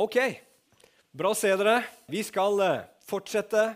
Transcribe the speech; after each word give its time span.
Ok, 0.00 0.16
bra 1.12 1.34
å 1.34 1.36
se 1.36 1.50
dere. 1.52 1.82
Vi 2.08 2.22
skal 2.24 2.56
eh, 2.64 2.84
fortsette 3.04 3.74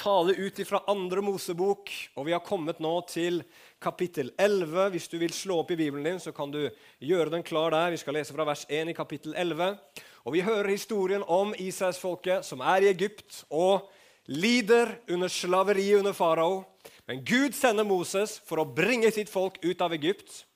tale 0.00 0.32
ut 0.32 0.56
fra 0.64 0.78
andre 0.88 1.20
Mosebok, 1.20 1.92
og 2.16 2.24
vi 2.24 2.32
har 2.32 2.40
kommet 2.40 2.80
nå 2.80 2.92
til 3.04 3.42
kapittel 3.76 4.30
11. 4.40 4.86
Hvis 4.94 5.10
du 5.12 5.18
vil 5.20 5.34
slå 5.36 5.58
opp 5.60 5.74
i 5.74 5.76
Bibelen 5.76 6.08
din, 6.08 6.22
så 6.24 6.32
kan 6.32 6.48
du 6.48 6.62
gjøre 7.04 7.34
den 7.36 7.44
klar 7.44 7.76
der. 7.76 7.92
Vi 7.92 8.00
skal 8.00 8.16
lese 8.16 8.32
fra 8.32 8.48
vers 8.48 8.64
1 8.64 8.94
i 8.94 8.96
kapittel 8.96 9.36
11. 9.36 9.76
Og 10.24 10.38
vi 10.38 10.46
hører 10.48 10.72
historien 10.72 11.28
om 11.28 11.52
Israelsfolket 11.52 12.48
som 12.48 12.64
er 12.64 12.88
i 12.88 12.90
Egypt 12.94 13.42
og 13.52 13.92
lider 14.32 14.96
under 15.12 15.28
slaveriet 15.28 16.00
under 16.00 16.16
farao. 16.16 16.62
Men 17.04 17.20
Gud 17.28 17.52
sender 17.52 17.84
Moses 17.84 18.38
for 18.48 18.64
å 18.64 18.70
bringe 18.80 19.12
sitt 19.12 19.28
folk 19.28 19.60
ut 19.60 19.84
av 19.84 19.92
Egypt. 20.00 20.46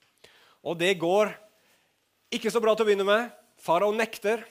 Og 0.65 0.81
det 0.81 0.95
går 0.97 1.37
ikke 2.33 2.49
så 2.49 2.65
bra 2.65 2.73
til 2.73 2.89
å 2.89 2.89
begynne 2.95 3.11
med. 3.13 3.33
Farao 3.61 3.93
nekter. 3.93 4.41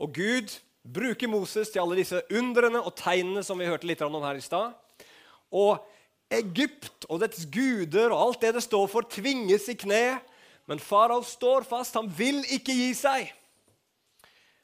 Og 0.00 0.14
Gud 0.16 0.54
bruker 0.82 1.30
Moses 1.30 1.70
til 1.70 1.82
alle 1.82 2.00
disse 2.00 2.20
undrene 2.34 2.80
og 2.82 2.94
tegnene 2.98 3.44
som 3.46 3.60
vi 3.60 3.68
hørte 3.68 3.86
litt 3.86 4.02
om 4.04 4.18
her 4.22 4.38
i 4.38 4.44
stad. 4.44 4.72
Og 5.52 5.82
Egypt 6.32 7.06
og 7.10 7.20
dets 7.22 7.44
guder 7.52 8.12
og 8.14 8.20
alt 8.26 8.44
det 8.44 8.54
det 8.56 8.64
står 8.64 8.88
for, 8.88 9.04
tvinges 9.04 9.68
i 9.68 9.76
kne. 9.76 10.20
Men 10.70 10.80
farao 10.80 11.22
står 11.26 11.66
fast. 11.68 11.98
Han 11.98 12.08
vil 12.08 12.40
ikke 12.54 12.74
gi 12.74 12.92
seg. 12.96 13.32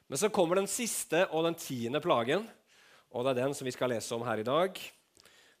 Men 0.09 0.17
så 0.17 0.31
kommer 0.33 0.57
den 0.57 0.69
siste 0.69 1.27
og 1.29 1.45
den 1.45 1.57
tiende 1.59 2.01
plagen, 2.01 2.47
og 3.13 3.25
det 3.25 3.35
er 3.35 3.43
den 3.43 3.53
som 3.53 3.67
vi 3.67 3.73
skal 3.75 3.91
lese 3.93 4.15
om 4.15 4.23
her 4.25 4.41
i 4.41 4.47
dag. 4.47 4.79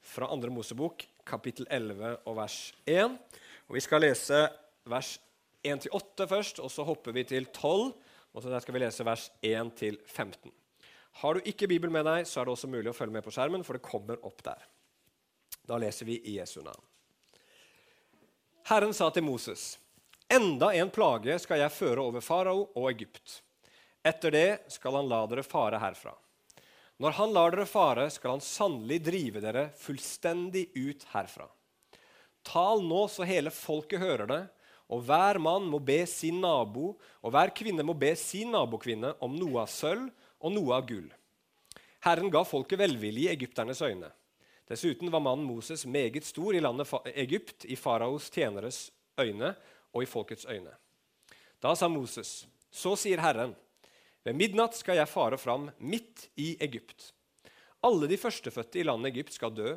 Fra 0.01 0.25
2. 0.31 0.49
Mosebok, 0.53 1.03
kapittel 1.27 1.67
11 1.69 2.15
og 2.25 2.37
vers 2.39 2.57
1. 2.89 3.13
Og 3.69 3.77
Vi 3.77 3.83
skal 3.85 4.01
lese 4.01 4.47
vers 4.89 5.19
1-8 5.61 6.25
først, 6.25 6.61
og 6.63 6.71
så 6.73 6.85
hopper 6.87 7.13
vi 7.13 7.27
til 7.29 7.45
12. 7.45 7.93
Og 8.39 8.43
så 8.45 8.53
der 8.53 8.63
skal 8.63 8.71
vi 8.77 8.79
lese 8.79 9.03
vers 9.03 9.25
1-15. 9.43 10.47
Har 11.19 11.35
du 11.35 11.47
ikke 11.51 11.67
Bibel 11.67 11.91
med 11.91 12.05
deg, 12.07 12.23
så 12.23 12.39
er 12.39 12.47
det 12.47 12.53
også 12.53 12.69
mulig 12.71 12.87
å 12.87 12.95
følge 12.95 13.11
med 13.17 13.25
på 13.25 13.33
skjermen, 13.35 13.65
for 13.67 13.75
det 13.75 13.83
kommer 13.83 14.21
opp 14.23 14.39
der. 14.45 14.61
Da 15.67 15.75
leser 15.75 16.07
vi 16.07 16.15
i 16.23 16.37
Jesu 16.37 16.61
navn. 16.63 16.79
Herren 18.69 18.95
sa 18.95 19.09
til 19.11 19.25
Moses.: 19.27 19.73
Enda 20.31 20.69
en 20.71 20.87
plage 20.87 21.35
skal 21.43 21.59
jeg 21.59 21.75
føre 21.75 22.05
over 22.07 22.23
farao 22.23 22.69
og 22.69 22.87
Egypt. 22.93 23.41
Etter 24.07 24.31
det 24.31 24.49
skal 24.71 24.95
han 25.01 25.11
la 25.11 25.25
dere 25.27 25.43
fare 25.43 25.83
herfra. 25.83 26.15
Når 27.03 27.17
han 27.19 27.35
lar 27.35 27.51
dere 27.51 27.67
fare, 27.67 28.07
skal 28.07 28.37
han 28.37 28.45
sannelig 28.45 29.01
drive 29.03 29.43
dere 29.43 29.65
fullstendig 29.83 30.69
ut 30.79 31.03
herfra. 31.11 31.49
Tal 32.47 32.87
nå 32.87 33.03
så 33.11 33.27
hele 33.27 33.51
folket 33.51 33.99
hører 33.99 34.31
det, 34.31 34.41
og 34.89 35.03
hver 35.05 35.37
mann 35.41 35.67
må 35.69 35.79
be 35.79 36.01
sin 36.09 36.39
nabo, 36.41 36.95
og 37.21 37.33
hver 37.33 37.53
kvinne 37.55 37.85
må 37.85 37.93
be 37.93 38.15
sin 38.17 38.51
nabokvinne 38.55 39.13
om 39.23 39.35
noe 39.37 39.63
av 39.63 39.69
sølv 39.71 40.09
og 40.39 40.55
noe 40.55 40.77
av 40.77 40.87
gull. 40.89 41.09
Herren 42.05 42.31
ga 42.31 42.45
folket 42.47 42.79
velvilje 42.79 43.27
i 43.27 43.33
egypternes 43.33 43.81
øyne. 43.85 44.09
Dessuten 44.69 45.11
var 45.11 45.23
mannen 45.25 45.47
Moses 45.49 45.85
meget 45.85 46.25
stor 46.25 46.55
i 46.55 46.61
landet 46.61 46.89
Egypt, 47.15 47.65
i 47.65 47.75
faraos 47.75 48.29
tjeneres 48.33 48.87
øyne 49.19 49.53
og 49.93 50.03
i 50.03 50.09
folkets 50.09 50.45
øyne. 50.49 50.73
Da 51.61 51.73
sa 51.75 51.89
Moses, 51.91 52.47
så 52.71 52.95
sier 52.95 53.21
Herren, 53.21 53.55
ved 54.23 54.37
midnatt 54.37 54.77
skal 54.77 54.99
jeg 54.99 55.11
fare 55.11 55.37
fram 55.41 55.69
midt 55.79 56.29
i 56.37 56.53
Egypt. 56.61 57.11
Alle 57.83 58.07
de 58.11 58.17
førstefødte 58.19 58.79
i 58.79 58.85
landet 58.87 59.13
Egypt 59.13 59.35
skal 59.35 59.53
dø, 59.55 59.75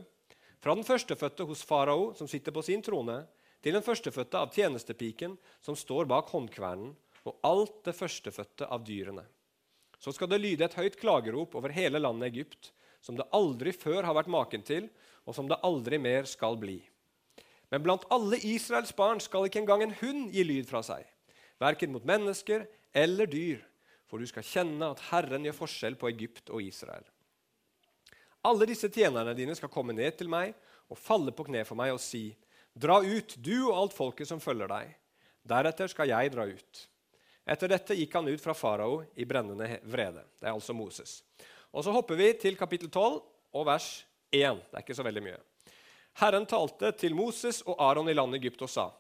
fra 0.63 0.77
den 0.77 0.87
førstefødte 0.87 1.47
hos 1.49 1.65
farao, 1.67 2.13
som 2.15 2.29
sitter 2.31 2.55
på 2.55 2.63
sin 2.63 2.83
trone, 2.83 3.23
til 3.63 3.77
den 3.77 3.85
førstefødte 3.85 4.41
av 4.41 4.53
tjenestepiken 4.55 5.37
som 5.63 5.79
står 5.79 6.09
bak 6.11 6.31
håndkvernen, 6.35 6.93
og 7.23 7.39
alt 7.47 7.85
det 7.87 7.95
førstefødte 7.95 8.67
av 8.67 8.83
dyrene. 8.83 9.23
Så 10.03 10.11
skal 10.15 10.31
det 10.33 10.41
lyde 10.43 10.67
et 10.67 10.75
høyt 10.75 10.99
klagerop 10.99 11.55
over 11.55 11.71
hele 11.71 12.01
landet 12.03 12.33
Egypt, 12.33 12.73
som 13.03 13.15
det 13.19 13.29
aldri 13.35 13.71
før 13.75 14.03
har 14.09 14.17
vært 14.19 14.31
maken 14.31 14.65
til, 14.67 14.89
og 15.23 15.37
som 15.37 15.47
det 15.51 15.61
aldri 15.63 16.01
mer 16.03 16.27
skal 16.27 16.59
bli. 16.59 16.81
Men 17.71 17.85
blant 17.85 18.05
alle 18.13 18.41
Israels 18.43 18.93
barn 18.99 19.23
skal 19.23 19.47
ikke 19.47 19.63
engang 19.63 19.87
en 19.87 19.95
hund 20.03 20.35
gi 20.35 20.43
lyd 20.45 20.67
fra 20.69 20.83
seg, 20.85 21.07
verken 21.63 21.95
mot 21.95 22.05
mennesker 22.07 22.67
eller 22.93 23.31
dyr, 23.31 23.63
for 24.11 24.21
du 24.21 24.29
skal 24.29 24.45
kjenne 24.45 24.91
at 24.93 25.07
Herren 25.09 25.47
gjør 25.47 25.61
forskjell 25.63 25.97
på 25.97 26.11
Egypt 26.11 26.51
og 26.53 26.67
Israel. 26.67 27.07
Alle 28.43 28.67
disse 28.67 28.91
tjenerne 28.91 29.33
dine 29.39 29.55
skal 29.55 29.71
komme 29.71 29.95
ned 29.95 30.19
til 30.19 30.29
meg 30.29 30.53
og 30.91 30.99
falle 30.99 31.33
på 31.33 31.47
kne 31.47 31.63
for 31.65 31.79
meg 31.79 31.95
og 31.95 32.03
si:" 32.03 32.33
Dra 32.73 33.03
ut, 33.05 33.37
du 33.37 33.57
og 33.69 33.77
alt 33.77 33.95
folket 33.97 34.29
som 34.29 34.41
følger 34.41 34.71
deg. 34.71 34.95
Deretter 35.49 35.91
skal 35.91 36.09
jeg 36.09 36.33
dra 36.33 36.47
ut. 36.49 36.83
Etter 37.43 37.73
dette 37.73 37.97
gikk 37.99 38.15
han 38.15 38.29
ut 38.31 38.41
fra 38.41 38.55
farao 38.55 39.03
i 39.19 39.27
brennende 39.29 39.81
vrede. 39.83 40.23
Det 40.39 40.47
er 40.47 40.55
altså 40.55 40.75
Moses. 40.77 41.21
Og 41.73 41.85
Så 41.85 41.93
hopper 41.93 42.17
vi 42.17 42.33
til 42.39 42.57
kapittel 42.57 42.91
12 42.91 43.21
og 43.53 43.67
vers 43.67 44.05
1. 44.31 44.63
Det 44.71 44.79
er 44.79 44.85
ikke 44.85 44.97
så 44.97 45.05
veldig 45.05 45.25
mye. 45.25 45.41
Herren 46.21 46.47
talte 46.47 46.93
til 47.01 47.17
Moses 47.17 47.63
og 47.67 47.81
Aron 47.81 48.09
i 48.09 48.15
landet 48.15 48.41
Egypt 48.41 48.63
og 48.63 48.71
sa.: 48.71 48.91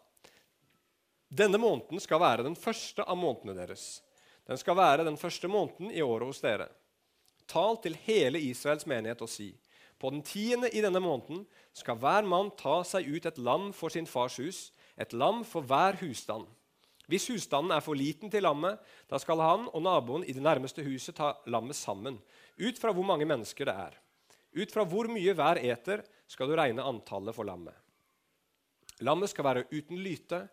Denne 1.28 1.58
måneden 1.58 2.00
skal 2.00 2.20
være 2.20 2.44
den 2.44 2.56
første 2.56 3.04
av 3.04 3.16
månedene 3.16 3.56
deres. 3.56 4.02
Den 4.48 4.58
skal 4.58 4.76
være 4.76 5.04
den 5.04 5.16
første 5.16 5.48
måneden 5.48 5.90
i 5.90 6.02
året 6.02 6.26
hos 6.26 6.40
dere. 6.40 6.68
Tal 7.46 7.78
til 7.82 7.96
hele 8.04 8.40
Israels 8.40 8.86
menighet 8.86 9.22
og 9.22 9.28
si:" 9.28 9.52
På 10.02 10.10
den 10.10 10.24
tiende 10.26 10.66
i 10.74 10.82
denne 10.82 10.98
måneden 10.98 11.44
skal 11.78 12.00
hver 12.02 12.26
mann 12.26 12.50
ta 12.58 12.80
seg 12.82 13.06
ut 13.06 13.26
et 13.28 13.38
lam 13.38 13.68
for 13.76 13.94
sin 13.94 14.08
fars 14.10 14.40
hus, 14.42 14.72
et 14.98 15.14
lam 15.14 15.44
for 15.46 15.62
hver 15.62 16.00
husstand. 16.00 16.48
Hvis 17.06 17.28
husstanden 17.30 17.70
er 17.74 17.84
for 17.84 17.94
liten 17.98 18.30
til 18.30 18.42
lammet, 18.42 18.80
da 19.06 19.20
skal 19.22 19.38
han 19.38 19.68
og 19.70 19.84
naboen 19.84 20.24
i 20.26 20.34
det 20.34 20.42
nærmeste 20.42 20.82
huset 20.82 21.14
ta 21.18 21.36
lammet 21.46 21.78
sammen, 21.78 22.16
ut 22.58 22.80
fra 22.82 22.90
hvor 22.90 23.06
mange 23.06 23.28
mennesker 23.30 23.68
det 23.70 23.74
er. 23.78 23.94
Ut 24.58 24.74
fra 24.74 24.84
hvor 24.84 25.06
mye 25.10 25.34
hver 25.38 25.60
eter, 25.62 26.02
skal 26.26 26.50
du 26.50 26.56
regne 26.58 26.82
antallet 26.82 27.36
for 27.36 27.46
lammet. 27.46 27.74
Lammet 29.06 29.30
skal 29.30 29.46
være 29.46 29.64
uten 29.70 30.02
lyte, 30.02 30.46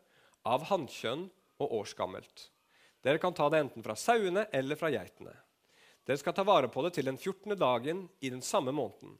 av 0.45 0.65
hannkjønn 0.69 1.25
og 1.59 1.73
årsgammelt. 1.81 2.45
Dere 3.03 3.19
kan 3.21 3.33
ta 3.35 3.49
det 3.49 3.59
enten 3.63 3.83
fra 3.83 3.95
sauene 3.97 4.45
eller 4.55 4.77
fra 4.79 4.91
geitene. 4.93 5.33
Dere 6.07 6.19
skal 6.21 6.35
ta 6.35 6.45
vare 6.47 6.69
på 6.71 6.83
det 6.85 6.93
til 6.95 7.09
den 7.09 7.17
14. 7.17 7.57
dagen 7.59 8.05
i 8.21 8.31
den 8.31 8.41
samme 8.45 8.71
måneden. 8.75 9.17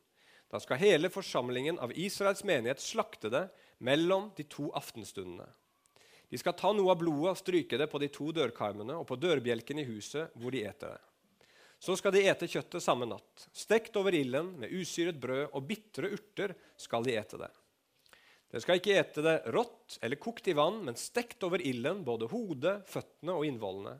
Da 0.49 0.59
skal 0.59 0.81
hele 0.81 1.11
forsamlingen 1.13 1.77
av 1.79 1.93
Israels 1.93 2.43
menighet 2.43 2.81
slakte 2.81 3.29
det 3.29 3.43
mellom 3.85 4.31
de 4.35 4.45
to 4.49 4.71
aftenstundene. 4.75 5.45
De 6.29 6.37
skal 6.37 6.53
ta 6.57 6.71
noe 6.73 6.93
av 6.93 6.99
blodet 7.01 7.33
og 7.33 7.39
stryke 7.39 7.77
det 7.77 7.89
på 7.89 8.01
de 8.01 8.09
to 8.13 8.31
dørkarmene 8.33 8.97
og 8.97 9.05
på 9.09 9.17
dørbjelken 9.17 9.81
i 9.81 9.87
huset 9.87 10.33
hvor 10.37 10.53
de 10.53 10.65
eter 10.69 10.93
det. 10.93 11.01
Så 11.79 11.95
skal 11.95 12.11
de 12.11 12.25
ete 12.27 12.49
kjøttet 12.49 12.83
samme 12.83 13.07
natt. 13.07 13.47
Stekt 13.55 13.95
over 13.97 14.13
ilden 14.13 14.51
med 14.59 14.73
usyret 14.75 15.17
brød 15.21 15.55
og 15.55 15.63
bitre 15.69 16.11
urter 16.17 16.53
skal 16.77 17.05
de 17.05 17.15
ete 17.15 17.39
det. 17.39 17.49
Dere 18.49 18.63
skal 18.65 18.79
ikke 18.81 18.97
ete 18.97 19.23
det 19.23 19.35
rått 19.53 19.99
eller 20.01 20.19
kokt 20.19 20.49
i 20.49 20.55
vann, 20.57 20.81
men 20.85 20.97
stekt 20.97 21.45
over 21.45 21.61
ilden, 21.61 22.01
både 22.03 22.27
hodet, 22.31 22.79
føttene 22.89 23.35
og 23.37 23.45
innvollene. 23.45 23.95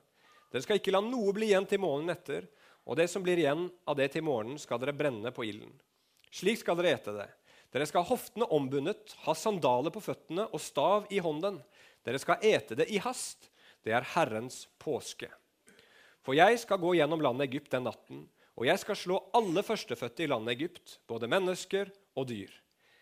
Dere 0.50 0.66
skal 0.66 0.82
ikke 0.82 0.94
la 0.96 1.04
noe 1.06 1.34
bli 1.38 1.52
igjen 1.52 1.70
til 1.70 1.82
morgenen 1.84 2.16
etter, 2.16 2.50
og 2.90 2.98
det 2.98 3.06
som 3.14 3.24
blir 3.24 3.38
igjen 3.38 3.68
av 3.86 4.00
det 4.00 4.10
til 4.16 4.26
morgenen, 4.26 4.58
skal 4.58 4.82
dere 4.82 4.98
brenne 4.98 5.32
på 5.36 5.46
ilden. 5.46 5.72
Slik 6.30 6.62
skal 6.62 6.78
dere 6.80 6.96
ete 6.98 7.14
det. 7.16 7.28
Dere 7.74 7.86
skal 7.90 8.04
ha 8.04 8.10
hoftene 8.10 8.48
ombundet, 8.54 9.14
ha 9.26 9.36
sandaler 9.38 9.94
på 9.94 10.02
føttene 10.02 10.48
og 10.50 10.62
stav 10.62 11.10
i 11.14 11.22
hånden. 11.22 11.60
Dere 12.06 12.22
skal 12.22 12.42
ete 12.46 12.78
det 12.78 12.90
i 12.90 13.02
hast. 13.04 13.50
Det 13.86 13.94
er 13.96 14.08
Herrens 14.16 14.66
påske. 14.82 15.30
For 16.26 16.36
jeg 16.38 16.60
skal 16.62 16.82
gå 16.82 16.96
gjennom 16.98 17.22
landet 17.24 17.48
Egypt 17.48 17.72
den 17.74 17.86
natten, 17.88 18.26
og 18.60 18.66
jeg 18.68 18.82
skal 18.82 18.98
slå 19.00 19.20
alle 19.38 19.64
førstefødte 19.64 20.26
i 20.26 20.30
landet 20.30 20.58
Egypt, 20.58 20.98
både 21.08 21.30
mennesker 21.32 21.94
og 22.20 22.28
dyr. 22.28 22.52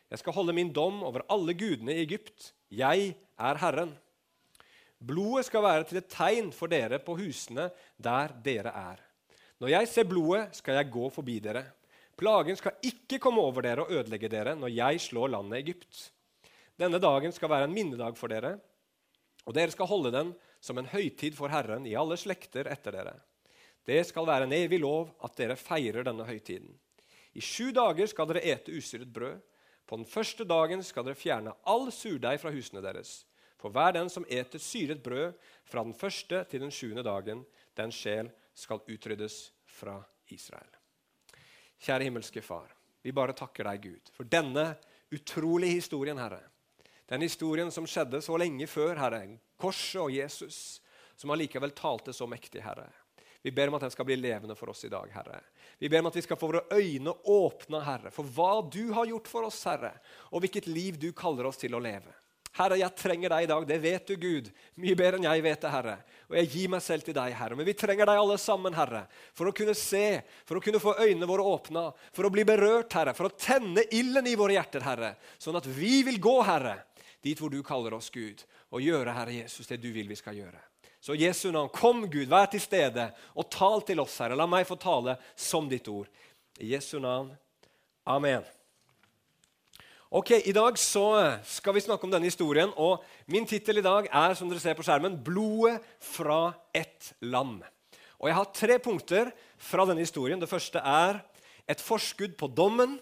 Jeg 0.07 0.21
skal 0.21 0.35
holde 0.37 0.53
min 0.55 0.69
dom 0.71 1.01
over 1.03 1.25
alle 1.33 1.55
gudene 1.57 1.95
i 1.95 2.03
Egypt. 2.05 2.51
Jeg 2.69 3.15
er 3.17 3.59
Herren. 3.59 3.95
Blodet 4.97 5.47
skal 5.47 5.65
være 5.65 5.87
til 5.89 5.99
et 5.99 6.09
tegn 6.11 6.53
for 6.55 6.71
dere 6.71 6.99
på 7.03 7.17
husene 7.19 7.67
der 7.97 8.31
dere 8.45 8.71
er. 8.71 9.01
Når 9.57 9.73
jeg 9.73 9.89
ser 9.89 10.07
blodet, 10.09 10.55
skal 10.55 10.77
jeg 10.77 10.91
gå 10.93 11.09
forbi 11.13 11.39
dere. 11.41 11.65
Plagen 12.17 12.57
skal 12.57 12.79
ikke 12.81 13.19
komme 13.21 13.43
over 13.45 13.61
dere 13.61 13.83
og 13.85 13.93
ødelegge 13.93 14.29
dere 14.31 14.55
når 14.57 14.73
jeg 14.73 15.01
slår 15.05 15.35
landet 15.35 15.59
Egypt. 15.59 15.99
Denne 16.77 16.97
dagen 17.01 17.33
skal 17.33 17.51
være 17.51 17.67
en 17.69 17.75
minnedag 17.75 18.17
for 18.17 18.31
dere, 18.31 18.55
og 19.45 19.53
dere 19.53 19.73
skal 19.73 19.89
holde 19.89 20.11
den 20.13 20.33
som 20.61 20.77
en 20.81 20.89
høytid 20.89 21.37
for 21.37 21.53
Herren 21.53 21.85
i 21.85 21.95
alle 21.97 22.17
slekter 22.17 22.69
etter 22.73 22.97
dere. 22.97 23.13
Det 23.87 24.01
skal 24.09 24.27
være 24.27 24.47
en 24.47 24.55
evig 24.57 24.81
lov 24.81 25.13
at 25.23 25.37
dere 25.37 25.55
feirer 25.55 26.03
denne 26.03 26.25
høytiden. 26.27 26.73
I 27.37 27.43
sju 27.43 27.69
dager 27.75 28.09
skal 28.09 28.27
dere 28.31 28.43
ete 28.49 28.73
usyret 28.73 29.13
brød. 29.13 29.37
På 29.87 29.95
den 29.95 30.09
første 30.09 30.43
dagen 30.43 30.81
skal 30.83 31.05
dere 31.07 31.15
fjerne 31.15 31.53
all 31.69 31.87
surdeig 31.93 32.41
fra 32.41 32.51
husene 32.51 32.81
deres. 32.83 33.21
For 33.61 33.73
hver 33.73 33.93
den 33.95 34.09
som 34.09 34.25
eter 34.29 34.61
syret 34.61 35.03
brød 35.05 35.37
fra 35.65 35.85
den 35.85 35.93
første 35.93 36.43
til 36.49 36.65
den 36.65 36.73
sjuende 36.73 37.05
dagen, 37.05 37.45
den 37.77 37.93
sjel 37.93 38.33
skal 38.57 38.83
utryddes 38.89 39.47
fra 39.79 40.01
Israel. 40.33 40.76
Kjære 41.83 42.07
himmelske 42.07 42.41
Far, 42.41 42.71
vi 43.05 43.13
bare 43.15 43.35
takker 43.37 43.69
deg, 43.69 43.83
Gud, 43.83 44.13
for 44.15 44.27
denne 44.27 44.71
utrolige 45.13 45.77
historien, 45.77 46.17
Herre. 46.19 46.41
Den 47.07 47.23
historien 47.23 47.71
som 47.71 47.87
skjedde 47.87 48.21
så 48.23 48.35
lenge 48.39 48.67
før, 48.67 48.97
Herre. 48.99 49.21
Korset 49.57 50.01
og 50.01 50.11
Jesus, 50.11 50.81
som 51.15 51.31
allikevel 51.31 51.71
talte 51.77 52.13
så 52.13 52.27
mektig, 52.29 52.61
Herre. 52.65 52.89
Vi 53.45 53.53
ber 53.55 53.69
om 53.69 53.77
at 53.77 53.85
den 53.85 53.93
skal 53.93 54.07
bli 54.09 54.17
levende 54.19 54.57
for 54.59 54.73
oss 54.73 54.83
i 54.83 54.91
dag, 54.91 55.07
Herre. 55.13 55.39
Vi 55.79 55.87
ber 55.89 56.01
om 56.01 56.09
at 56.09 56.17
vi 56.17 56.23
skal 56.25 56.39
få 56.39 56.49
våre 56.51 56.65
øyne 56.73 57.13
åpna, 57.23 57.79
Herre, 57.85 58.11
for 58.11 58.27
hva 58.27 58.59
du 58.67 58.89
har 58.97 59.07
gjort 59.07 59.29
for 59.31 59.47
oss, 59.47 59.61
Herre, 59.69 59.93
og 60.33 60.43
hvilket 60.43 60.67
liv 60.67 60.97
du 60.99 61.11
kaller 61.15 61.47
oss 61.47 61.61
til 61.61 61.77
å 61.77 61.83
leve. 61.83 62.11
Herre, 62.57 62.79
jeg 62.81 62.97
trenger 62.97 63.31
deg 63.31 63.45
i 63.45 63.49
dag. 63.51 63.65
Det 63.69 63.77
vet 63.79 64.09
du, 64.09 64.15
Gud. 64.17 64.49
Mye 64.81 64.97
bedre 64.97 65.19
enn 65.19 65.27
jeg 65.29 65.45
vet 65.45 65.61
det, 65.61 65.71
Herre. 65.71 65.97
Og 66.27 66.35
jeg 66.35 66.49
gir 66.51 66.71
meg 66.71 66.83
selv 66.83 67.05
til 67.07 67.15
deg, 67.15 67.31
Herre. 67.39 67.55
Men 67.55 67.67
vi 67.69 67.75
trenger 67.77 68.09
deg 68.09 68.19
alle 68.19 68.35
sammen, 68.41 68.75
Herre, 68.75 69.05
for 69.37 69.47
å 69.47 69.55
kunne 69.55 69.75
se, 69.77 70.19
for 70.47 70.59
å 70.59 70.63
kunne 70.63 70.81
få 70.83 70.97
øynene 70.99 71.29
våre 71.29 71.45
åpna, 71.47 71.85
for 72.15 72.27
å 72.27 72.31
bli 72.33 72.43
berørt, 72.47 72.91
Herre, 72.99 73.13
for 73.15 73.29
å 73.29 73.35
tenne 73.39 73.85
ilden 73.95 74.27
i 74.27 74.35
våre 74.39 74.57
hjerter, 74.57 74.83
Herre, 74.83 75.13
sånn 75.39 75.59
at 75.59 75.69
vi 75.71 76.01
vil 76.07 76.19
gå, 76.23 76.35
Herre, 76.43 76.81
dit 77.23 77.39
hvor 77.39 77.53
du 77.53 77.61
kaller 77.63 77.95
oss, 77.95 78.11
Gud, 78.11 78.43
og 78.75 78.83
gjøre, 78.83 79.15
Herre 79.15 79.37
Jesus, 79.39 79.69
det 79.71 79.79
du 79.79 79.87
vil 79.95 80.11
vi 80.11 80.19
skal 80.19 80.35
gjøre. 80.35 80.59
Så 80.99 81.15
Jesu 81.15 81.47
navn, 81.55 81.71
kom, 81.71 82.03
Gud, 82.11 82.27
vær 82.27 82.49
til 82.51 82.59
stede 82.59 83.07
og 83.37 83.47
tal 83.53 83.85
til 83.87 84.03
oss, 84.03 84.19
Herre. 84.19 84.35
La 84.35 84.49
meg 84.49 84.67
få 84.67 84.75
tale 84.81 85.15
som 85.39 85.69
ditt 85.71 85.87
ord. 85.87 86.11
I 86.59 86.73
Jesu 86.73 86.97
navn. 86.99 87.31
Amen. 88.03 88.43
Ok, 90.07 90.29
I 90.31 90.53
dag 90.55 90.77
så 90.79 91.03
skal 91.43 91.73
vi 91.75 91.81
snakke 91.83 92.07
om 92.07 92.11
denne 92.13 92.29
historien. 92.29 92.69
og 92.79 93.03
Min 93.27 93.43
tittel 93.43 93.81
i 93.81 93.83
dag 93.83 94.05
er 94.07 94.35
som 94.39 94.47
dere 94.47 94.61
ser 94.63 94.75
på 94.77 94.83
skjermen, 94.87 95.17
'Blodet 95.19 95.81
fra 95.99 96.53
ett 96.73 97.13
land'. 97.19 97.65
Og 98.19 98.27
Jeg 98.27 98.35
har 98.35 98.45
tre 98.53 98.79
punkter 98.79 99.31
fra 99.57 99.85
denne 99.85 99.99
historien. 99.99 100.39
Det 100.39 100.47
første 100.47 100.79
er 100.79 101.19
et 101.67 101.81
forskudd 101.81 102.37
på 102.37 102.47
dommen. 102.47 102.99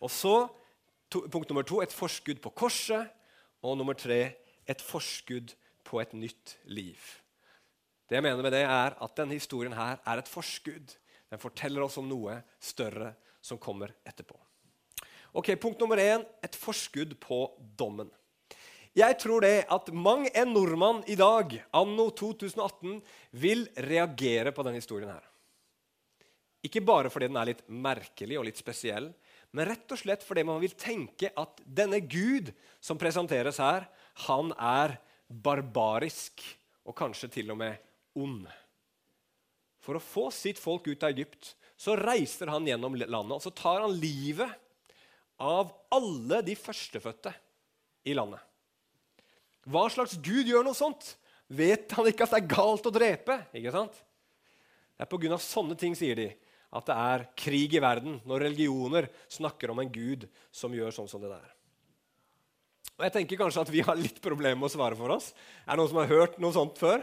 Og 0.00 0.10
så 0.10 0.48
to, 1.10 1.20
punkt 1.28 1.50
nummer 1.50 1.62
to 1.62 1.82
et 1.82 1.92
forskudd 1.92 2.40
på 2.40 2.50
korset. 2.50 3.10
Og 3.62 3.76
nummer 3.76 3.92
tre 3.92 4.32
et 4.66 4.80
forskudd 4.80 5.52
på 5.84 6.00
et 6.00 6.14
nytt 6.14 6.56
liv. 6.64 6.96
Det 8.08 8.16
jeg 8.16 8.22
mener 8.22 8.42
med 8.42 8.52
det 8.52 8.62
er 8.62 8.96
at 9.02 9.16
Denne 9.16 9.34
historien 9.34 9.72
her 9.72 9.98
er 10.06 10.18
et 10.18 10.28
forskudd. 10.28 10.96
Den 11.30 11.38
forteller 11.38 11.82
oss 11.82 11.98
om 11.98 12.08
noe 12.08 12.42
større 12.58 13.14
som 13.42 13.58
kommer 13.58 13.92
etterpå. 14.06 14.40
Ok, 15.32 15.54
Punkt 15.56 15.80
nummer 15.80 15.96
én 15.96 16.24
et 16.44 16.56
forskudd 16.60 17.14
på 17.20 17.46
dommen. 17.78 18.10
Jeg 18.92 19.16
tror 19.16 19.40
det 19.40 19.64
at 19.72 19.86
mang 19.96 20.26
en 20.28 20.50
nordmann 20.52 20.98
i 21.08 21.16
dag, 21.16 21.54
anno 21.72 22.10
2018, 22.12 22.98
vil 23.40 23.64
reagere 23.88 24.52
på 24.52 24.64
denne 24.66 24.82
historien. 24.82 25.08
her. 25.08 25.24
Ikke 26.62 26.84
bare 26.84 27.08
fordi 27.10 27.30
den 27.30 27.38
er 27.40 27.48
litt 27.48 27.64
merkelig 27.66 28.36
og 28.38 28.44
litt 28.44 28.60
spesiell, 28.60 29.08
men 29.52 29.68
rett 29.68 29.88
og 29.92 29.98
slett 29.98 30.22
fordi 30.22 30.44
man 30.44 30.60
vil 30.60 30.76
tenke 30.76 31.32
at 31.34 31.62
denne 31.64 32.00
Gud 32.04 32.52
som 32.80 33.00
presenteres 33.00 33.56
her, 33.56 33.88
han 34.28 34.52
er 34.52 34.98
barbarisk 35.28 36.44
og 36.84 36.94
kanskje 36.96 37.32
til 37.40 37.50
og 37.50 37.58
med 37.64 37.80
ond. 38.20 38.44
For 39.82 39.96
å 39.96 40.04
få 40.04 40.28
sitt 40.30 40.60
folk 40.60 40.86
ut 40.86 41.02
av 41.02 41.16
Egypt 41.16 41.54
så 41.80 41.96
reiser 41.96 42.52
han 42.52 42.68
gjennom 42.68 42.94
landet 43.00 43.38
og 43.40 43.42
så 43.42 43.50
tar 43.50 43.80
han 43.82 43.96
livet 43.96 44.60
av 45.42 45.72
alle 45.92 46.40
de 46.46 46.54
førstefødte 46.58 47.32
i 48.06 48.14
landet. 48.14 48.40
Hva 49.66 49.86
slags 49.90 50.14
gud 50.22 50.48
gjør 50.48 50.64
noe 50.66 50.78
sånt? 50.78 51.14
Vet 51.52 51.92
han 51.96 52.08
ikke 52.08 52.26
at 52.26 52.34
det 52.34 52.40
er 52.42 52.52
galt 52.54 52.86
å 52.88 52.94
drepe? 52.94 53.36
Ikke 53.54 53.74
sant? 53.74 53.96
Det 54.96 55.04
er 55.04 55.10
pga. 55.10 55.38
sånne 55.38 55.76
ting, 55.78 55.96
sier 55.98 56.18
de, 56.18 56.28
at 56.72 56.86
det 56.88 56.96
er 56.96 57.26
krig 57.38 57.74
i 57.74 57.82
verden 57.82 58.20
når 58.28 58.46
religioner 58.46 59.08
snakker 59.30 59.72
om 59.72 59.82
en 59.82 59.90
gud 59.92 60.28
som 60.54 60.74
gjør 60.74 60.94
sånn 60.94 61.10
som 61.10 61.22
det 61.22 61.32
der. 61.32 61.50
Og 62.98 63.06
jeg 63.06 63.14
tenker 63.16 63.40
kanskje 63.40 63.64
at 63.64 63.72
vi 63.72 63.82
har 63.84 63.98
litt 63.98 64.20
problemer 64.22 64.58
med 64.58 64.68
å 64.68 64.74
svare 64.76 64.98
for 64.98 65.10
oss. 65.14 65.32
Er 65.66 65.74
det 65.74 65.82
noen 65.82 65.90
som 65.90 66.00
har 66.02 66.12
hørt 66.12 66.38
noe 66.42 66.54
sånt 66.54 66.78
før? 66.80 67.02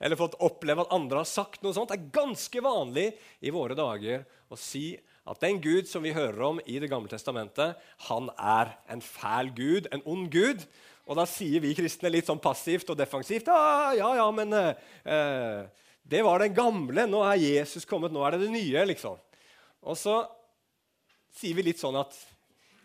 Eller 0.00 0.18
fått 0.18 0.36
oppleve 0.44 0.84
at 0.84 0.92
andre 0.92 1.22
har 1.22 1.28
sagt 1.28 1.62
noe 1.64 1.76
sånt? 1.76 1.92
Det 1.92 1.98
er 1.98 2.14
ganske 2.14 2.62
vanlig 2.64 3.10
i 3.40 3.52
våre 3.54 3.76
dager 3.78 4.26
å 4.52 4.58
si 4.60 4.90
at 5.26 5.40
den 5.42 5.58
Gud 5.62 5.88
som 5.90 6.04
vi 6.06 6.14
hører 6.14 6.38
om 6.46 6.60
i 6.66 6.78
Det 6.78 6.90
gamle 6.90 7.10
testamentet, 7.10 7.74
han 8.08 8.28
er 8.38 8.76
en 8.92 9.02
fæl 9.02 9.50
gud, 9.56 9.88
en 9.92 10.04
ond 10.06 10.30
gud. 10.30 10.62
Og 11.06 11.18
da 11.18 11.26
sier 11.26 11.62
vi 11.62 11.74
kristne 11.78 12.10
litt 12.10 12.26
sånn 12.26 12.42
passivt 12.42 12.88
og 12.90 12.98
defensivt 12.98 13.50
ah, 13.50 13.92
ja, 13.94 14.08
ja, 14.18 14.26
men 14.34 14.54
eh, 14.54 15.66
det 16.06 16.22
var 16.26 16.42
den 16.42 16.54
gamle. 16.54 17.06
Nå 17.10 17.22
er 17.26 17.42
Jesus 17.42 17.86
kommet. 17.86 18.14
Nå 18.14 18.22
er 18.26 18.34
det 18.34 18.46
det 18.46 18.54
nye. 18.54 18.86
liksom. 18.90 19.18
Og 19.86 19.98
så 19.98 20.20
sier 21.36 21.58
vi 21.58 21.66
litt 21.68 21.82
sånn 21.82 21.98
at 21.98 22.14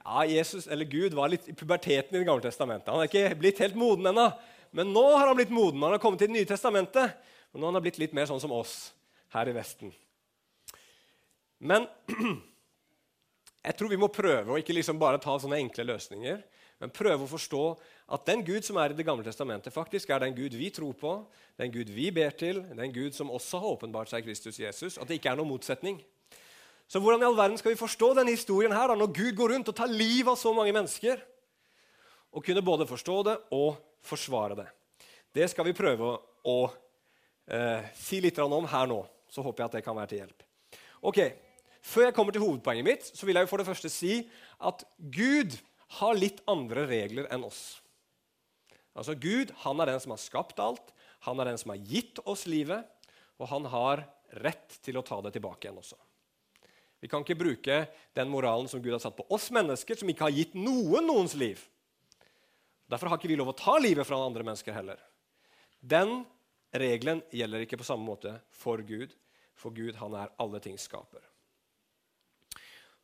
ja, 0.01 0.25
Jesus 0.25 0.65
eller 0.65 0.89
Gud 0.89 1.13
var 1.17 1.29
litt 1.29 1.47
i 1.49 1.57
puberteten 1.57 2.15
i 2.15 2.19
Det 2.19 2.27
gamle 2.27 2.45
testamentet. 2.45 2.89
Han 2.89 3.01
er 3.03 3.09
ikke 3.09 3.37
blitt 3.41 3.61
helt 3.61 3.77
moden 3.77 4.09
ennå, 4.09 4.31
men 4.73 4.93
nå 4.93 5.05
har 5.13 5.29
han 5.29 5.37
blitt 5.37 5.53
moden. 5.53 5.81
Han 5.85 5.93
har 5.93 6.01
kommet 6.01 6.21
til 6.21 6.31
Det 6.31 6.39
nye 6.39 6.49
testamentet, 6.49 7.17
og 7.53 7.61
nå 7.61 7.69
har 7.69 7.77
han 7.77 7.85
blitt 7.85 8.01
litt 8.01 8.17
mer 8.17 8.29
sånn 8.29 8.41
som 8.41 8.53
oss 8.55 8.95
her 9.35 9.49
i 9.49 9.55
Vesten. 9.55 9.93
Men 11.61 11.85
jeg 13.67 13.77
tror 13.77 13.91
vi 13.91 13.99
må 14.01 14.09
prøve 14.13 14.53
å 14.53 14.59
ikke 14.61 14.75
liksom 14.75 14.99
bare 15.01 15.21
ta 15.21 15.35
sånne 15.39 15.59
enkle 15.61 15.85
løsninger, 15.91 16.41
men 16.81 16.93
prøve 16.93 17.27
å 17.27 17.29
forstå 17.29 17.63
at 18.17 18.25
den 18.25 18.41
Gud 18.45 18.65
som 18.65 18.79
er 18.81 18.91
i 18.91 18.97
Det 18.97 19.05
gamle 19.05 19.25
testamentet, 19.25 19.73
faktisk 19.73 20.09
er 20.09 20.23
den 20.23 20.33
Gud 20.33 20.55
vi 20.57 20.71
tror 20.73 20.95
på, 20.97 21.11
den 21.61 21.69
Gud 21.73 21.91
vi 21.93 22.09
ber 22.13 22.33
til, 22.33 22.63
den 22.73 22.93
Gud 22.95 23.13
som 23.13 23.29
også 23.29 23.61
har 23.61 23.75
åpenbart 23.75 24.09
seg 24.09 24.25
Kristus 24.25 24.57
Jesus. 24.59 24.97
At 24.97 25.05
det 25.07 25.19
ikke 25.19 25.35
er 25.35 25.37
noen 25.37 25.51
motsetning. 25.53 25.99
Så 26.89 26.99
hvordan 26.99 27.21
i 27.21 27.27
all 27.29 27.37
verden 27.37 27.59
skal 27.61 27.71
vi 27.71 27.79
forstå 27.79 28.09
denne 28.17 28.33
historien 28.33 28.73
her 28.73 28.89
da, 28.89 28.97
når 28.97 29.13
Gud 29.13 29.37
går 29.37 29.53
rundt 29.53 29.69
og 29.71 29.77
tar 29.77 29.93
livet 29.93 30.33
av 30.33 30.39
så 30.41 30.51
mange 30.57 30.73
mennesker? 30.75 31.21
Og 32.33 32.43
kunne 32.43 32.65
både 32.65 32.89
forstå 32.89 33.17
det 33.29 33.37
og 33.53 33.77
forsvare 34.03 34.57
det. 34.57 34.67
Det 35.31 35.47
skal 35.53 35.69
vi 35.69 35.77
prøve 35.77 36.09
å 36.49 36.57
eh, 36.65 37.93
si 37.95 38.19
litt 38.25 38.41
om 38.41 38.65
her 38.67 38.89
nå. 38.89 39.03
Så 39.31 39.45
håper 39.45 39.63
jeg 39.63 39.69
at 39.69 39.77
det 39.77 39.85
kan 39.85 39.95
være 39.95 40.11
til 40.11 40.23
hjelp. 40.23 40.43
Ok, 41.07 41.21
før 41.81 42.07
jeg 42.07 42.15
kommer 42.17 42.35
til 42.35 42.43
hovedpoenget 42.45 42.87
mitt, 42.87 43.05
så 43.09 43.27
vil 43.27 43.39
jeg 43.39 43.49
for 43.49 43.61
det 43.61 43.67
første 43.67 43.91
si 43.91 44.21
at 44.61 44.83
Gud 44.97 45.57
har 45.99 46.17
litt 46.17 46.41
andre 46.49 46.85
regler 46.89 47.27
enn 47.33 47.45
oss. 47.47 47.81
Altså 48.97 49.15
Gud 49.15 49.53
han 49.63 49.81
er 49.81 49.93
den 49.93 50.01
som 50.03 50.13
har 50.13 50.21
skapt 50.21 50.61
alt, 50.61 50.93
han 51.25 51.39
er 51.39 51.51
den 51.51 51.59
som 51.61 51.73
har 51.73 51.83
gitt 51.85 52.21
oss 52.25 52.45
livet, 52.49 52.85
og 53.41 53.49
han 53.49 53.67
har 53.71 54.05
rett 54.43 54.77
til 54.85 54.97
å 54.99 55.05
ta 55.05 55.19
det 55.25 55.33
tilbake 55.35 55.67
igjen 55.67 55.81
også. 55.81 55.97
Vi 57.01 57.09
kan 57.09 57.23
ikke 57.25 57.39
bruke 57.39 57.77
den 58.13 58.29
moralen 58.29 58.69
som 58.69 58.81
Gud 58.81 58.93
har 58.93 59.01
satt 59.01 59.17
på 59.17 59.25
oss 59.33 59.49
mennesker, 59.53 59.97
som 59.97 60.09
ikke 60.11 60.27
har 60.27 60.35
gitt 60.35 60.53
noen 60.53 61.07
noens 61.09 61.33
liv. 61.33 61.61
Derfor 62.91 63.09
har 63.09 63.17
ikke 63.17 63.31
vi 63.31 63.39
lov 63.39 63.53
å 63.53 63.57
ta 63.57 63.77
livet 63.81 64.05
fra 64.05 64.19
andre 64.21 64.45
mennesker 64.45 64.75
heller. 64.75 64.99
Den 65.81 66.21
regelen 66.77 67.23
gjelder 67.33 67.65
ikke 67.65 67.79
på 67.81 67.87
samme 67.87 68.05
måte 68.05 68.35
for 68.53 68.83
Gud, 68.85 69.15
for 69.57 69.73
Gud 69.73 69.97
han 69.97 70.13
er 70.19 70.33
alle 70.41 70.61
tings 70.61 70.85
skaper. 70.85 71.23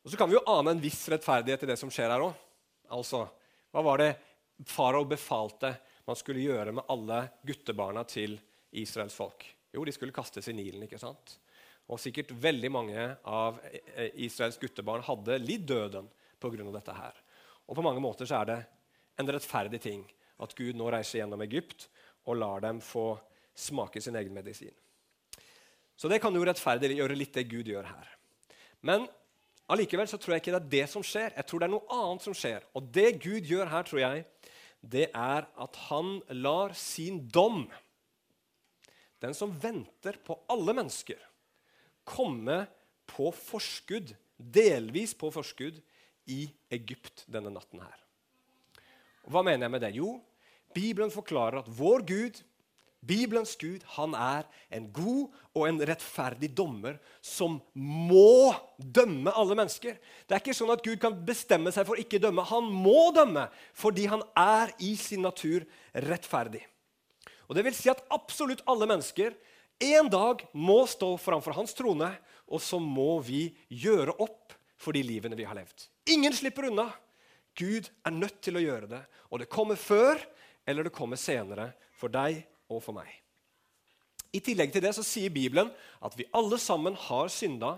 Og 0.08 0.12
Så 0.12 0.18
kan 0.18 0.30
vi 0.32 0.38
jo 0.38 0.46
ane 0.48 0.72
en 0.72 0.80
viss 0.80 1.02
rettferdighet 1.12 1.66
i 1.66 1.68
det 1.68 1.76
som 1.76 1.90
skjer 1.92 2.08
her 2.08 2.22
òg. 2.24 2.36
Altså, 2.96 3.26
hva 3.76 3.82
var 3.84 4.00
det 4.00 4.14
farao 4.64 5.04
befalte 5.04 5.74
man 6.08 6.16
skulle 6.16 6.46
gjøre 6.46 6.72
med 6.78 6.88
alle 6.94 7.18
guttebarna 7.44 8.06
til 8.08 8.38
Israels 8.80 9.18
folk? 9.20 9.44
Jo, 9.76 9.84
de 9.84 9.92
skulle 9.92 10.16
kastes 10.16 10.48
i 10.48 10.56
Nilen. 10.56 10.86
ikke 10.88 11.02
sant? 11.02 11.34
Og 11.92 12.00
sikkert 12.00 12.32
veldig 12.32 12.72
mange 12.72 13.10
av 13.28 13.60
eh, 13.68 14.16
Israels 14.24 14.56
guttebarn 14.62 15.04
hadde 15.04 15.42
lidd 15.44 15.68
døden 15.68 16.08
pga. 16.40 16.72
dette 16.72 16.96
her. 17.02 17.20
Og 17.68 17.76
på 17.76 17.84
mange 17.84 18.00
måter 18.00 18.32
så 18.32 18.40
er 18.40 18.52
det 18.54 18.58
en 19.20 19.36
rettferdig 19.36 19.84
ting 19.84 20.08
at 20.40 20.56
Gud 20.56 20.80
nå 20.80 20.88
reiser 20.88 21.20
gjennom 21.20 21.44
Egypt 21.44 21.90
og 22.24 22.40
lar 22.40 22.64
dem 22.64 22.80
få 22.80 23.18
smake 23.52 24.00
sin 24.00 24.16
egen 24.16 24.32
medisin. 24.32 24.72
Så 26.00 26.08
det 26.08 26.24
kan 26.24 26.32
jo 26.32 26.48
rettferdig 26.48 26.96
gjøre 26.96 27.20
litt 27.20 27.36
det 27.36 27.50
Gud 27.52 27.68
gjør 27.68 27.92
her. 27.92 28.18
Men 28.80 29.10
Allikevel 29.68 30.08
så 30.08 30.20
tror 30.20 30.36
jeg 30.36 30.46
ikke 30.46 30.54
det 30.56 30.62
er 30.62 30.72
det 30.72 30.86
som 30.92 31.04
skjer. 31.04 31.34
Jeg 31.36 31.48
tror 31.48 31.60
det 31.60 31.68
er 31.68 31.74
noe 31.74 31.98
annet 31.98 32.24
som 32.24 32.36
skjer. 32.38 32.64
Og 32.78 32.88
det 32.96 33.10
Gud 33.20 33.50
gjør 33.50 33.68
her, 33.72 33.88
tror 33.88 34.02
jeg, 34.04 34.24
det 34.80 35.10
er 35.10 35.48
at 35.60 35.80
han 35.90 36.18
lar 36.40 36.76
sin 36.78 37.20
dom, 37.34 37.66
den 39.20 39.34
som 39.36 39.52
venter 39.60 40.20
på 40.24 40.38
alle 40.52 40.76
mennesker, 40.78 41.20
komme 42.08 42.62
på 43.10 43.32
forskudd, 43.36 44.14
delvis 44.38 45.16
på 45.18 45.32
forskudd, 45.34 45.82
i 46.28 46.44
Egypt 46.76 47.24
denne 47.32 47.52
natten 47.54 47.80
her. 47.80 48.00
Og 49.24 49.32
hva 49.32 49.44
mener 49.48 49.64
jeg 49.66 49.74
med 49.74 49.84
det? 49.84 49.94
Jo, 49.96 50.18
Bibelen 50.76 51.12
forklarer 51.12 51.62
at 51.62 51.70
vår 51.72 52.04
Gud 52.08 52.42
Bibelens 53.06 53.54
Gud 53.60 53.84
han 53.96 54.16
er 54.18 54.48
en 54.74 54.88
god 54.94 55.34
og 55.54 55.68
en 55.68 55.82
rettferdig 55.86 56.50
dommer 56.58 56.98
som 57.22 57.60
må 57.78 58.54
dømme 58.78 59.32
alle 59.38 59.58
mennesker. 59.60 60.00
Det 60.26 60.36
er 60.36 60.42
ikke 60.42 60.56
sånn 60.58 60.74
at 60.74 60.84
Gud 60.86 60.98
kan 61.02 61.16
bestemme 61.28 61.72
seg 61.74 61.88
for 61.88 62.00
ikke 62.02 62.22
dømme. 62.22 62.46
Han 62.50 62.72
må 62.74 63.12
dømme 63.16 63.48
fordi 63.78 64.08
han 64.10 64.26
er 64.38 64.74
i 64.84 64.96
sin 65.00 65.24
natur 65.26 65.68
rettferdig. 65.94 66.64
Og 67.48 67.56
Det 67.56 67.64
vil 67.64 67.78
si 67.78 67.90
at 67.92 68.04
absolutt 68.12 68.66
alle 68.68 68.90
mennesker 68.90 69.38
en 69.88 70.10
dag 70.10 70.42
må 70.58 70.82
stå 70.90 71.14
framfor 71.22 71.54
hans 71.54 71.76
trone, 71.78 72.10
og 72.50 72.62
så 72.64 72.80
må 72.82 73.20
vi 73.22 73.52
gjøre 73.70 74.16
opp 74.24 74.56
for 74.78 74.96
de 74.96 75.04
livene 75.06 75.38
vi 75.38 75.46
har 75.46 75.56
levd. 75.58 75.86
Ingen 76.10 76.34
slipper 76.34 76.72
unna. 76.72 76.90
Gud 77.58 77.90
er 78.06 78.14
nødt 78.14 78.42
til 78.42 78.58
å 78.58 78.64
gjøre 78.64 78.90
det. 78.90 79.04
Og 79.30 79.42
det 79.42 79.52
kommer 79.54 79.80
før 79.80 80.20
eller 80.68 80.88
det 80.88 80.96
kommer 80.96 81.20
senere 81.20 81.72
for 81.96 82.12
deg 82.12 82.44
og 82.70 82.82
for 82.84 82.96
meg. 82.98 83.10
I 84.36 84.42
tillegg 84.44 84.74
til 84.74 84.84
det 84.84 84.94
så 84.98 85.06
sier 85.06 85.34
Bibelen 85.34 85.70
at 86.04 86.18
vi 86.18 86.28
alle 86.36 86.60
sammen 86.62 86.98
har 87.08 87.32
synda, 87.32 87.78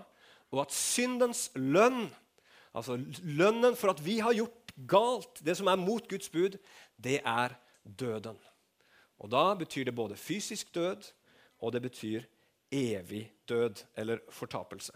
og 0.49 0.63
at 0.65 0.73
syndens 0.73 1.49
lønn, 1.55 2.07
altså 2.73 2.97
lønnen 3.21 3.77
for 3.77 3.93
at 3.93 4.01
vi 4.05 4.17
har 4.23 4.33
gjort 4.37 4.73
galt, 4.89 5.41
det 5.45 5.55
som 5.59 5.69
er 5.69 5.79
mot 5.79 6.05
Guds 6.09 6.29
bud, 6.33 6.57
det 6.97 7.19
er 7.21 7.55
døden. 7.83 8.37
Og 9.19 9.29
Da 9.29 9.53
betyr 9.53 9.85
det 9.85 9.95
både 9.95 10.15
fysisk 10.15 10.73
død, 10.75 11.11
og 11.59 11.73
det 11.73 11.81
betyr 11.81 12.25
evig 12.71 13.31
død, 13.49 13.83
eller 13.95 14.19
fortapelse. 14.29 14.93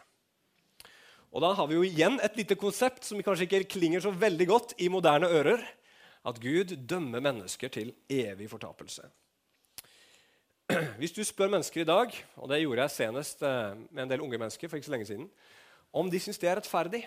Og 1.31 1.41
Da 1.41 1.53
har 1.53 1.67
vi 1.67 1.75
jo 1.75 1.83
igjen 1.83 2.19
et 2.21 2.37
lite 2.37 2.55
konsept 2.55 3.05
som 3.05 3.21
kanskje 3.23 3.47
ikke 3.47 3.63
klinger 3.77 3.99
så 3.99 4.11
veldig 4.11 4.47
godt 4.47 4.73
i 4.77 4.87
moderne 4.87 5.27
ører. 5.27 5.63
At 6.25 6.39
Gud 6.39 6.75
dømmer 6.87 7.19
mennesker 7.19 7.67
til 7.67 7.93
evig 8.09 8.49
fortapelse. 8.49 9.09
Hvis 10.99 11.13
du 11.13 11.23
spør 11.25 11.51
mennesker 11.51 11.83
i 11.83 11.87
dag, 11.87 12.13
og 12.37 12.49
det 12.49 12.61
gjorde 12.61 12.85
jeg 12.85 12.95
senest 12.95 13.43
eh, 13.45 13.73
med 13.91 14.05
en 14.05 14.13
del 14.13 14.23
unge 14.23 14.39
mennesker 14.39 14.69
for 14.69 14.79
ikke 14.79 14.87
så 14.87 14.93
lenge 14.95 15.09
siden, 15.09 15.27
om 15.93 16.09
de 16.09 16.21
syns 16.21 16.39
det 16.41 16.49
er 16.49 16.57
rettferdig, 16.59 17.03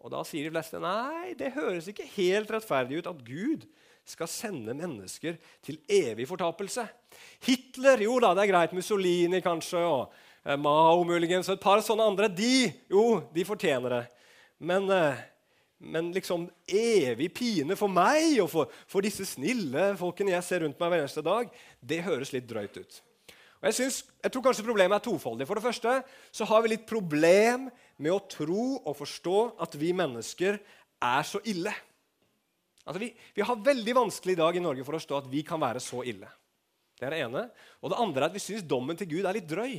og 0.00 0.12
da 0.12 0.22
sier 0.24 0.46
de 0.46 0.52
fleste 0.52 0.80
nei, 0.80 1.34
det 1.38 1.52
høres 1.56 1.88
ikke 1.90 2.08
helt 2.16 2.50
rettferdig 2.52 3.00
ut 3.00 3.10
at 3.10 3.22
Gud 3.24 3.66
skal 4.08 4.30
sende 4.32 4.74
mennesker 4.76 5.36
til 5.64 5.78
evig 5.92 6.26
fortapelse. 6.28 6.86
Hitler, 7.44 8.00
jo 8.06 8.16
da, 8.22 8.32
det 8.36 8.46
er 8.46 8.52
greit. 8.52 8.76
Mussolini 8.76 9.42
kanskje, 9.44 9.84
og 9.84 10.14
eh, 10.44 10.56
Mao 10.60 11.04
muligens, 11.08 11.50
og 11.50 11.58
et 11.58 11.64
par 11.64 11.84
sånne 11.84 12.08
andre. 12.12 12.30
De, 12.32 12.70
jo, 12.90 13.04
de 13.34 13.46
fortjener 13.48 13.96
det. 13.98 14.04
Men 14.70 14.88
eh, 14.92 15.20
men 15.80 16.10
liksom 16.12 16.44
evig 16.68 17.30
pine 17.34 17.76
for 17.78 17.92
meg 17.92 18.36
og 18.42 18.50
for, 18.52 18.72
for, 18.90 19.04
disse 19.04 19.24
snille 19.28 19.94
folkene 19.98 20.34
jeg 20.34 20.44
ser 20.46 20.64
rundt 20.64 20.80
meg 20.80 20.92
hver 20.92 21.04
eneste 21.04 21.24
dag, 21.24 21.48
det 21.80 22.02
høres 22.04 22.34
litt 22.34 22.48
drøyt 22.48 22.76
ut. 22.76 22.98
Og 23.60 23.68
jeg, 23.68 23.76
synes, 23.76 24.00
jeg 24.24 24.32
tror 24.32 24.44
kanskje 24.44 24.64
Problemet 24.64 24.96
er 24.96 25.04
tofoldig. 25.04 25.46
For 25.48 25.58
det 25.58 25.64
første 25.64 25.94
så 26.32 26.48
har 26.48 26.62
vi 26.64 26.72
litt 26.72 26.88
problem 26.88 27.68
med 28.00 28.12
å 28.12 28.22
tro 28.24 28.66
og 28.78 28.96
forstå 28.96 29.38
at 29.60 29.76
vi 29.80 29.92
mennesker 29.96 30.56
er 30.56 31.24
så 31.28 31.40
ille. 31.48 31.72
Altså 32.84 33.00
vi, 33.02 33.10
vi 33.36 33.44
har 33.44 33.64
veldig 33.64 33.96
vanskelig 33.96 34.36
i 34.36 34.40
dag 34.40 34.56
i 34.56 34.64
Norge 34.64 34.84
for 34.84 34.96
å 34.96 35.00
forstå 35.00 35.18
at 35.20 35.28
vi 35.32 35.44
kan 35.46 35.60
være 35.60 35.82
så 35.84 36.04
ille. 36.08 36.28
Det 36.96 37.08
er 37.08 37.16
det 37.16 37.22
ene. 37.24 37.46
Og 37.80 37.92
det 37.92 38.00
andre 38.00 38.24
er 38.24 38.28
at 38.28 38.36
vi 38.36 38.42
syns 38.44 38.64
dommen 38.68 38.96
til 39.00 39.08
Gud 39.12 39.28
er 39.28 39.36
litt 39.36 39.48
drøy. 39.48 39.78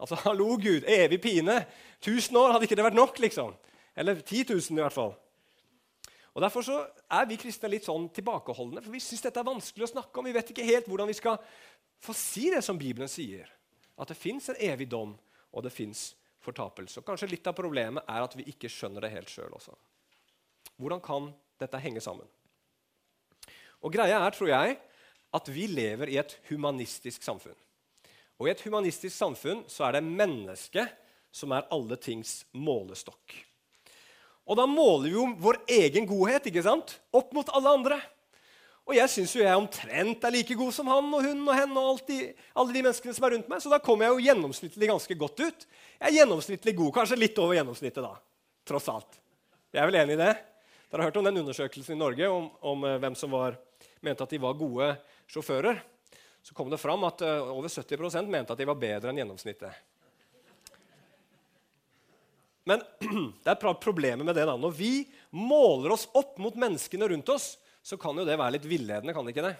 Altså, 0.00 0.16
hallo, 0.26 0.54
Gud, 0.60 0.88
evig 0.88 1.20
pine. 1.24 1.62
Tusen 2.04 2.36
år, 2.40 2.54
hadde 2.54 2.68
ikke 2.68 2.78
det 2.80 2.88
vært 2.88 3.00
nok? 3.00 3.20
liksom? 3.20 3.52
Eller 3.96 4.20
10 4.20 4.48
000 4.52 4.80
i 4.80 4.84
hvert 4.84 4.96
fall. 4.96 5.12
Og 6.32 6.40
Derfor 6.40 6.64
så 6.64 6.78
er 7.12 7.26
vi 7.28 7.36
kristne 7.40 7.68
litt 7.68 7.84
sånn 7.84 8.06
tilbakeholdne, 8.14 8.80
for 8.80 8.94
vi 8.94 9.02
syns 9.04 9.24
dette 9.26 9.40
er 9.40 9.48
vanskelig 9.48 9.84
å 9.84 9.92
snakke 9.92 10.18
om. 10.20 10.28
Vi 10.28 10.36
vet 10.36 10.52
ikke 10.54 10.64
helt 10.64 10.88
hvordan 10.88 11.10
vi 11.10 11.16
skal 11.18 11.36
få 12.02 12.14
si 12.16 12.48
det 12.52 12.62
som 12.64 12.78
Bibelen 12.80 13.10
sier, 13.10 13.50
at 14.00 14.08
det 14.08 14.16
fins 14.18 14.48
en 14.48 14.60
evig 14.64 14.88
dom, 14.90 15.12
og 15.52 15.66
det 15.66 15.74
fins 15.74 16.12
fortapelse. 16.42 17.00
Og 17.00 17.06
Kanskje 17.06 17.28
litt 17.30 17.46
av 17.46 17.56
problemet 17.56 18.08
er 18.08 18.24
at 18.24 18.36
vi 18.38 18.48
ikke 18.50 18.70
skjønner 18.72 19.04
det 19.04 19.12
helt 19.12 19.30
sjøl 19.30 19.52
også. 19.52 19.76
Hvordan 20.80 21.04
kan 21.04 21.28
dette 21.60 21.82
henge 21.82 22.00
sammen? 22.02 22.26
Og 23.82 23.92
Greia 23.92 24.22
er, 24.22 24.32
tror 24.32 24.50
jeg, 24.50 24.78
at 25.32 25.48
vi 25.52 25.68
lever 25.68 26.10
i 26.12 26.18
et 26.20 26.34
humanistisk 26.48 27.24
samfunn. 27.24 27.56
Og 28.40 28.48
I 28.48 28.54
et 28.54 28.64
humanistisk 28.64 29.14
samfunn 29.14 29.64
så 29.70 29.86
er 29.86 29.98
det 29.98 30.06
mennesket 30.06 30.96
som 31.32 31.52
er 31.54 31.68
alle 31.72 31.96
tings 32.00 32.42
målestokk. 32.52 33.36
Og 34.48 34.58
da 34.58 34.66
måler 34.66 35.08
vi 35.08 35.14
jo 35.14 35.28
vår 35.42 35.60
egen 35.70 36.08
godhet 36.08 36.48
ikke 36.50 36.64
sant? 36.66 36.96
opp 37.14 37.30
mot 37.36 37.48
alle 37.54 37.76
andre. 37.78 37.98
Og 38.82 38.96
jeg 38.96 39.10
syns 39.12 39.32
jo 39.36 39.44
jeg 39.44 39.54
omtrent 39.54 40.24
er 40.26 40.34
like 40.34 40.54
god 40.58 40.72
som 40.74 40.88
han 40.90 41.06
og 41.14 41.22
hun 41.22 41.42
og 41.46 41.54
henne 41.54 41.82
og 41.92 42.00
de, 42.08 42.32
alle 42.58 42.74
de 42.74 42.82
menneskene 42.82 43.14
som 43.14 43.26
er 43.28 43.36
rundt 43.36 43.50
meg, 43.52 43.62
så 43.62 43.70
da 43.70 43.78
kommer 43.82 44.08
jeg 44.08 44.16
jo 44.16 44.24
gjennomsnittlig 44.26 44.88
ganske 44.90 45.16
godt 45.20 45.42
ut. 45.44 45.66
Jeg 46.00 46.08
er 46.08 46.16
gjennomsnittlig 46.16 46.74
god, 46.80 46.90
kanskje 46.96 47.20
litt 47.20 47.38
over 47.38 47.54
gjennomsnittet, 47.54 48.02
da. 48.02 48.16
Tross 48.66 48.90
alt. 48.90 49.20
Jeg 49.70 49.84
er 49.84 49.88
vel 49.88 50.00
enig 50.02 50.18
i 50.18 50.22
det? 50.24 50.32
Dere 50.90 51.04
har 51.04 51.08
hørt 51.08 51.20
om 51.22 51.28
den 51.28 51.38
undersøkelsen 51.44 51.94
i 51.94 52.00
Norge 52.00 52.26
om, 52.28 52.50
om 52.68 52.82
uh, 52.84 52.98
hvem 53.00 53.14
som 53.16 53.30
var, 53.32 53.54
mente 54.04 54.26
at 54.26 54.34
de 54.34 54.42
var 54.42 54.58
gode 54.58 54.90
sjåfører. 55.30 55.78
Så 56.42 56.58
kom 56.58 56.68
det 56.68 56.82
fram 56.82 57.06
at 57.06 57.22
uh, 57.22 57.54
over 57.54 57.70
70% 57.70 58.28
mente 58.28 58.52
at 58.52 58.58
de 58.58 58.66
var 58.68 58.82
bedre 58.82 59.12
enn 59.12 59.22
gjennomsnittet. 59.22 59.78
Men 62.68 62.82
det 63.44 63.50
er 63.52 63.74
problemet 63.82 64.26
med 64.26 64.36
det 64.38 64.46
da. 64.48 64.56
Når 64.58 64.74
vi 64.76 64.92
måler 65.34 65.94
oss 65.96 66.08
opp 66.18 66.38
mot 66.42 66.56
menneskene 66.58 67.08
rundt 67.10 67.34
oss, 67.34 67.56
så 67.82 67.98
kan 67.98 68.16
jo 68.18 68.26
det 68.26 68.38
være 68.38 68.58
litt 68.58 68.68
villedende. 68.70 69.14
kan 69.14 69.26
det 69.26 69.34
ikke 69.34 69.48
det? 69.48 69.56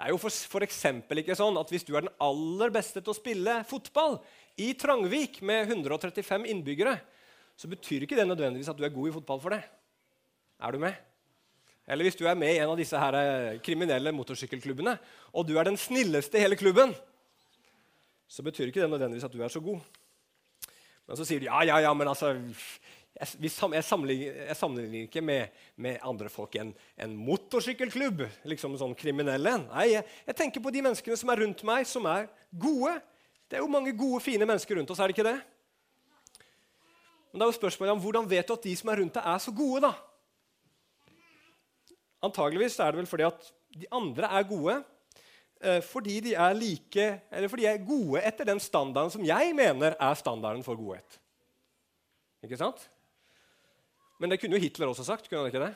Det 0.00 0.06
er 0.06 0.14
jo 0.14 0.20
for, 0.22 0.32
for 0.32 0.64
ikke 0.64 1.36
sånn 1.36 1.58
at 1.60 1.68
Hvis 1.68 1.84
du 1.84 1.92
er 1.92 2.06
den 2.06 2.14
aller 2.24 2.72
beste 2.72 3.02
til 3.02 3.12
å 3.12 3.18
spille 3.18 3.58
fotball 3.68 4.16
i 4.60 4.72
Trangvik 4.78 5.42
med 5.44 5.68
135 5.68 6.48
innbyggere, 6.48 6.96
så 7.60 7.68
betyr 7.68 8.06
ikke 8.06 8.16
det 8.16 8.24
nødvendigvis 8.24 8.70
at 8.72 8.78
du 8.78 8.86
er 8.86 8.94
god 8.94 9.10
i 9.10 9.14
fotball 9.18 9.42
for 9.42 9.52
det. 9.52 9.60
Er 10.60 10.72
du 10.72 10.80
med? 10.80 10.96
Eller 11.90 12.06
hvis 12.06 12.16
du 12.16 12.24
er 12.28 12.38
med 12.38 12.54
i 12.54 12.60
en 12.62 12.72
av 12.72 12.78
disse 12.78 12.96
her 12.96 13.16
eh, 13.18 13.60
kriminelle 13.64 14.12
motorsykkelklubbene, 14.14 14.94
og 15.36 15.46
du 15.48 15.56
er 15.58 15.68
den 15.68 15.76
snilleste 15.80 16.38
i 16.38 16.44
hele 16.44 16.56
klubben, 16.56 16.94
så 18.30 18.44
betyr 18.46 18.70
ikke 18.70 18.80
det 18.80 18.88
nødvendigvis 18.92 19.26
at 19.26 19.34
du 19.34 19.42
er 19.42 19.52
så 19.52 19.60
god. 19.64 19.82
Men 21.10 21.18
så 21.18 21.24
sier 21.26 21.42
de 21.42 21.48
ja, 21.48 21.58
ja, 21.66 21.80
ja, 21.82 21.90
men 21.96 22.06
altså 22.06 22.36
Jeg, 23.20 23.50
sammenligner, 23.82 24.36
jeg 24.46 24.56
sammenligner, 24.56 25.08
ikke 25.08 25.20
med, 25.26 25.56
med, 25.74 25.96
andre 26.06 26.30
folk 26.30 26.54
enn 26.56 26.70
en, 26.94 27.16
motorsykkelklubb. 27.18 28.22
liksom 28.48 28.76
sånn 28.78 28.94
kriminelle. 28.96 29.56
Nei, 29.66 29.88
jeg, 29.90 30.06
jeg, 30.28 30.36
tenker 30.38 30.62
på 30.62 30.70
de 30.72 30.84
menneskene 30.86 31.18
som 31.18 31.32
er 31.34 31.42
rundt 31.42 31.64
meg, 31.66 31.88
som 31.90 32.06
er 32.08 32.30
gode. 32.54 32.94
Det 33.50 33.58
er 33.58 33.64
jo 33.64 33.72
mange 33.74 33.92
gode, 33.98 34.22
fine 34.22 34.46
mennesker 34.46 34.78
rundt 34.78 34.94
oss, 34.94 35.02
er 35.02 35.10
det 35.10 35.18
ikke 35.18 35.26
det? 35.26 35.40
Men 37.32 37.42
det 37.42 37.44
er 37.44 37.50
jo 37.50 37.58
spørsmålet 37.58 37.96
om 37.96 38.04
hvordan 38.06 38.30
vet 38.30 38.46
du 38.46 38.54
at 38.54 38.70
de 38.70 38.76
som 38.78 38.94
er 38.94 39.02
rundt 39.02 39.18
deg, 39.18 39.26
er 39.34 39.42
så 39.42 39.54
gode, 39.58 39.90
da? 39.90 39.92
Antageligvis 42.30 42.78
er 42.78 42.94
det 42.94 43.02
vel 43.02 43.10
fordi 43.10 43.26
at 43.26 43.52
de 43.82 43.90
andre 43.98 44.30
er 44.38 44.48
gode, 44.48 44.78
fordi 45.84 46.20
de 46.24 46.34
er 46.34 46.54
like, 46.56 47.06
eller 47.30 47.48
fordi 47.48 47.66
de 47.66 47.68
er 47.68 47.82
gode 47.84 48.22
etter 48.24 48.48
den 48.48 48.60
standarden 48.60 49.12
som 49.12 49.24
jeg 49.24 49.52
mener 49.56 49.92
er 50.00 50.14
standarden 50.16 50.64
for 50.64 50.78
godhet. 50.78 51.18
Ikke 52.44 52.56
sant? 52.56 52.86
Men 54.20 54.32
det 54.32 54.40
kunne 54.40 54.56
jo 54.56 54.62
Hitler 54.62 54.88
også 54.88 55.04
sagt. 55.04 55.28
kunne 55.28 55.44
han 55.44 55.52
ikke 55.52 55.64
det? 55.64 55.74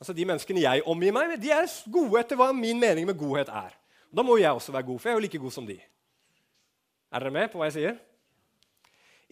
Altså 0.00 0.12
De 0.12 0.24
menneskene 0.24 0.64
jeg 0.64 0.82
omgir 0.86 1.12
meg 1.12 1.28
med, 1.28 1.42
de 1.42 1.52
er 1.52 1.68
gode 1.92 2.20
etter 2.20 2.36
hva 2.36 2.48
min 2.56 2.80
mening 2.80 3.06
med 3.06 3.18
godhet 3.18 3.48
er. 3.48 3.76
Da 4.12 4.24
må 4.24 4.36
jeg 4.36 4.52
også 4.52 4.72
være 4.72 4.88
god, 4.88 4.98
for 4.98 5.08
jeg 5.08 5.14
er 5.14 5.20
jo 5.20 5.26
like 5.26 5.38
god 5.38 5.50
som 5.54 5.66
de. 5.66 5.78
Er 7.12 7.20
dere 7.20 7.30
med 7.30 7.52
på 7.52 7.60
hva 7.60 7.68
jeg 7.68 7.76
sier? 7.76 8.00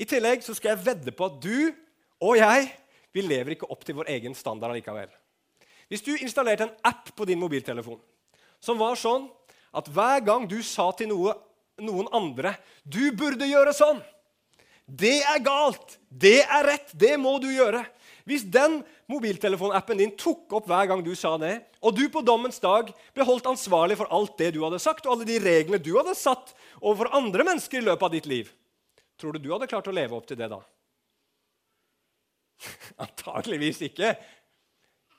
I 0.00 0.07
tillegg 0.09 0.45
så 0.45 0.55
skal 0.57 0.75
jeg 0.75 0.85
vedde 0.85 1.12
på 1.17 1.26
at 1.26 1.40
du 1.43 1.73
og 2.21 2.37
jeg 2.37 2.71
vi 3.12 3.25
lever 3.25 3.57
ikke 3.57 3.69
opp 3.73 3.83
til 3.85 3.97
vår 3.99 4.12
egen 4.14 4.37
standard 4.38 4.71
allikevel. 4.71 5.11
Hvis 5.90 6.05
du 6.07 6.12
installerte 6.14 6.69
en 6.69 6.76
app 6.87 7.11
på 7.17 7.26
din 7.26 7.40
mobiltelefon 7.40 7.99
som 8.61 8.81
var 8.81 8.99
sånn 9.00 9.29
at 9.76 9.88
hver 9.90 10.23
gang 10.26 10.47
du 10.50 10.59
sa 10.67 10.90
til 10.97 11.11
noe, 11.12 11.35
noen 11.81 12.09
andre 12.12 12.57
'Du 12.85 13.12
burde 13.17 13.47
gjøre 13.47 13.73
sånn', 13.73 14.02
det 14.90 15.23
er 15.23 15.38
galt, 15.38 15.99
det 16.11 16.43
er 16.43 16.67
rett, 16.67 16.90
det 16.99 17.14
må 17.21 17.38
du 17.38 17.47
gjøre. 17.47 17.85
Hvis 18.26 18.43
den 18.43 18.81
mobiltelefonappen 19.11 19.99
din 19.99 20.12
tok 20.19 20.50
opp 20.59 20.67
hver 20.67 20.88
gang 20.90 21.02
du 21.05 21.12
sa 21.14 21.37
det, 21.38 21.61
og 21.81 21.95
du 21.97 22.09
på 22.11 22.23
dommens 22.26 22.59
dag 22.62 22.90
ble 23.14 23.26
holdt 23.26 23.47
ansvarlig 23.47 23.97
for 24.00 24.11
alt 24.11 24.37
det 24.38 24.52
du 24.55 24.61
hadde 24.64 24.83
sagt, 24.83 25.07
og 25.07 25.14
alle 25.14 25.29
de 25.29 25.38
reglene 25.43 25.83
du 25.83 25.93
hadde 25.97 26.17
satt 26.19 26.52
overfor 26.81 27.14
andre 27.17 27.47
mennesker 27.47 27.79
i 27.81 27.87
løpet 27.87 28.02
av 28.02 28.14
ditt 28.14 28.29
liv, 28.31 28.50
tror 29.19 29.35
du 29.35 29.38
du 29.38 29.50
hadde 29.55 29.71
klart 29.71 29.88
å 29.90 29.95
leve 29.95 30.19
opp 30.19 30.26
til 30.26 30.38
det 30.40 30.50
da? 30.50 30.61
Antakeligvis 33.07 33.81
ikke. 33.88 34.14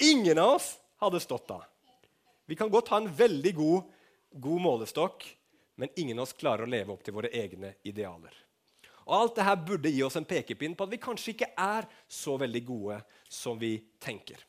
Ingen 0.04 0.40
av 0.42 0.58
oss 0.60 0.74
hadde 1.02 1.24
stått 1.24 1.48
da. 1.50 1.62
Vi 2.52 2.56
kan 2.56 2.70
godt 2.70 2.90
ha 2.92 2.98
en 3.00 3.08
veldig 3.16 3.52
god, 3.56 3.84
god 4.44 4.60
målestokk, 4.60 5.24
men 5.80 5.94
ingen 5.96 6.18
av 6.20 6.26
oss 6.26 6.34
klarer 6.36 6.66
å 6.66 6.72
leve 6.74 6.92
opp 6.92 7.06
til 7.08 7.16
våre 7.16 7.30
egne 7.32 7.78
idealer. 7.88 8.34
Og 9.06 9.14
Alt 9.16 9.38
dette 9.38 9.54
burde 9.70 9.94
gi 9.94 10.02
oss 10.04 10.18
en 10.20 10.28
pekepinn 10.28 10.76
på 10.76 10.84
at 10.84 10.92
vi 10.92 11.00
kanskje 11.00 11.32
ikke 11.32 11.48
er 11.56 11.88
så 12.12 12.36
veldig 12.42 12.62
gode 12.68 12.98
som 13.32 13.56
vi 13.62 13.78
tenker. 14.04 14.44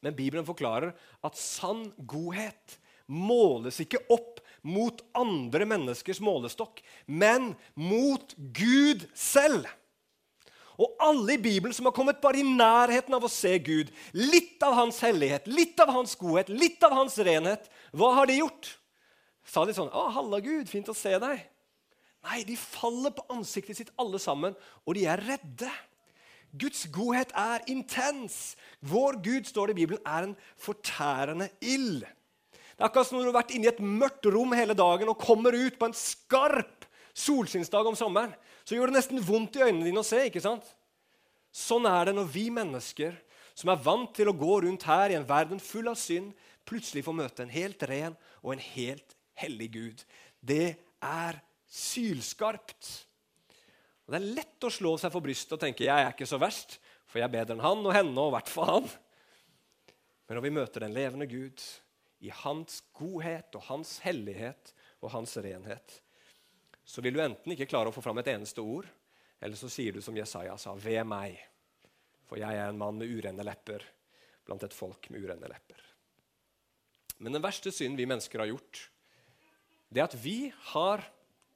Men 0.00 0.16
Bibelen 0.16 0.48
forklarer 0.48 0.94
at 1.20 1.36
sann 1.36 1.84
godhet 2.08 2.78
måles 3.12 3.82
ikke 3.84 4.00
opp 4.16 4.40
mot 4.64 5.04
andre 5.20 5.68
menneskers 5.68 6.22
målestokk, 6.24 6.80
men 7.04 7.52
mot 7.76 8.32
Gud 8.56 9.04
selv. 9.12 9.68
Og 10.76 10.92
alle 11.00 11.36
i 11.36 11.40
Bibelen 11.40 11.74
som 11.74 11.88
har 11.88 11.94
kommet 11.96 12.20
bare 12.20 12.42
i 12.42 12.46
nærheten 12.46 13.14
av 13.16 13.24
å 13.24 13.32
se 13.32 13.54
Gud, 13.64 13.92
litt 14.12 14.62
av 14.64 14.76
hans 14.76 15.00
hellighet, 15.04 15.48
litt 15.48 15.80
av 15.80 15.92
hans 15.94 16.16
godhet, 16.20 16.52
litt 16.52 16.82
av 16.84 16.92
hans 16.96 17.16
renhet, 17.18 17.70
hva 17.96 18.12
har 18.18 18.28
de 18.28 18.40
gjort? 18.42 18.76
Sa 19.46 19.64
de 19.64 19.72
sånn 19.72 19.90
'Å, 19.90 20.10
halla, 20.12 20.40
Gud, 20.40 20.68
fint 20.68 20.88
å 20.88 20.94
se 20.94 21.18
deg'? 21.18 21.46
Nei, 22.26 22.42
de 22.42 22.56
faller 22.56 23.10
på 23.14 23.24
ansiktet 23.30 23.76
sitt 23.76 23.92
alle 23.98 24.18
sammen, 24.18 24.56
og 24.86 24.94
de 24.94 25.06
er 25.06 25.22
redde. 25.22 25.70
Guds 26.58 26.86
godhet 26.90 27.30
er 27.36 27.62
intens. 27.70 28.56
Vår 28.82 29.20
Gud, 29.22 29.46
står 29.46 29.68
det 29.68 29.76
i 29.76 29.86
Bibelen, 29.86 30.02
er 30.04 30.26
en 30.26 30.36
fortærende 30.58 31.50
ild. 31.60 32.02
Det 32.02 32.82
er 32.82 32.88
akkurat 32.88 33.08
som 33.08 33.18
når 33.18 33.28
du 33.28 33.30
har 33.32 33.42
vært 33.42 33.54
inne 33.56 33.68
i 33.68 33.72
et 33.72 33.80
mørkt 33.80 34.26
rom 34.32 34.52
hele 34.52 34.74
dagen 34.76 35.08
og 35.08 35.20
kommer 35.22 35.54
ut 35.56 35.78
på 35.78 35.88
en 35.88 35.96
skarp 35.96 36.84
solskinnsdag 37.16 37.86
om 37.88 37.96
sommeren. 37.96 38.34
Så 38.66 38.74
gjør 38.74 38.90
det 38.90 38.98
nesten 38.98 39.22
vondt 39.22 39.56
i 39.60 39.62
øynene 39.62 39.86
dine 39.86 40.02
å 40.02 40.06
se. 40.06 40.24
ikke 40.26 40.42
sant? 40.42 40.66
Sånn 41.54 41.86
er 41.88 42.08
det 42.08 42.16
når 42.16 42.28
vi 42.34 42.48
mennesker 42.50 43.14
som 43.56 43.70
er 43.72 43.80
vant 43.80 44.10
til 44.16 44.28
å 44.28 44.36
gå 44.36 44.58
rundt 44.66 44.84
her 44.88 45.12
i 45.12 45.16
en 45.16 45.28
verden 45.28 45.62
full 45.62 45.86
av 45.88 45.96
synd, 45.96 46.34
plutselig 46.66 47.04
får 47.06 47.16
møte 47.16 47.44
en 47.44 47.52
helt 47.54 47.82
ren 47.88 48.16
og 48.42 48.56
en 48.56 48.64
helt 48.74 49.14
hellig 49.38 49.70
Gud. 49.76 50.02
Det 50.42 50.74
er 51.00 51.38
sylskarpt. 51.70 52.90
Og 54.06 54.12
Det 54.12 54.18
er 54.18 54.34
lett 54.40 54.66
å 54.66 54.72
slå 54.72 54.96
seg 55.00 55.14
for 55.14 55.24
brystet 55.24 55.56
og 55.56 55.62
tenke 55.62 55.86
jeg 55.86 55.94
er 55.94 56.12
ikke 56.12 56.28
så 56.28 56.38
verst, 56.42 56.76
for 57.06 57.20
jeg 57.20 57.28
er 57.28 57.36
bedre 57.38 57.56
enn 57.56 57.64
han 57.64 57.86
og 57.86 57.94
henne, 57.94 58.18
og 58.18 58.34
hvert 58.34 58.50
fall 58.50 58.70
han. 58.70 58.88
Men 60.26 60.38
når 60.38 60.44
vi 60.44 60.54
møter 60.58 60.82
den 60.82 60.94
levende 60.94 61.30
Gud 61.30 61.62
i 62.26 62.32
hans 62.42 62.82
godhet 62.98 63.54
og 63.54 63.66
hans 63.70 63.96
hellighet 64.02 64.74
og 65.00 65.12
hans 65.14 65.36
renhet, 65.38 66.00
så 66.86 67.02
vil 67.02 67.16
du 67.16 67.22
enten 67.22 67.52
ikke 67.52 67.66
klare 67.68 67.90
å 67.90 67.94
få 67.94 68.04
fram 68.04 68.20
et 68.22 68.30
eneste 68.30 68.62
ord, 68.62 68.86
eller 69.42 69.58
så 69.58 69.68
sier 69.70 69.96
du 69.96 70.02
som 70.04 70.16
Jesaja 70.16 70.54
sa, 70.60 70.74
ved 70.78 71.02
meg, 71.08 71.34
for 72.26 72.38
jeg 72.40 72.58
er 72.58 72.70
en 72.70 72.78
mann 72.78 72.98
med 72.98 73.10
urene 73.10 73.44
lepper 73.46 73.84
blant 74.46 74.62
et 74.62 74.74
folk 74.74 75.10
med 75.10 75.26
urene 75.26 75.50
lepper. 75.50 75.82
Men 77.18 77.34
den 77.34 77.44
verste 77.44 77.72
synden 77.74 77.98
vi 77.98 78.06
mennesker 78.08 78.42
har 78.42 78.52
gjort, 78.52 78.86
det 79.90 80.02
er 80.02 80.08
at 80.08 80.18
vi 80.20 80.52
har 80.72 81.02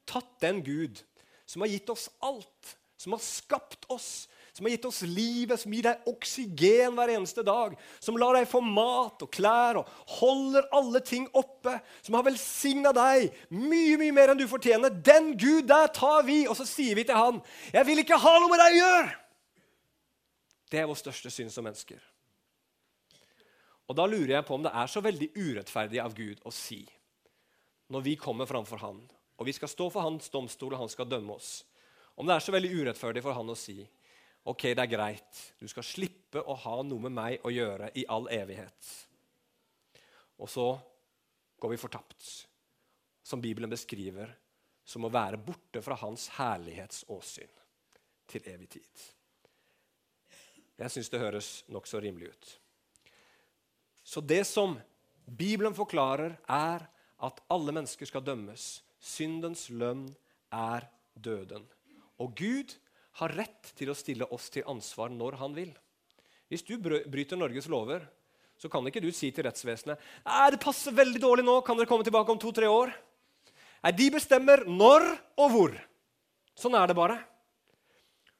tatt 0.08 0.36
den 0.42 0.62
Gud 0.66 1.02
som 1.46 1.62
har 1.64 1.70
gitt 1.70 1.90
oss 1.92 2.08
alt, 2.26 2.74
som 3.00 3.14
har 3.14 3.22
skapt 3.22 3.86
oss, 3.92 4.28
som 4.60 4.66
har 4.66 4.74
gitt 4.74 4.84
oss 4.84 5.00
livet, 5.08 5.56
som 5.56 5.72
gir 5.72 5.86
deg 5.86 6.08
oksygen 6.10 6.92
hver 6.92 7.14
eneste 7.14 7.40
dag, 7.40 7.72
som 7.96 8.18
lar 8.20 8.36
deg 8.36 8.44
få 8.44 8.60
mat 8.60 9.22
og 9.24 9.30
klær 9.32 9.78
og 9.80 9.92
holder 10.18 10.66
alle 10.76 11.00
ting 11.00 11.24
oppe, 11.32 11.78
som 12.04 12.18
har 12.18 12.26
velsigna 12.26 12.92
deg 12.92 13.30
mye 13.56 13.96
mye 13.96 14.12
mer 14.12 14.34
enn 14.34 14.42
du 14.42 14.44
fortjener. 14.50 14.92
Den 14.92 15.30
Gud 15.40 15.64
der 15.70 15.88
tar 15.96 16.26
vi, 16.28 16.42
og 16.44 16.58
så 16.58 16.66
sier 16.68 16.98
vi 16.98 17.06
til 17.08 17.16
han, 17.16 17.40
'Jeg 17.72 17.86
vil 17.86 18.02
ikke 18.04 18.20
ha 18.20 18.32
noe 18.38 18.50
med 18.52 18.60
deg 18.60 18.74
å 18.74 18.80
gjøre!' 18.82 19.14
Det 20.70 20.78
er 20.78 20.86
vår 20.86 21.00
største 21.00 21.30
synd 21.30 21.50
som 21.50 21.64
mennesker. 21.64 21.98
Og 23.88 23.96
Da 23.96 24.04
lurer 24.04 24.36
jeg 24.36 24.44
på 24.44 24.54
om 24.54 24.62
det 24.62 24.74
er 24.74 24.86
så 24.86 25.00
veldig 25.00 25.30
urettferdig 25.36 26.04
av 26.04 26.14
Gud 26.14 26.38
å 26.44 26.52
si, 26.52 26.86
når 27.88 28.00
vi 28.02 28.14
kommer 28.16 28.44
framfor 28.44 28.76
Han, 28.76 29.00
og 29.38 29.46
vi 29.46 29.52
skal 29.52 29.68
stå 29.68 29.90
for 29.90 30.02
Hans 30.02 30.28
domstol, 30.28 30.74
og 30.74 30.80
Han 30.80 30.88
skal 30.88 31.08
dømme 31.08 31.32
oss, 31.32 31.64
om 32.16 32.26
det 32.26 32.34
er 32.34 32.40
så 32.40 32.52
veldig 32.52 32.70
urettferdig 32.76 33.22
for 33.22 33.32
Han 33.32 33.48
å 33.48 33.56
si 33.56 33.88
Ok, 34.50 34.66
det 34.74 34.82
er 34.82 34.90
greit. 34.90 35.40
Du 35.60 35.68
skal 35.70 35.86
slippe 35.86 36.42
å 36.42 36.56
ha 36.64 36.80
noe 36.82 37.06
med 37.06 37.14
meg 37.14 37.44
å 37.46 37.52
gjøre 37.54 37.92
i 38.00 38.06
all 38.10 38.26
evighet. 38.34 38.90
Og 40.42 40.50
så 40.50 40.66
går 41.60 41.74
vi 41.74 41.78
fortapt, 41.78 42.28
som 43.22 43.42
Bibelen 43.42 43.70
beskriver 43.70 44.32
som 44.90 45.06
å 45.06 45.12
være 45.12 45.38
borte 45.38 45.82
fra 45.84 45.94
hans 46.00 46.26
herlighetsåsyn 46.38 47.52
til 48.30 48.48
evig 48.50 48.70
tid. 48.74 49.04
Jeg 50.80 50.94
syns 50.94 51.12
det 51.12 51.20
høres 51.20 51.50
nokså 51.70 52.00
rimelig 52.02 52.32
ut. 52.32 52.52
Så 54.02 54.22
det 54.24 54.42
som 54.48 54.78
Bibelen 55.30 55.76
forklarer, 55.76 56.38
er 56.48 56.88
at 57.20 57.42
alle 57.52 57.74
mennesker 57.76 58.08
skal 58.08 58.24
dømmes. 58.24 58.80
Syndens 58.98 59.68
lønn 59.70 60.08
er 60.50 60.88
døden. 61.14 61.68
Og 62.18 62.32
Gud 62.34 62.74
har 63.20 63.36
rett 63.36 63.72
til 63.76 63.92
å 63.92 63.96
stille 63.96 64.28
oss 64.32 64.48
til 64.52 64.66
ansvar 64.70 65.12
når 65.12 65.38
han 65.40 65.54
vil. 65.56 65.70
Hvis 66.50 66.64
du 66.66 66.74
bryter 66.80 67.38
Norges 67.38 67.68
lover, 67.70 68.02
så 68.60 68.68
kan 68.68 68.84
ikke 68.88 69.00
du 69.00 69.08
si 69.14 69.30
til 69.32 69.46
rettsvesenet 69.46 70.00
det 70.52 70.60
passer 70.60 70.92
veldig 70.92 71.20
dårlig 71.22 71.44
nå, 71.46 71.60
kan 71.64 71.78
dere 71.78 71.88
komme 71.88 72.04
tilbake 72.04 72.32
om 72.32 72.40
to-tre 72.40 72.68
år? 72.68 72.92
Nei, 73.80 73.92
De 73.96 74.10
bestemmer 74.12 74.66
når 74.68 75.06
og 75.40 75.54
hvor. 75.54 75.76
Sånn 76.58 76.76
er 76.76 76.90
det 76.90 76.98
bare. 76.98 77.16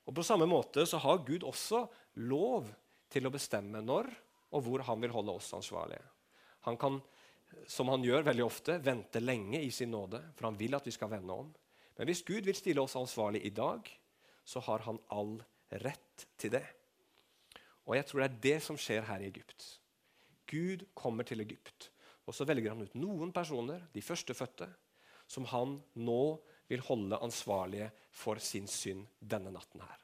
Og 0.05 0.17
På 0.17 0.25
samme 0.27 0.49
måte 0.51 0.85
så 0.89 0.99
har 1.01 1.23
Gud 1.25 1.47
også 1.47 1.87
lov 2.27 2.69
til 3.11 3.27
å 3.27 3.33
bestemme 3.33 3.81
når 3.85 4.11
og 4.51 4.65
hvor 4.67 4.83
han 4.83 5.01
vil 5.03 5.13
holde 5.15 5.37
oss 5.39 5.53
ansvarlige. 5.55 6.03
Han 6.67 6.77
kan, 6.77 6.99
som 7.71 7.89
han 7.89 8.03
gjør 8.05 8.27
veldig 8.27 8.45
ofte, 8.45 8.79
vente 8.83 9.23
lenge 9.23 9.63
i 9.63 9.71
sin 9.73 9.93
nåde, 9.95 10.21
for 10.35 10.51
han 10.51 10.59
vil 10.59 10.75
at 10.77 10.87
vi 10.87 10.95
skal 10.95 11.13
vende 11.13 11.37
om. 11.45 11.53
Men 11.97 12.11
hvis 12.11 12.25
Gud 12.27 12.49
vil 12.49 12.59
stille 12.59 12.83
oss 12.83 12.99
ansvarlig 12.99 13.45
i 13.47 13.53
dag, 13.55 13.87
så 14.45 14.63
har 14.67 14.85
han 14.87 14.99
all 15.09 15.39
rett 15.83 16.27
til 16.41 16.55
det. 16.57 16.65
Og 17.87 17.97
jeg 17.97 18.07
tror 18.07 18.23
det 18.23 18.29
er 18.29 18.43
det 18.47 18.59
som 18.65 18.79
skjer 18.79 19.07
her 19.09 19.23
i 19.23 19.31
Egypt. 19.31 19.67
Gud 20.51 20.85
kommer 20.95 21.27
til 21.27 21.43
Egypt, 21.45 21.91
og 22.27 22.35
så 22.35 22.47
velger 22.47 22.75
han 22.75 22.83
ut 22.83 22.97
noen 22.99 23.33
personer, 23.35 23.85
de 23.95 24.03
førstefødte, 24.03 24.69
som 25.31 25.47
han 25.51 25.79
nå 25.95 26.23
vil 26.71 26.83
holde 26.87 27.19
ansvarlige 27.23 27.91
for 28.15 28.39
sin 28.43 28.67
synd 28.71 29.07
denne 29.19 29.53
natten 29.55 29.83
her. 29.83 29.99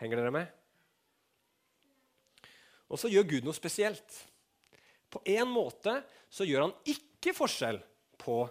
Henger 0.00 0.20
dere 0.20 0.34
med? 0.34 0.48
Og 2.92 3.00
så 3.00 3.08
gjør 3.08 3.28
Gud 3.28 3.46
noe 3.46 3.56
spesielt. 3.56 4.16
På 5.12 5.22
en 5.28 5.48
måte 5.48 5.98
så 6.32 6.44
gjør 6.48 6.66
han 6.66 6.74
ikke 6.88 7.34
forskjell 7.36 7.80
på 8.20 8.42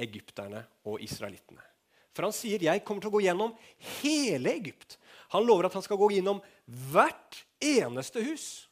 egypterne 0.00 0.62
og 0.88 1.02
israelittene. 1.04 1.64
For 2.12 2.26
han 2.26 2.32
sier 2.32 2.58
'jeg 2.58 2.84
kommer 2.84 3.00
til 3.02 3.10
å 3.10 3.18
gå 3.18 3.22
gjennom 3.22 3.56
hele 4.02 4.50
Egypt'. 4.50 4.96
Han 5.30 5.46
lover 5.46 5.66
at 5.66 5.74
han 5.74 5.82
skal 5.82 5.96
gå 5.96 6.10
gjennom 6.10 6.42
hvert 6.66 7.44
eneste 7.60 8.22
hus. 8.22 8.68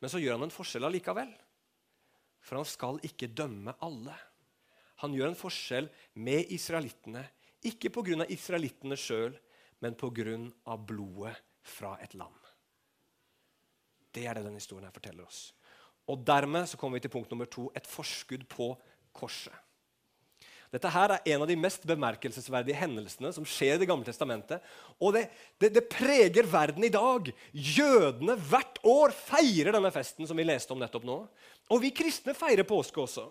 Men 0.00 0.10
så 0.10 0.18
gjør 0.18 0.38
han 0.38 0.42
en 0.48 0.50
forskjell 0.50 0.84
allikevel. 0.84 1.30
For 2.40 2.56
han 2.56 2.64
skal 2.64 2.98
ikke 3.06 3.28
dømme 3.28 3.76
alle. 3.80 4.16
Han 5.04 5.14
gjør 5.14 5.28
en 5.28 5.38
forskjell 5.38 5.88
med 6.14 6.50
israelittene, 6.52 7.22
ikke 7.62 7.92
pga. 7.92 8.26
israelittene 8.28 8.96
sjøl, 8.96 9.38
men 9.80 9.94
pga. 9.94 10.76
blodet 10.76 11.36
fra 11.62 11.96
et 12.02 12.14
lam. 12.14 12.34
Det 14.12 14.26
er 14.26 14.34
det 14.34 14.44
denne 14.44 14.58
historien 14.58 14.88
her 14.88 14.92
forteller 14.92 15.24
oss. 15.24 15.52
Og 16.08 16.24
Dermed 16.26 16.66
så 16.66 16.76
kommer 16.76 16.98
vi 16.98 17.06
til 17.06 17.10
punkt 17.10 17.30
nummer 17.30 17.46
to 17.46 17.70
et 17.76 17.86
forskudd 17.86 18.48
på 18.48 18.72
korset. 19.12 19.54
Dette 20.70 20.90
her 20.94 21.16
er 21.16 21.32
en 21.32 21.42
av 21.42 21.48
de 21.50 21.56
mest 21.58 21.82
bemerkelsesverdige 21.88 22.78
hendelsene 22.78 23.32
som 23.34 23.46
skjer 23.48 23.74
i 23.74 23.80
Det 23.82 23.88
gamle 23.90 24.06
testamentet. 24.06 24.62
Og 25.02 25.16
det, 25.16 25.24
det, 25.58 25.72
det, 25.74 25.88
preger 25.90 26.46
verden 26.46 26.86
i 26.86 26.92
dag. 26.94 27.32
Jødene 27.50 28.36
hvert 28.38 28.78
år 28.86 29.14
feirer 29.16 29.74
denne 29.74 29.90
festen 29.94 30.28
som 30.30 30.38
vi 30.38 30.46
leste 30.46 30.70
om 30.74 30.78
nettopp 30.82 31.08
nå. 31.08 31.24
Og 31.74 31.82
vi 31.82 31.90
kristne 31.94 32.36
feirer 32.38 32.68
påske 32.68 33.02
også. 33.02 33.26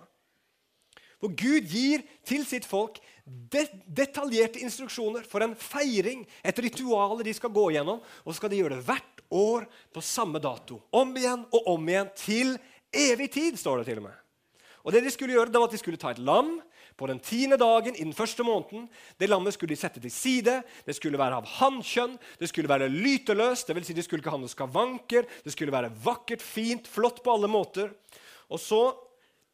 For 1.20 1.32
Gud 1.36 1.68
gir 1.68 2.04
til 2.28 2.46
sitt 2.48 2.68
folk 2.68 3.00
det, 3.24 3.66
detaljerte 3.88 4.62
instruksjoner 4.64 5.26
for 5.28 5.44
en 5.44 5.56
feiring, 5.56 6.24
et 6.44 6.62
ritual 6.64 7.20
de 7.24 7.34
skal 7.36 7.52
gå 7.56 7.70
gjennom. 7.76 8.04
Og 8.24 8.34
så 8.34 8.40
skal 8.42 8.52
de 8.52 8.60
gjøre 8.60 8.78
det 8.78 8.88
hvert 8.88 9.24
år 9.32 9.68
på 9.96 10.04
samme 10.04 10.42
dato. 10.44 10.82
Om 10.92 11.16
igjen 11.20 11.46
og 11.56 11.72
om 11.76 11.92
igjen 11.92 12.12
til 12.20 12.58
evig 12.92 13.32
tid, 13.32 13.60
står 13.60 13.80
det 13.82 13.94
til 13.94 14.04
og 14.04 14.10
med. 14.10 14.26
Og 14.84 14.96
det 14.96 15.04
De 15.04 15.12
skulle 15.12 15.36
gjøre, 15.36 15.52
det 15.52 15.60
var 15.60 15.68
at 15.68 15.76
de 15.76 15.82
skulle 15.82 16.00
ta 16.00 16.12
et 16.12 16.24
lam 16.24 16.58
på 17.00 17.08
den 17.08 17.22
tiende 17.24 17.58
dagen 17.60 17.96
i 17.96 18.04
den 18.04 18.16
første 18.16 18.44
måneden. 18.44 18.88
Det 19.18 19.30
lammet 19.30 19.56
skulle 19.56 19.72
de 19.72 19.80
sette 19.80 20.02
til 20.04 20.12
side. 20.12 20.58
Det 20.86 20.96
skulle 20.98 21.20
være 21.20 21.40
av 21.40 21.48
hannkjønn, 21.60 22.18
det 22.40 22.50
skulle 22.52 22.72
være 22.72 22.92
lyteløst. 22.92 23.72
Vil 23.72 23.88
si 23.88 23.96
det 23.96 24.04
skulle 24.08 24.24
ikke 24.24 24.34
ha 24.36 24.42
noen 24.42 24.52
skavanker, 24.52 25.30
det 25.46 25.54
skulle 25.56 25.76
være 25.76 25.94
vakkert, 26.04 26.44
fint, 26.44 26.90
flott 26.90 27.24
på 27.24 27.36
alle 27.36 27.52
måter. 27.52 27.94
Og 28.52 28.60
så 28.60 28.84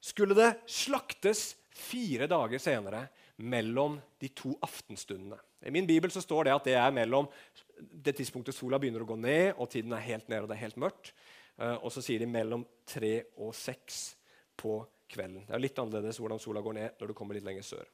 skulle 0.01 0.37
det 0.37 0.55
slaktes 0.69 1.53
fire 1.75 2.27
dager 2.31 2.61
senere 2.61 3.05
mellom 3.37 3.99
de 4.21 4.29
to 4.33 4.53
aftenstundene. 4.63 5.37
I 5.65 5.73
min 5.73 5.87
bibel 5.87 6.11
så 6.13 6.21
står 6.23 6.47
det 6.47 6.53
at 6.55 6.67
det 6.67 6.75
er 6.79 6.93
mellom 6.93 7.27
det 7.75 8.15
tidspunktet 8.15 8.55
sola 8.55 8.79
begynner 8.79 9.03
å 9.03 9.09
gå 9.09 9.17
ned, 9.19 9.55
og 9.57 9.69
tiden 9.71 9.93
er 9.95 10.05
helt 10.05 10.29
ned 10.31 10.45
og 10.45 10.49
det 10.49 10.55
er 10.55 10.65
helt 10.67 10.79
mørkt. 10.79 11.11
Eh, 11.59 11.75
og 11.75 11.91
så 11.91 12.03
sier 12.05 12.21
de 12.21 12.29
mellom 12.29 12.63
tre 12.87 13.25
og 13.41 13.51
seks 13.57 14.15
på 14.55 14.79
kvelden. 15.11 15.45
Det 15.45 15.55
er 15.55 15.63
litt 15.63 15.79
annerledes 15.81 16.19
hvordan 16.21 16.41
sola 16.41 16.63
går 16.65 16.77
ned 16.77 16.99
når 16.99 17.11
du 17.11 17.17
kommer 17.17 17.37
litt 17.37 17.45
lenger 17.47 17.65
sør. 17.65 17.87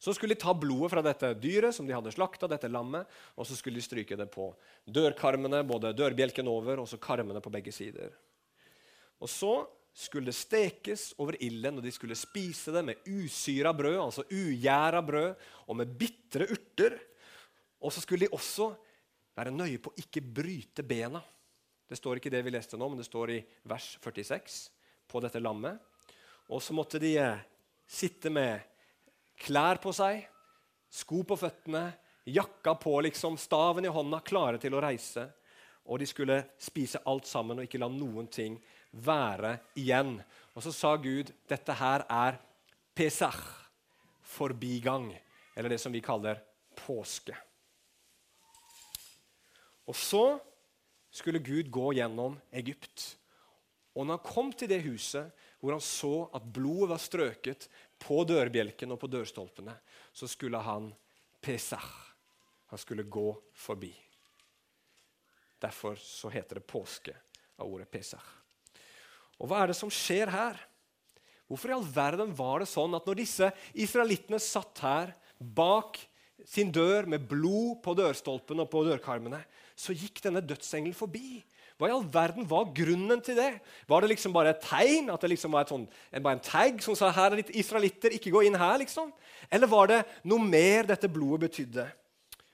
Så 0.00 0.14
skulle 0.16 0.32
de 0.32 0.40
ta 0.40 0.54
blodet 0.56 0.94
fra 0.94 1.02
dette 1.04 1.28
dyret 1.36 1.76
som 1.76 1.84
de 1.84 1.92
hadde 1.92 2.12
slakta, 2.14 2.48
dette 2.48 2.70
lammet, 2.72 3.08
og 3.36 3.44
så 3.44 3.56
skulle 3.56 3.76
de 3.76 3.84
stryke 3.84 4.16
det 4.16 4.30
på 4.32 4.46
dørkarmene, 4.88 5.60
både 5.68 5.92
dørbjelken 5.92 6.48
over 6.48 6.80
og 6.80 6.88
så 6.88 6.96
karmene 7.00 7.42
på 7.44 7.52
begge 7.52 7.74
sider. 7.76 8.14
Og 9.20 9.28
så 9.28 9.52
skulle 9.92 10.30
det 10.30 10.38
stekes 10.38 11.10
over 11.20 11.36
ilden, 11.44 11.76
og 11.76 11.84
de 11.84 11.92
skulle 11.92 12.16
spise 12.16 12.72
det 12.72 12.84
med 12.86 13.04
usyra 13.04 13.74
brød, 13.76 13.98
altså 14.00 14.24
ugjæra 14.24 15.04
brød, 15.04 15.34
og 15.68 15.80
med 15.82 15.92
bitre 16.00 16.48
urter. 16.48 16.96
Og 17.84 17.92
så 17.92 18.00
skulle 18.00 18.24
de 18.24 18.32
også 18.32 18.70
være 19.36 19.52
nøye 19.52 19.82
på 19.84 19.92
å 19.92 20.00
ikke 20.00 20.24
bryte 20.24 20.86
bena. 20.86 21.20
Det 21.84 21.98
står 21.98 22.22
ikke 22.22 22.32
det 22.32 22.40
vi 22.46 22.56
leste 22.56 22.80
nå, 22.80 22.88
men 22.88 23.02
det 23.02 23.10
står 23.10 23.36
i 23.36 23.42
vers 23.68 23.98
46 24.00 24.62
på 25.10 25.22
dette 25.22 25.42
lammet. 25.42 25.78
Og 26.50 26.62
så 26.62 26.74
måtte 26.74 27.00
de 27.02 27.14
eh, 27.18 27.42
sitte 27.90 28.30
med 28.32 28.62
klær 29.40 29.80
på 29.82 29.92
seg, 29.94 30.24
sko 30.90 31.22
på 31.26 31.38
føttene, 31.38 31.88
jakka 32.30 32.74
på, 32.78 32.96
liksom, 33.06 33.38
staven 33.40 33.86
i 33.86 33.92
hånda, 33.92 34.20
klare 34.26 34.60
til 34.62 34.74
å 34.76 34.82
reise. 34.82 35.26
Og 35.90 36.00
de 36.02 36.06
skulle 36.06 36.42
spise 36.60 37.00
alt 37.08 37.26
sammen 37.26 37.58
og 37.58 37.66
ikke 37.66 37.80
la 37.80 37.88
noen 37.90 38.28
ting 38.30 38.58
være 38.90 39.56
igjen. 39.78 40.18
Og 40.54 40.64
så 40.64 40.72
sa 40.74 40.94
Gud 41.00 41.32
dette 41.48 41.74
her 41.78 42.04
er 42.10 42.38
pesach, 42.94 43.40
forbigang, 44.22 45.10
eller 45.56 45.72
det 45.72 45.80
som 45.82 45.94
vi 45.94 46.02
kaller 46.04 46.42
påske. 46.78 47.34
Og 49.90 49.96
så 49.96 50.38
skulle 51.10 51.42
Gud 51.42 51.70
gå 51.70 51.92
gjennom 51.98 52.36
Egypt. 52.54 53.16
Og 53.96 54.06
når 54.06 54.18
han 54.18 54.26
kom 54.26 54.52
til 54.54 54.70
det 54.70 54.82
huset 54.84 55.32
hvor 55.60 55.74
han 55.74 55.82
så 55.84 56.28
at 56.36 56.46
blodet 56.46 56.90
var 56.92 57.02
strøket 57.02 57.66
på 58.00 58.22
dørbjelken 58.28 58.94
og 58.94 59.00
på 59.02 59.10
dørstolpene, 59.12 59.74
så 60.12 60.28
skulle 60.30 60.60
han 60.64 60.88
pesach. 61.42 61.90
Han 62.70 62.80
skulle 62.80 63.04
gå 63.04 63.34
forbi. 63.52 63.92
Derfor 65.60 65.98
så 66.00 66.30
heter 66.32 66.60
det 66.60 66.68
påske 66.70 67.12
av 67.60 67.66
ordet 67.68 67.90
pesach. 67.92 68.24
Og 69.40 69.50
hva 69.50 69.62
er 69.62 69.72
det 69.72 69.78
som 69.78 69.92
skjer 69.92 70.30
her? 70.32 70.56
Hvorfor 71.50 71.72
i 71.72 71.74
all 71.74 71.88
verden 71.88 72.32
var 72.36 72.62
det 72.62 72.70
sånn 72.70 72.94
at 72.96 73.08
når 73.08 73.20
disse 73.20 73.50
israelittene 73.74 74.38
satt 74.40 74.80
her 74.84 75.12
bak 75.40 75.98
sin 76.48 76.70
dør 76.72 77.08
med 77.10 77.26
blod 77.28 77.80
på 77.84 77.94
dørstolpen 77.98 78.62
og 78.62 78.68
på 78.72 78.84
dørkarmene, 78.86 79.40
så 79.76 79.96
gikk 79.96 80.22
denne 80.24 80.42
dødsengelen 80.44 80.96
forbi? 80.96 81.40
Hva 81.80 81.88
i 81.88 81.94
all 81.94 82.04
verden 82.12 82.44
var 82.44 82.68
grunnen 82.76 83.22
til 83.24 83.38
det? 83.38 83.54
Var 83.88 84.02
det 84.04 84.10
liksom 84.10 84.34
bare 84.34 84.52
et 84.52 84.60
tegn? 84.60 85.08
At 85.08 85.22
det 85.24 85.30
liksom 85.32 85.54
var 85.56 85.64
sånn, 85.70 85.86
bare 86.12 86.36
en 86.36 86.44
tag 86.44 86.82
som 86.84 86.96
sa 86.98 87.08
her 87.16 87.32
er 87.32 87.40
litt 87.40 87.54
israelitter, 87.56 88.12
ikke 88.18 88.32
gå 88.34 88.42
inn 88.44 88.58
her? 88.60 88.76
liksom? 88.82 89.08
Eller 89.48 89.70
var 89.70 89.88
det 89.88 90.02
noe 90.28 90.44
mer 90.44 90.90
dette 90.90 91.08
blodet 91.08 91.48
betydde? 91.48 91.86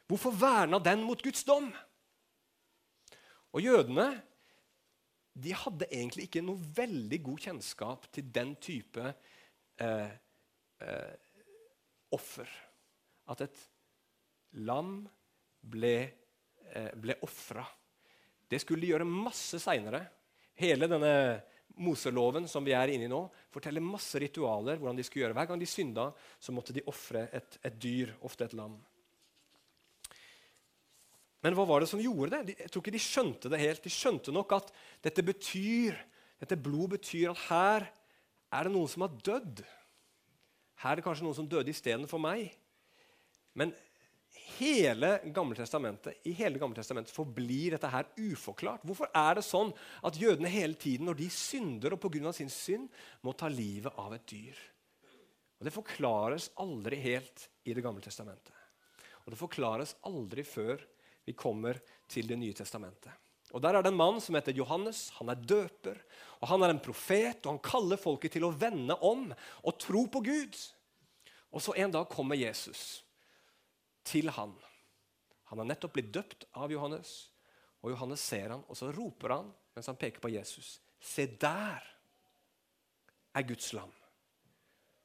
Hvorfor 0.06 0.30
verna 0.38 0.78
den 0.78 1.02
mot 1.02 1.18
Guds 1.22 1.42
dom? 1.42 1.72
Og 3.50 3.64
jødene 3.64 4.12
de 5.36 5.52
hadde 5.52 5.88
egentlig 5.90 6.28
ikke 6.28 6.44
noe 6.44 6.62
veldig 6.76 7.18
god 7.26 7.42
kjennskap 7.48 8.06
til 8.14 8.30
den 8.32 8.54
type 8.62 9.02
eh, 9.82 10.12
eh, 10.80 11.14
offer. 12.14 12.48
At 13.28 13.42
et 13.44 13.58
lam 14.64 15.00
ble, 15.60 15.96
eh, 16.72 16.92
ble 16.96 17.18
ofra. 17.26 17.64
Det 18.48 18.60
skulle 18.62 18.84
de 18.84 18.92
gjøre 18.94 19.08
masse 19.08 19.58
seinere. 19.60 20.04
Hele 20.56 20.88
denne 20.88 21.12
Moseloven 21.76 22.46
som 22.48 22.64
vi 22.64 22.72
er 22.72 22.88
inne 22.94 23.04
i 23.04 23.10
nå, 23.10 23.20
forteller 23.52 23.84
masse 23.84 24.16
ritualer. 24.22 24.78
hvordan 24.78 24.96
de 24.96 25.04
skulle 25.04 25.26
gjøre. 25.26 25.36
Hver 25.36 25.48
gang 25.50 25.60
de 25.60 25.66
synda, 25.68 26.12
så 26.40 26.52
måtte 26.52 26.72
de 26.72 26.84
ofre 26.86 27.28
et, 27.32 27.58
et, 27.62 27.74
dyr, 27.78 28.14
ofte 28.22 28.44
et 28.44 28.54
lam. 28.56 28.78
Men 31.42 31.54
hva 31.54 31.66
var 31.68 31.80
det 31.80 31.90
som 31.90 32.00
gjorde 32.00 32.40
det? 32.46 32.56
Jeg 32.62 32.70
tror 32.70 32.82
ikke 32.82 32.96
de 32.96 33.02
skjønte 33.02 33.50
det 33.52 33.60
helt. 33.60 33.82
De 33.84 33.92
skjønte 33.92 34.32
nok 34.32 34.54
at 34.56 34.72
dette 35.04 35.22
betyr, 35.22 35.98
dette 36.40 36.56
blod 36.56 36.96
betyr 36.96 37.34
at 37.34 37.42
her 37.50 37.90
er 38.56 38.64
det 38.64 38.72
noen 38.72 38.88
som 38.88 39.04
har 39.04 39.12
dødd. 39.20 39.60
Her 40.80 40.94
er 40.94 41.00
det 41.00 41.04
kanskje 41.04 41.26
noen 41.26 41.36
som 41.36 41.50
døde 41.50 41.72
istedenfor 41.72 42.22
meg. 42.22 42.56
Men 43.56 43.74
hele 44.58 45.10
Gamle 45.34 45.56
Testamentet, 45.58 46.20
i 46.24 46.32
hele 46.36 46.58
Gamle 46.60 46.76
Testamentet 46.78 47.14
forblir 47.14 47.74
dette 47.76 47.90
her 47.90 48.08
uforklart. 48.16 48.84
Hvorfor 48.86 49.10
er 49.14 49.38
det 49.38 49.44
sånn 49.46 49.72
at 50.06 50.18
jødene 50.20 50.50
hele 50.52 50.78
tiden, 50.78 51.08
når 51.08 51.20
de 51.20 51.28
synder 51.32 51.96
og 51.96 52.00
pga. 52.02 52.32
sin 52.32 52.50
synd, 52.50 52.88
må 53.22 53.32
ta 53.32 53.48
livet 53.48 53.92
av 53.96 54.14
et 54.14 54.26
dyr? 54.26 54.56
Og 55.58 55.64
Det 55.64 55.72
forklares 55.72 56.50
aldri 56.56 56.96
helt 57.00 57.48
i 57.64 57.74
Det 57.74 57.82
gamle 57.82 58.00
testamentet. 58.00 58.52
Og 59.24 59.32
det 59.32 59.38
forklares 59.38 59.96
aldri 60.02 60.42
før 60.42 60.82
vi 61.24 61.32
kommer 61.32 61.80
til 62.08 62.26
Det 62.26 62.38
nye 62.38 62.52
testamentet. 62.52 63.12
Og 63.52 63.62
Der 63.62 63.74
er 63.74 63.82
det 63.82 63.92
en 63.92 63.96
mann 63.96 64.20
som 64.20 64.34
heter 64.34 64.52
Johannes. 64.52 65.10
Han 65.18 65.28
er 65.28 65.34
døper, 65.34 65.96
og 66.40 66.48
han 66.48 66.62
er 66.62 66.70
en 66.70 66.80
profet. 66.80 67.46
og 67.46 67.52
Han 67.52 67.58
kaller 67.58 67.96
folket 67.96 68.32
til 68.32 68.44
å 68.44 68.52
vende 68.52 68.94
om 69.00 69.32
og 69.64 69.78
tro 69.78 70.06
på 70.06 70.20
Gud. 70.20 70.56
Og 71.52 71.62
så 71.62 71.72
En 71.76 71.90
dag 71.90 72.08
kommer 72.08 72.34
Jesus 72.34 73.05
til 74.06 74.30
han. 74.34 74.54
Han 75.50 75.62
har 75.62 75.68
nettopp 75.68 75.96
blitt 75.96 76.12
døpt 76.14 76.48
av 76.58 76.72
Johannes, 76.72 77.14
og 77.82 77.92
Johannes 77.92 78.22
ser 78.22 78.50
han, 78.54 78.64
og 78.66 78.78
så 78.78 78.90
roper 78.94 79.36
han 79.36 79.52
mens 79.76 79.90
han 79.90 79.98
peker 80.00 80.22
på 80.22 80.32
Jesus. 80.32 80.78
Se 80.98 81.26
der 81.38 81.84
er 83.36 83.46
Guds 83.46 83.72
lam 83.76 83.92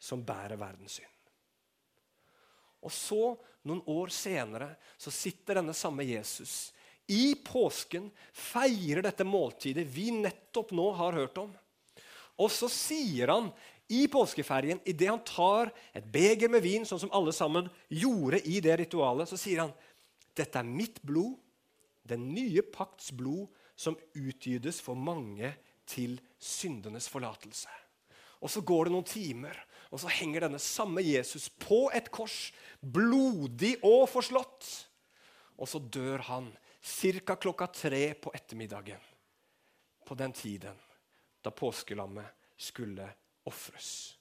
som 0.02 0.24
bærer 0.26 0.58
verdens 0.58 0.98
synd. 0.98 1.18
Og 2.82 2.90
så, 2.90 3.36
noen 3.70 3.84
år 3.94 4.10
senere, 4.10 4.72
så 4.98 5.14
sitter 5.14 5.60
denne 5.60 5.76
samme 5.78 6.06
Jesus 6.08 6.72
i 7.12 7.36
påsken, 7.36 8.08
feirer 8.34 9.04
dette 9.06 9.28
måltidet 9.28 9.86
vi 9.92 10.10
nettopp 10.16 10.72
nå 10.74 10.88
har 10.98 11.18
hørt 11.20 11.38
om. 11.44 11.52
Og 12.42 12.50
så 12.50 12.70
sier 12.72 13.30
han 13.30 13.52
i 13.92 14.06
påskeferien, 14.12 14.80
idet 14.88 15.10
han 15.10 15.24
tar 15.28 15.72
et 15.94 16.06
beger 16.12 16.52
med 16.52 16.64
vin, 16.64 16.86
sånn 16.88 17.02
som 17.04 17.14
alle 17.16 17.34
sammen 17.36 17.70
gjorde 17.92 18.42
i 18.48 18.62
det 18.64 18.78
ritualet, 18.86 19.30
så 19.30 19.40
sier 19.40 19.66
han 19.66 19.74
dette 20.38 20.60
er 20.60 20.68
mitt 20.68 21.02
blod, 21.04 21.36
den 22.08 22.30
nye 22.34 22.64
pakts 22.64 23.12
blod, 23.16 23.50
som 23.76 23.98
utgytes 24.14 24.80
for 24.84 24.96
mange 24.98 25.50
til 25.90 26.20
syndenes 26.40 27.08
forlatelse. 27.12 27.70
Og 28.42 28.50
Så 28.50 28.62
går 28.66 28.88
det 28.88 28.94
noen 28.94 29.06
timer, 29.06 29.58
og 29.92 30.00
så 30.02 30.10
henger 30.10 30.46
denne 30.46 30.62
samme 30.62 31.04
Jesus 31.04 31.50
på 31.50 31.90
et 31.94 32.08
kors, 32.10 32.52
blodig 32.82 33.76
og 33.86 34.08
forslått. 34.10 34.70
Og 35.62 35.70
så 35.70 35.80
dør 35.80 36.24
han 36.26 36.50
ca. 36.82 37.36
klokka 37.36 37.68
tre 37.68 38.14
på 38.16 38.32
ettermiddagen, 38.34 39.02
på 40.06 40.16
den 40.18 40.34
tiden 40.34 40.80
da 41.42 41.52
påskelammet 41.52 42.26
skulle 42.58 43.08
ofres. 43.48 44.18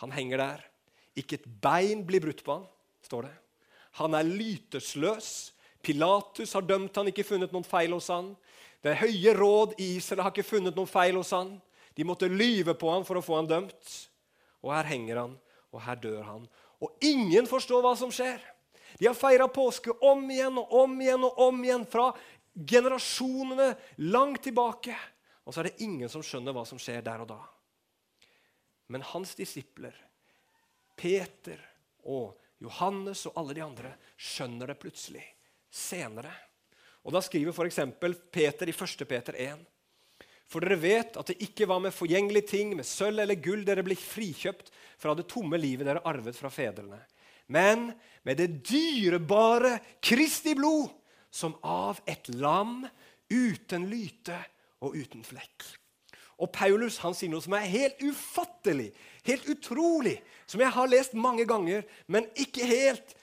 Han 0.00 0.12
henger 0.14 0.40
der. 0.40 0.66
Ikke 1.18 1.36
et 1.40 1.48
bein 1.62 2.04
blir 2.06 2.22
brutt 2.24 2.42
på 2.44 2.56
han, 2.56 2.68
står 3.04 3.28
det. 3.28 3.34
Han 4.00 4.14
er 4.14 4.28
lytesløs. 4.28 5.50
Pilatus 5.82 6.52
har 6.56 6.64
dømt 6.64 6.96
han, 6.96 7.08
ikke 7.10 7.26
funnet 7.26 7.52
noen 7.52 7.66
feil 7.66 7.92
hos 7.96 8.10
han. 8.12 8.34
Det 8.84 8.96
høye 9.00 9.34
råd 9.36 9.74
i 9.80 9.94
Israel 9.98 10.24
har 10.24 10.32
ikke 10.32 10.46
funnet 10.46 10.76
noen 10.76 10.88
feil 10.88 11.18
hos 11.18 11.32
han. 11.36 11.56
De 11.96 12.06
måtte 12.06 12.30
lyve 12.30 12.76
på 12.78 12.92
han 12.92 13.04
for 13.04 13.18
å 13.18 13.24
få 13.24 13.40
han 13.40 13.48
dømt. 13.50 13.94
Og 14.64 14.72
her 14.72 14.88
henger 14.88 15.22
han, 15.24 15.36
og 15.72 15.84
her 15.84 16.00
dør 16.00 16.22
han. 16.24 16.46
Og 16.80 17.04
ingen 17.04 17.48
forstår 17.48 17.82
hva 17.84 17.94
som 17.98 18.12
skjer. 18.14 18.40
De 19.00 19.08
har 19.08 19.16
feira 19.16 19.48
påske 19.52 19.92
om 20.04 20.22
igjen 20.32 20.58
og 20.60 20.72
om 20.82 20.96
igjen 21.00 21.24
og 21.28 21.40
om 21.48 21.64
igjen 21.64 21.86
fra 21.88 22.10
generasjonene 22.54 23.72
langt 24.12 24.42
tilbake. 24.44 24.96
Og 25.44 25.54
så 25.54 25.62
er 25.62 25.70
det 25.70 25.84
ingen 25.84 26.10
som 26.12 26.22
skjønner 26.24 26.54
hva 26.54 26.66
som 26.68 26.80
skjer 26.80 27.02
der 27.04 27.24
og 27.24 27.30
da. 27.32 27.40
Men 28.90 29.06
hans 29.12 29.36
disipler, 29.38 29.94
Peter 30.98 31.60
og 32.10 32.36
Johannes 32.60 33.24
og 33.30 33.38
alle 33.40 33.56
de 33.56 33.64
andre, 33.64 33.94
skjønner 34.20 34.72
det 34.72 34.80
plutselig. 34.82 35.24
Senere. 35.70 36.32
Og 37.06 37.14
Da 37.14 37.22
skriver 37.24 37.54
f.eks. 37.54 37.78
Peter 38.32 38.68
i 38.68 38.74
1. 38.74 39.06
Peter 39.08 39.38
1. 39.38 39.62
For 40.50 40.64
dere 40.64 40.80
vet 40.82 41.16
at 41.16 41.30
det 41.30 41.38
ikke 41.46 41.68
var 41.70 41.78
med 41.82 41.94
forgjengelige 41.94 42.50
ting, 42.50 42.74
med 42.74 42.86
sølv 42.86 43.22
eller 43.22 43.38
gull, 43.38 43.62
dere 43.64 43.84
ble 43.86 43.94
frikjøpt 43.94 44.72
fra 44.98 45.14
det 45.14 45.28
tomme 45.30 45.60
livet 45.60 45.86
dere 45.86 46.02
arvet 46.10 46.36
fra 46.36 46.50
fedrene. 46.50 46.98
Men 47.50 47.92
med 48.26 48.38
det 48.42 48.48
dyrebare 48.66 49.76
Kristi 50.02 50.56
blod, 50.58 50.90
som 51.30 51.54
av 51.62 52.02
et 52.10 52.26
lam 52.34 52.82
uten 53.30 53.86
lyte 53.86 54.34
og 54.80 54.96
uten 54.96 55.22
flekk. 55.26 55.66
Og 56.40 56.48
Paulus 56.52 56.98
han 57.04 57.14
sier 57.16 57.32
noe 57.32 57.44
som 57.44 57.54
er 57.56 57.68
helt 57.68 58.00
ufattelig, 58.00 58.90
helt 59.28 59.48
utrolig, 59.52 60.16
som 60.48 60.62
jeg 60.62 60.72
har 60.72 60.90
lest 60.90 61.16
mange 61.16 61.44
ganger, 61.48 61.84
men 62.08 62.28
ikke 62.40 62.64
helt 62.66 63.16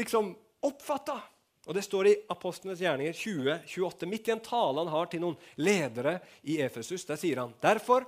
liksom 0.00 0.32
oppfatta. 0.64 1.18
Og 1.66 1.74
Det 1.74 1.82
står 1.82 2.08
i 2.08 2.14
Apostlenes 2.30 2.80
gjerninger 2.80 3.12
20, 3.12 3.58
28, 3.66 4.08
midt 4.08 4.28
i 4.28 4.34
en 4.36 4.44
tale 4.44 4.84
han 4.84 4.92
har 4.92 5.08
til 5.10 5.24
noen 5.24 5.36
ledere 5.58 6.20
i 6.46 6.60
Efesus. 6.62 7.04
Der 7.08 7.18
sier 7.18 7.42
han 7.42 7.54
derfor 7.62 8.06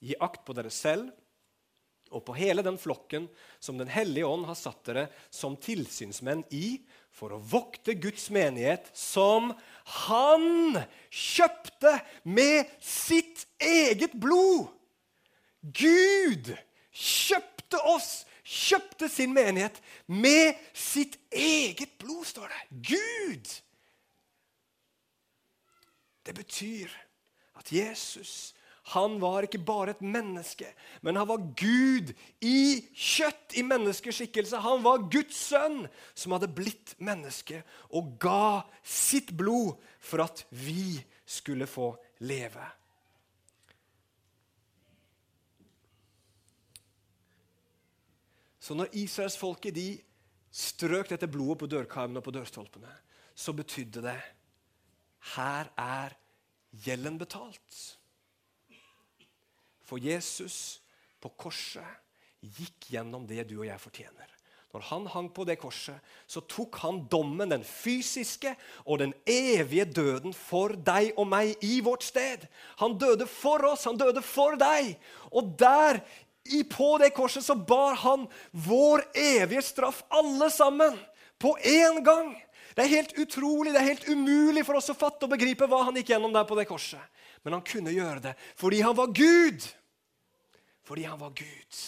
gi 0.00 0.14
akt 0.20 0.44
på 0.44 0.56
dere 0.56 0.72
selv 0.72 1.08
og 2.10 2.24
på 2.26 2.34
hele 2.34 2.62
den 2.66 2.78
flokken 2.78 3.28
som 3.62 3.78
Den 3.78 3.90
hellige 3.90 4.26
ånd 4.26 4.46
har 4.48 4.58
satt 4.58 4.82
dere 4.88 5.06
som 5.30 5.56
tilsynsmenn 5.56 6.42
i, 6.50 6.80
for 7.10 7.34
å 7.34 7.42
vokte 7.42 7.94
Guds 7.98 8.28
menighet, 8.34 8.90
som 8.94 9.52
han 10.06 10.78
kjøpte 11.10 11.96
med 12.22 12.70
sitt 12.82 13.46
eget 13.58 14.14
blod. 14.18 14.70
Gud 15.60 16.52
kjøpte 16.90 17.80
oss, 17.90 18.24
kjøpte 18.42 19.10
sin 19.10 19.34
menighet 19.34 19.78
med 20.06 20.58
sitt 20.74 21.18
eget 21.30 21.98
blod, 22.00 22.24
står 22.26 22.50
det. 22.50 22.62
Gud! 22.94 23.52
Det 26.26 26.34
betyr 26.36 26.92
at 27.58 27.72
Jesus 27.72 28.52
han 28.90 29.20
var 29.22 29.46
ikke 29.46 29.60
bare 29.62 29.94
et 29.94 30.02
menneske, 30.02 30.66
men 31.06 31.18
han 31.20 31.28
var 31.30 31.44
Gud 31.58 32.10
i 32.42 32.80
kjøtt, 32.90 33.54
i 33.54 33.62
menneskeskikkelse. 33.62 34.58
Han 34.64 34.82
var 34.82 35.04
Guds 35.12 35.38
sønn 35.50 35.84
som 36.14 36.34
hadde 36.34 36.50
blitt 36.50 36.96
menneske 36.98 37.62
og 37.94 38.16
ga 38.22 38.64
sitt 38.82 39.30
blod 39.38 39.78
for 40.02 40.24
at 40.26 40.42
vi 40.50 40.98
skulle 41.22 41.70
få 41.70 41.92
leve. 42.26 42.66
Så 48.60 48.74
når 48.74 48.90
israelsfolket 49.04 49.74
de 49.74 49.88
strøk 50.50 51.14
dette 51.14 51.30
blodet 51.30 51.62
på 51.62 51.70
dørkarmene 51.70 52.20
og 52.20 52.26
på 52.26 52.34
dørstolpene, 52.34 52.90
så 53.34 53.54
betydde 53.56 54.02
det 54.04 54.18
her 55.36 55.70
er 55.78 56.14
gjelden 56.84 57.18
betalt. 57.18 57.99
For 59.90 59.98
Jesus 59.98 60.78
på 61.20 61.32
korset 61.34 61.98
gikk 62.40 62.92
gjennom 62.94 63.26
det 63.28 63.48
du 63.50 63.58
og 63.58 63.66
jeg 63.66 63.82
fortjener. 63.82 64.28
Når 64.70 64.84
han 64.86 65.06
hang 65.10 65.28
på 65.34 65.42
det 65.48 65.56
korset, 65.58 65.98
så 66.30 66.44
tok 66.46 66.78
han 66.84 67.02
dommen, 67.10 67.50
den 67.50 67.64
fysiske 67.66 68.52
og 68.84 69.00
den 69.02 69.12
evige 69.26 69.88
døden, 69.90 70.34
for 70.36 70.76
deg 70.78 71.10
og 71.18 71.26
meg 71.26 71.56
i 71.66 71.80
vårt 71.82 72.06
sted. 72.06 72.46
Han 72.78 72.94
døde 73.00 73.26
for 73.26 73.66
oss, 73.66 73.88
han 73.90 73.98
døde 73.98 74.22
for 74.22 74.54
deg. 74.60 74.94
Og 75.34 75.56
der 75.58 75.98
på 76.70 76.92
det 77.02 77.10
korset 77.14 77.44
så 77.44 77.54
bar 77.58 77.98
han 78.04 78.28
vår 78.54 79.02
evige 79.18 79.62
straff, 79.66 80.04
alle 80.08 80.50
sammen, 80.54 80.94
på 81.40 81.56
én 81.66 81.98
gang. 82.04 82.32
Det 82.76 82.84
er 82.84 82.94
helt 82.94 83.18
utrolig, 83.18 83.72
det 83.74 83.80
er 83.80 83.90
helt 83.90 84.08
umulig 84.08 84.62
for 84.66 84.78
oss 84.78 84.92
å 84.92 84.96
fatte 84.96 85.26
og 85.26 85.34
begripe 85.34 85.66
hva 85.66 85.82
han 85.88 85.98
gikk 85.98 86.14
gjennom 86.14 86.34
der 86.34 86.46
på 86.46 86.58
det 86.58 86.68
korset. 86.70 87.02
Men 87.42 87.56
han 87.56 87.66
kunne 87.66 87.94
gjøre 87.94 88.22
det 88.30 88.34
fordi 88.60 88.82
han 88.84 88.96
var 88.96 89.10
Gud. 89.16 89.64
Fordi 90.90 91.04
han 91.06 91.20
var 91.20 91.30
Gud, 91.38 91.80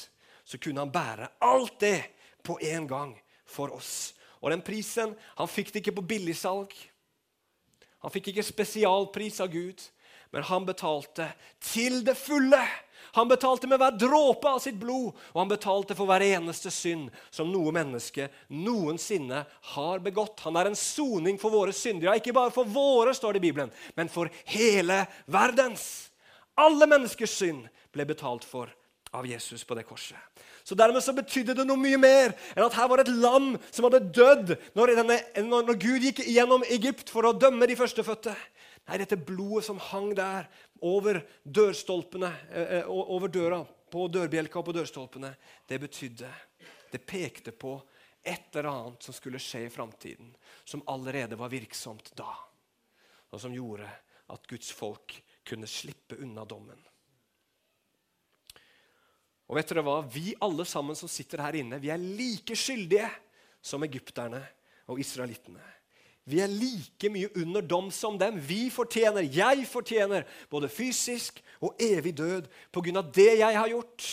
så 0.46 0.58
kunne 0.62 0.84
han 0.84 0.92
bære 0.94 1.26
alt 1.42 1.80
det 1.82 1.96
på 2.46 2.54
en 2.62 2.86
gang 2.86 3.16
for 3.42 3.74
oss. 3.74 4.12
Og 4.38 4.50
den 4.54 4.62
prisen 4.62 5.16
Han 5.38 5.50
fikk 5.50 5.72
det 5.72 5.82
ikke 5.82 5.96
på 5.98 6.06
billigsalg. 6.14 6.70
Han 8.02 8.10
fikk 8.14 8.30
ikke 8.30 8.46
spesialpris 8.46 9.40
av 9.42 9.50
Gud, 9.50 9.82
men 10.30 10.46
han 10.46 10.66
betalte 10.66 11.26
til 11.58 12.04
det 12.06 12.14
fulle 12.18 12.62
han 13.12 13.28
betalte 13.28 13.66
med 13.68 13.80
hver 13.80 13.96
dråpe 13.98 14.48
av 14.48 14.60
sitt 14.62 14.78
blod, 14.80 15.10
og 15.34 15.40
han 15.42 15.50
betalte 15.50 15.96
for 15.98 16.08
hver 16.08 16.22
eneste 16.24 16.70
synd 16.72 17.10
som 17.34 17.50
noe 17.52 17.72
menneske 17.74 18.28
noensinne 18.48 19.42
har 19.74 20.04
begått. 20.04 20.40
Han 20.46 20.56
er 20.56 20.70
en 20.70 20.78
soning 20.78 21.36
for 21.40 21.52
våre 21.52 21.74
synder. 21.76 22.08
Ja, 22.08 22.14
ikke 22.16 22.32
bare 22.32 22.54
for 22.54 22.64
våre, 22.64 23.12
står 23.12 23.36
det 23.36 23.42
i 23.42 23.46
Bibelen, 23.50 23.74
men 23.98 24.08
for 24.12 24.30
hele 24.54 25.02
verdens. 25.26 25.84
Alle 26.56 26.88
menneskers 26.88 27.34
synd 27.42 27.66
ble 27.92 28.06
betalt 28.08 28.46
for 28.48 28.72
av 29.12 29.26
Jesus 29.28 29.64
på 29.64 29.76
det 29.76 29.84
korset. 29.84 30.18
Så 30.64 30.76
Dermed 30.78 31.02
så 31.04 31.12
betydde 31.12 31.56
det 31.58 31.66
noe 31.66 31.80
mye 31.80 31.98
mer 32.00 32.32
enn 32.54 32.64
at 32.64 32.76
her 32.78 32.88
var 32.88 33.02
et 33.02 33.10
lam 33.12 33.54
som 33.68 33.86
hadde 33.88 34.06
dødd 34.14 34.54
når, 34.78 34.94
denne, 34.98 35.18
når 35.44 35.76
Gud 35.76 36.06
gikk 36.06 36.22
gjennom 36.24 36.64
Egypt 36.72 37.12
for 37.12 37.28
å 37.28 37.34
dømme 37.36 37.68
de 37.68 37.76
førstefødte. 37.76 38.34
Nei, 38.88 38.98
dette 39.02 39.18
blodet 39.20 39.66
som 39.68 39.80
hang 39.90 40.10
der 40.18 40.48
over 40.82 41.20
dørstolpene, 41.44 42.32
eh, 42.50 42.78
eh 42.80 42.88
over 42.88 43.30
døra, 43.30 43.62
på 43.92 44.06
dørbjelka 44.08 44.58
og 44.58 44.66
på 44.70 44.74
dørstolpene, 44.78 45.34
det 45.68 45.80
betydde 45.80 46.30
Det 46.92 47.06
pekte 47.06 47.52
på 47.56 47.80
et 48.22 48.56
eller 48.56 48.68
annet 48.68 49.02
som 49.02 49.14
skulle 49.16 49.40
skje 49.40 49.64
i 49.66 49.70
framtiden, 49.72 50.34
som 50.64 50.82
allerede 50.86 51.38
var 51.40 51.48
virksomt 51.48 52.12
da, 52.14 52.28
og 53.32 53.40
som 53.40 53.54
gjorde 53.54 53.88
at 54.28 54.46
Guds 54.46 54.70
folk 54.76 55.16
kunne 55.48 55.66
slippe 55.66 56.18
unna 56.20 56.44
dommen. 56.44 56.76
Og 59.52 59.58
vet 59.58 59.68
dere 59.68 59.82
hva? 59.84 59.98
Vi 60.08 60.30
alle 60.40 60.64
sammen 60.64 60.96
som 60.96 61.10
sitter 61.12 61.42
her 61.44 61.58
inne, 61.60 61.76
vi 61.76 61.90
er 61.92 62.00
like 62.00 62.56
skyldige 62.56 63.10
som 63.60 63.84
egypterne 63.84 64.40
og 64.88 65.02
israelittene. 65.02 65.60
Vi 66.24 66.38
er 66.40 66.48
like 66.48 67.10
mye 67.12 67.28
under 67.36 67.60
dom 67.60 67.90
som 67.92 68.16
dem. 68.16 68.38
Vi 68.40 68.70
fortjener, 68.72 69.26
jeg 69.28 69.66
fortjener, 69.68 70.24
både 70.48 70.70
fysisk 70.72 71.42
og 71.60 71.76
evig 71.76 72.14
død 72.16 72.48
pga. 72.72 73.02
det 73.02 73.38
jeg 73.42 73.58
har 73.58 73.68
gjort. 73.68 74.08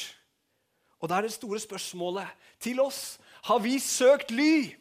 Og 1.00 1.08
da 1.08 1.16
er 1.16 1.22
det 1.22 1.38
store 1.38 1.60
spørsmålet 1.60 2.28
til 2.60 2.82
oss 2.84 3.18
har 3.48 3.60
vi 3.64 3.80
søkt 3.80 4.32
ly 4.36 4.76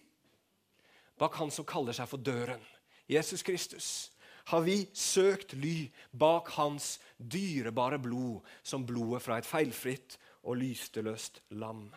bak 1.19 1.35
Han 1.39 1.51
som 1.51 1.67
kaller 1.67 1.95
seg 1.95 2.09
for 2.11 2.19
døren, 2.19 2.63
Jesus 3.07 3.43
Kristus. 3.43 4.11
Har 4.51 4.61
vi 4.67 4.89
søkt 4.95 5.53
ly 5.55 5.93
bak 6.11 6.49
Hans 6.57 6.99
dyrebare 7.19 7.99
blod, 7.99 8.41
som 8.63 8.87
blodet 8.87 9.23
fra 9.23 9.39
et 9.39 9.47
feilfritt 9.47 10.19
og 10.49 10.57
lysteløst 10.61 11.43
lam? 11.61 11.91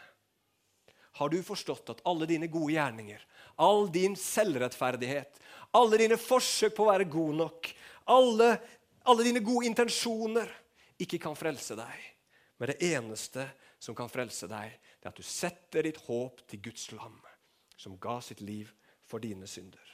Har 1.19 1.31
du 1.31 1.39
forstått 1.43 1.93
at 1.93 2.03
alle 2.07 2.27
dine 2.27 2.49
gode 2.51 2.75
gjerninger, 2.75 3.23
all 3.61 3.87
din 3.91 4.15
selvrettferdighet, 4.19 5.39
alle 5.77 5.99
dine 6.01 6.17
forsøk 6.19 6.75
på 6.75 6.85
å 6.85 6.91
være 6.91 7.09
god 7.11 7.37
nok, 7.43 7.71
alle, 8.11 8.51
alle 9.07 9.27
dine 9.27 9.43
gode 9.43 9.69
intensjoner 9.69 10.49
ikke 11.01 11.19
kan 11.21 11.37
frelse 11.37 11.77
deg. 11.79 12.07
Men 12.59 12.71
det 12.71 12.91
eneste 12.91 13.47
som 13.81 13.95
kan 13.97 14.11
frelse 14.11 14.47
deg, 14.49 14.75
det 15.01 15.07
er 15.07 15.13
at 15.13 15.17
du 15.17 15.25
setter 15.25 15.87
ditt 15.87 15.99
håp 16.05 16.43
til 16.49 16.61
Guds 16.67 16.91
lam, 16.93 17.17
som 17.79 17.97
ga 18.01 18.19
sitt 18.21 18.43
liv 18.45 18.69
for 19.07 19.23
dine 19.23 19.47
synder. 19.49 19.87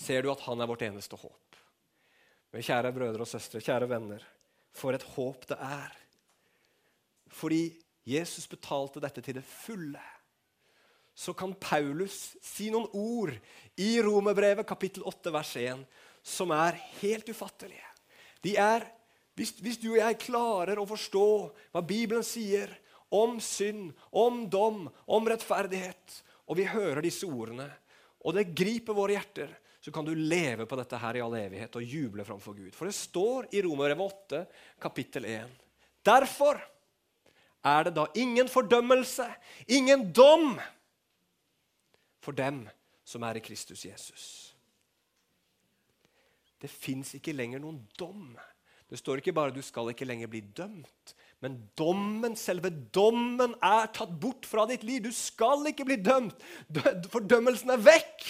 Ser 0.00 0.24
du 0.24 0.30
at 0.32 0.40
han 0.46 0.62
er 0.62 0.70
vårt 0.70 0.86
eneste 0.86 1.18
håp? 1.20 1.58
Men 2.50 2.64
kjære 2.64 2.94
brødre 2.96 3.26
og 3.26 3.28
søstre, 3.28 3.60
kjære 3.62 3.90
venner, 3.90 4.24
for 4.72 4.96
et 4.96 5.04
håp 5.14 5.44
det 5.50 5.58
er. 5.60 5.99
Fordi 7.30 7.68
Jesus 8.06 8.48
betalte 8.50 9.02
dette 9.02 9.22
til 9.24 9.38
det 9.38 9.46
fulle 9.46 10.02
så 11.20 11.34
kan 11.36 11.52
Paulus 11.60 12.34
si 12.40 12.70
noen 12.72 12.88
ord 12.96 13.34
i 13.80 13.90
Romerbrevet 14.00 14.64
kapittel 14.64 15.04
8 15.04 15.32
vers 15.34 15.50
1 15.60 15.82
som 16.24 16.52
er 16.56 16.78
helt 17.00 17.28
ufattelige. 17.28 17.84
De 18.40 18.54
er, 18.56 18.86
hvis, 19.36 19.52
hvis, 19.60 19.76
du 19.82 19.90
og 19.92 20.00
jeg 20.00 20.20
klarer 20.22 20.80
å 20.80 20.88
forstå 20.88 21.26
hva 21.74 21.82
Bibelen 21.84 22.24
sier 22.24 22.72
om 23.12 23.36
synd, 23.42 23.90
om 24.16 24.46
dom, 24.48 24.86
om 25.04 25.28
rettferdighet, 25.28 26.20
og 26.48 26.56
vi 26.56 26.68
hører 26.70 27.02
disse 27.04 27.28
ordene, 27.28 27.68
og 28.24 28.36
det 28.36 28.50
griper 28.56 28.96
våre 28.96 29.18
hjerter, 29.18 29.52
så 29.80 29.92
kan 29.92 30.08
du 30.08 30.12
leve 30.16 30.64
på 30.68 30.76
dette 30.80 30.98
her 31.00 31.16
i 31.16 31.22
all 31.24 31.36
evighet 31.36 31.76
og 31.76 31.84
juble 31.84 32.24
framfor 32.24 32.56
Gud. 32.56 32.72
For 32.76 32.88
det 32.88 32.96
står 32.96 33.52
i 33.52 33.60
Romerbrevet 33.64 34.24
8, 34.24 34.42
kapittel 34.80 35.28
1. 35.28 35.52
Derfor 36.04 36.60
er 37.64 37.84
det 37.84 37.94
da 37.96 38.06
ingen 38.14 38.48
fordømmelse, 38.48 39.26
ingen 39.68 40.12
dom 40.12 40.54
for 42.20 42.36
dem 42.36 42.64
som 43.04 43.22
er 43.26 43.40
i 43.40 43.44
Kristus 43.44 43.84
Jesus. 43.84 44.24
Det 46.60 46.70
fins 46.70 47.14
ikke 47.16 47.32
lenger 47.32 47.62
noen 47.62 47.80
dom. 47.98 48.36
Det 48.90 48.98
står 48.98 49.20
ikke 49.20 49.32
bare 49.32 49.54
'du 49.54 49.62
skal 49.62 49.88
ikke 49.90 50.04
lenger 50.04 50.26
bli 50.26 50.40
dømt', 50.40 51.14
men 51.40 51.70
dommen, 51.78 52.36
selve 52.36 52.70
dommen 52.94 53.54
er 53.62 53.86
tatt 53.94 54.12
bort 54.20 54.46
fra 54.46 54.66
ditt 54.66 54.84
liv. 54.84 55.00
Du 55.04 55.12
skal 55.12 55.64
ikke 55.66 55.84
bli 55.84 55.96
dømt. 55.96 56.36
Fordømmelsen 57.12 57.70
er 57.70 57.80
vekk. 57.80 58.26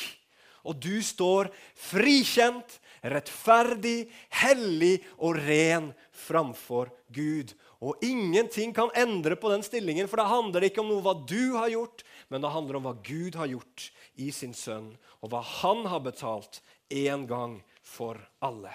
Og 0.63 0.77
du 0.83 1.01
står 1.03 1.49
frikjent, 1.75 2.81
rettferdig, 3.03 4.11
hellig 4.31 5.01
og 5.19 5.41
ren 5.41 5.91
framfor 6.13 6.93
Gud. 7.13 7.55
Og 7.81 8.03
ingenting 8.05 8.75
kan 8.77 8.93
endre 8.93 9.39
på 9.41 9.49
den 9.53 9.63
stillingen, 9.65 10.09
for 10.09 10.21
det 10.21 10.29
handler 10.29 10.67
ikke 10.67 10.83
om 10.83 10.91
noe 10.91 11.05
hva 11.05 11.15
du 11.17 11.57
har 11.57 11.71
gjort, 11.73 12.05
men 12.29 12.45
det 12.45 12.53
handler 12.53 12.77
om 12.77 12.89
hva 12.89 12.93
Gud 13.07 13.39
har 13.41 13.49
gjort 13.49 13.87
i 14.21 14.29
sin 14.37 14.53
sønn, 14.57 14.93
og 15.25 15.33
hva 15.33 15.41
han 15.63 15.87
har 15.89 16.03
betalt 16.05 16.61
én 16.93 17.25
gang 17.31 17.57
for 17.81 18.21
alle. 18.45 18.75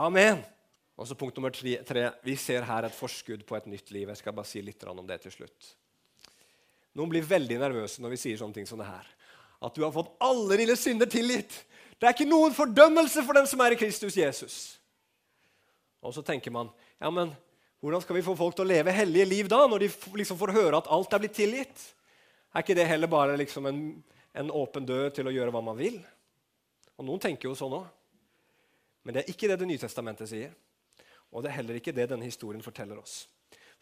Amen. 0.00 0.40
Og 0.96 1.08
så 1.08 1.16
Punkt 1.18 1.36
nummer 1.36 1.52
tre. 1.52 2.08
Vi 2.24 2.36
ser 2.36 2.64
her 2.68 2.86
et 2.86 2.96
forskudd 2.96 3.44
på 3.48 3.56
et 3.56 3.68
nytt 3.68 3.92
liv. 3.92 4.08
Jeg 4.08 4.20
skal 4.20 4.36
bare 4.36 4.48
si 4.48 4.62
litt 4.64 4.84
om 4.88 5.04
det 5.06 5.20
til 5.24 5.34
slutt. 5.34 5.72
Noen 6.96 7.12
blir 7.12 7.24
veldig 7.24 7.58
nervøse 7.60 8.02
når 8.04 8.14
vi 8.14 8.20
sier 8.20 8.40
sånne 8.40 8.56
ting 8.56 8.68
som 8.68 8.80
det 8.80 8.88
her. 8.88 9.06
At 9.62 9.76
du 9.76 9.84
har 9.84 9.94
fått 9.94 10.12
alle 10.22 10.58
dine 10.60 10.76
synder 10.76 11.08
tilgitt. 11.10 11.54
Det 11.96 12.08
er 12.08 12.16
ikke 12.16 12.28
noen 12.28 12.54
fordømmelse 12.56 13.24
for 13.24 13.38
den 13.38 13.48
som 13.48 13.60
er 13.64 13.74
i 13.74 13.78
Kristus 13.80 14.16
Jesus. 14.18 14.56
Og 16.02 16.14
så 16.16 16.24
tenker 16.26 16.52
man 16.54 16.70
ja, 16.98 17.10
men 17.14 17.30
hvordan 17.82 18.02
skal 18.04 18.14
vi 18.14 18.22
få 18.22 18.36
folk 18.38 18.54
til 18.54 18.62
å 18.62 18.70
leve 18.70 18.94
hellige 18.94 19.26
liv 19.26 19.48
da, 19.50 19.64
når 19.66 19.82
de 19.82 19.88
liksom 20.20 20.38
får 20.38 20.52
høre 20.54 20.78
at 20.78 20.88
alt 20.94 21.14
er 21.16 21.22
blitt 21.24 21.34
tilgitt? 21.34 21.80
Er 22.54 22.62
ikke 22.62 22.76
det 22.78 22.84
heller 22.86 23.10
bare 23.10 23.34
liksom 23.40 23.66
en, 23.66 23.80
en, 24.38 24.52
åpen 24.54 24.86
dør 24.86 25.08
til 25.16 25.26
å 25.26 25.32
gjøre 25.34 25.50
hva 25.50 25.64
man 25.66 25.80
vil? 25.80 25.96
Og 26.94 27.08
Noen 27.08 27.24
tenker 27.24 27.48
jo 27.48 27.56
sånn 27.58 27.74
òg. 27.80 27.88
Men 29.02 29.16
det 29.16 29.24
er 29.24 29.32
ikke 29.34 29.50
det 29.50 29.58
Det 29.64 29.66
nye 29.66 29.82
testamentet 29.82 30.30
sier. 30.30 30.54
Og 31.34 31.42
det 31.42 31.50
er 31.50 31.58
heller 31.58 31.80
ikke 31.80 31.96
det 31.96 32.06
denne 32.12 32.28
historien 32.28 32.62
forteller 32.62 33.02
oss. 33.02 33.24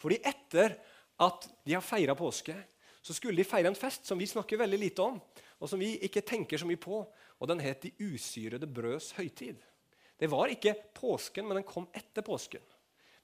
Fordi 0.00 0.22
etter 0.24 0.78
at 1.20 1.44
de 1.60 1.76
har 1.76 1.84
feira 1.84 2.16
påske, 2.16 2.56
så 3.04 3.12
skulle 3.12 3.42
de 3.42 3.48
feire 3.52 3.68
en 3.68 3.76
fest 3.76 4.08
som 4.08 4.16
vi 4.16 4.32
snakker 4.32 4.62
veldig 4.64 4.80
lite 4.80 5.04
om, 5.04 5.20
og 5.60 5.68
som 5.68 5.80
vi 5.80 5.98
ikke 6.08 6.24
tenker 6.24 6.56
så 6.56 6.64
mye 6.64 6.80
på. 6.80 7.04
Og 7.36 7.52
Den 7.52 7.60
het 7.60 7.84
De 7.84 7.92
usyrede 8.00 8.64
brøds 8.64 9.12
høytid. 9.12 9.60
Det 10.16 10.28
var 10.32 10.48
ikke 10.48 10.78
påsken, 10.96 11.44
men 11.44 11.60
den 11.60 11.68
kom 11.68 11.88
etter 11.92 12.24
påsken. 12.24 12.64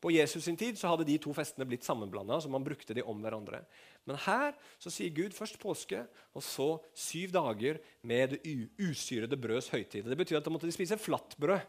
På 0.00 0.12
Jesus 0.12 0.44
sin 0.44 0.58
tid 0.60 0.76
så 0.76 0.90
hadde 0.90 1.06
de 1.08 1.16
to 1.22 1.32
festene 1.34 1.64
blitt 1.68 1.86
sammenblanda, 1.86 2.36
så 2.40 2.50
man 2.52 2.64
brukte 2.64 2.94
de 2.94 3.04
om 3.06 3.22
hverandre. 3.24 3.62
Men 4.04 4.20
her 4.26 4.52
så 4.82 4.92
sier 4.92 5.14
Gud 5.16 5.34
først 5.34 5.58
påske, 5.62 6.02
og 6.36 6.44
så 6.44 6.68
syv 6.92 7.32
dager 7.34 7.80
med 8.06 8.36
det 8.36 8.56
usyrede 8.76 9.38
brøds 9.40 9.70
høytid. 9.72 10.04
Det 10.04 10.18
betyr 10.20 10.38
at 10.38 10.46
da 10.46 10.52
måtte 10.52 10.68
de 10.68 10.76
spise 10.76 11.00
flatbrød 11.00 11.64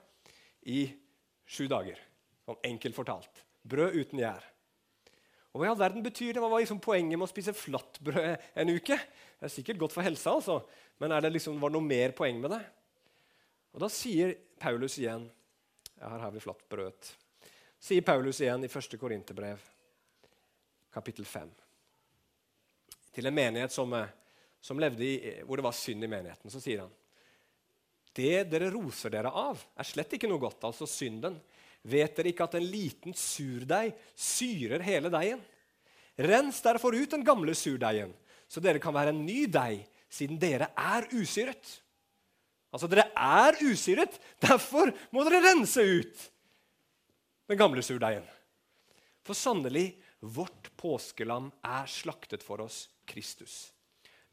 i 0.67 0.83
sju 1.47 1.65
dager. 1.71 1.99
Sånn 2.47 2.59
enkelt 2.67 2.95
fortalt. 2.95 3.43
Brød 3.67 3.95
uten 3.95 4.21
gjær. 4.21 4.43
Og 5.53 5.61
Hva 5.61 5.67
i 5.67 5.71
all 5.71 5.79
verden 5.79 6.03
betyr 6.05 6.35
det? 6.35 6.41
Hva 6.43 6.51
var 6.51 6.61
liksom 6.61 6.83
poenget 6.83 7.17
med 7.17 7.25
å 7.25 7.31
spise 7.31 7.55
flatbrød 7.55 8.51
en 8.61 8.73
uke? 8.75 8.97
Det 9.39 9.47
er 9.47 9.53
sikkert 9.53 9.79
godt 9.81 9.95
for 9.95 10.05
helsa, 10.05 10.35
altså. 10.35 10.59
men 11.01 11.15
er 11.15 11.23
det 11.23 11.31
liksom, 11.33 11.57
var 11.61 11.71
det 11.71 11.79
noe 11.79 11.87
mer 11.87 12.13
poeng 12.17 12.43
med 12.43 12.53
det? 12.53 12.61
Og 13.73 13.81
Da 13.81 13.89
sier 13.93 14.35
Paulus 14.59 14.99
igjen 14.99 15.27
Her 15.97 16.21
har 16.21 16.31
vi 16.33 16.43
flatbrød. 16.43 17.09
Sier 17.79 18.01
Paulus 18.01 18.41
igjen 18.41 18.63
i 18.65 18.67
1. 18.67 18.97
Korinterbrev, 18.99 19.61
kapittel 20.93 21.25
5. 21.25 21.49
Til 23.13 23.29
en 23.29 23.35
menighet 23.35 23.71
som, 23.71 23.93
eh, 23.93 24.09
som 24.61 24.79
levde 24.79 25.05
i, 25.05 25.41
hvor 25.45 25.57
det 25.57 25.65
var 25.65 25.77
synd 25.77 26.03
i 26.03 26.09
menigheten. 26.09 26.49
Så 26.51 26.61
sier 26.61 26.81
han 26.85 26.93
det 28.17 28.47
dere 28.49 28.71
roser 28.73 29.13
dere 29.13 29.29
av, 29.29 29.59
er 29.77 29.85
slett 29.85 30.15
ikke 30.17 30.29
noe 30.29 30.41
godt, 30.41 30.63
altså 30.65 30.87
synden. 30.89 31.35
Vet 31.85 32.15
dere 32.17 32.31
ikke 32.31 32.47
at 32.47 32.55
en 32.57 32.65
liten 32.65 33.13
surdeig 33.13 33.93
syrer 34.17 34.81
hele 34.81 35.11
deigen? 35.13 35.43
Rens 36.17 36.63
derfor 36.65 36.97
ut 36.97 37.11
den 37.13 37.23
gamle 37.23 37.53
surdeigen, 37.53 38.15
så 38.49 38.63
dere 38.63 38.81
kan 38.81 38.95
være 38.95 39.13
en 39.13 39.21
ny 39.21 39.45
deig, 39.45 39.83
siden 40.09 40.39
dere 40.41 40.71
er 40.73 41.05
usyret. 41.13 41.61
Altså, 42.73 42.89
dere 42.89 43.05
er 43.13 43.61
usyret, 43.61 44.17
derfor 44.41 44.89
må 45.13 45.21
dere 45.27 45.43
rense 45.51 45.85
ut 45.85 46.25
den 47.47 47.59
gamle 47.59 47.83
surdeigen. 47.83 48.25
For 49.23 49.37
sannelig, 49.37 49.97
vårt 50.19 50.71
påskelam 50.79 51.49
er 51.65 51.89
slaktet 51.91 52.43
for 52.43 52.63
oss, 52.63 52.87
Kristus. 53.07 53.71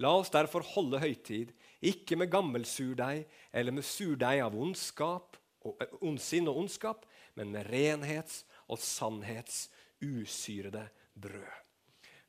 La 0.03 0.11
oss 0.19 0.33
derfor 0.35 0.65
holde 0.75 0.99
høytid, 1.03 1.53
ikke 1.85 2.19
med 2.19 2.33
gammel 2.33 2.65
surdeig 2.67 3.25
eller 3.55 3.75
med 3.75 3.87
surdeig 3.87 4.43
av 4.43 4.57
ondskap, 4.59 5.39
og, 5.65 5.81
ondsinn 6.05 6.51
og 6.51 6.65
ondskap, 6.65 7.05
men 7.39 7.55
med 7.55 7.71
renhets 7.71 8.43
og 8.69 8.81
sannhets 8.83 9.69
usyrede 10.03 10.89
brød. 11.15 11.64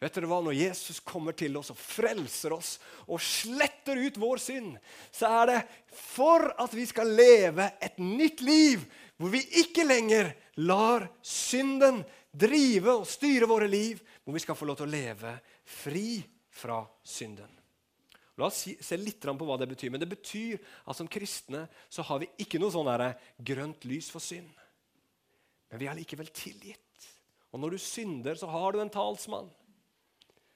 Vet 0.02 0.18
dere 0.18 0.28
hva? 0.28 0.42
Når 0.44 0.58
Jesus 0.58 1.00
kommer 1.00 1.36
til 1.38 1.56
oss 1.56 1.72
og 1.72 1.80
frelser 1.80 2.54
oss 2.56 2.76
og 3.08 3.22
sletter 3.24 4.02
ut 4.04 4.20
vår 4.20 4.42
synd, 4.44 4.76
så 5.14 5.32
er 5.42 5.52
det 5.52 5.60
for 5.96 6.50
at 6.62 6.76
vi 6.76 6.86
skal 6.90 7.14
leve 7.16 7.70
et 7.80 8.00
nytt 8.02 8.44
liv 8.44 8.84
hvor 9.16 9.32
vi 9.32 9.40
ikke 9.62 9.86
lenger 9.88 10.34
lar 10.68 11.08
synden 11.24 12.04
drive 12.36 12.98
og 13.00 13.08
styre 13.08 13.48
våre 13.48 13.70
liv, 13.72 14.02
hvor 14.24 14.36
vi 14.36 14.44
skal 14.44 14.58
få 14.60 14.68
lov 14.68 14.82
til 14.82 14.90
å 14.90 14.92
leve 14.92 15.32
fri 15.64 16.20
fra 16.52 16.82
synden. 17.08 17.52
La 18.36 18.50
oss 18.50 18.66
se 18.68 18.98
litt 19.00 19.24
på 19.24 19.48
hva 19.48 19.56
det 19.56 19.70
betyr. 19.72 19.94
Men 19.94 20.02
det 20.04 20.12
betyr 20.12 20.60
at 20.60 20.98
som 20.98 21.08
kristne 21.08 21.64
så 21.88 22.04
har 22.04 22.20
vi 22.20 22.28
ikke 22.44 22.60
noe 22.60 22.74
sånn 22.74 22.92
grønt 23.40 23.88
lys 23.88 24.12
for 24.12 24.20
synd. 24.20 24.52
Men 25.72 25.80
vi 25.80 25.88
er 25.88 25.96
likevel 25.96 26.28
tilgitt. 26.36 26.82
Og 27.56 27.62
når 27.64 27.78
du 27.78 27.80
synder, 27.80 28.36
så 28.36 28.50
har 28.52 28.76
du 28.76 28.82
en 28.84 28.92
talsmann 28.92 29.48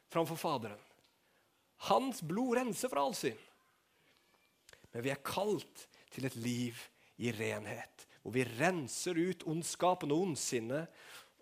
framfor 0.09 0.39
Faderen. 0.39 0.81
Hans 1.89 2.21
blod 2.21 2.57
renser 2.57 2.91
fra 2.91 3.05
all 3.05 3.15
synd. 3.15 3.39
Men 4.91 5.05
vi 5.05 5.13
er 5.13 5.21
kalt 5.23 5.85
til 6.11 6.25
et 6.27 6.35
liv 6.39 6.79
i 7.21 7.31
renhet, 7.35 8.07
hvor 8.23 8.33
vi 8.35 8.47
renser 8.57 9.17
ut 9.19 9.45
ondskapen 9.47 10.11
og 10.11 10.25
ondsinnet 10.29 10.89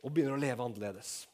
og 0.04 0.12
begynner 0.12 0.36
å 0.36 0.42
leve 0.42 0.66
annerledes. 0.66 1.26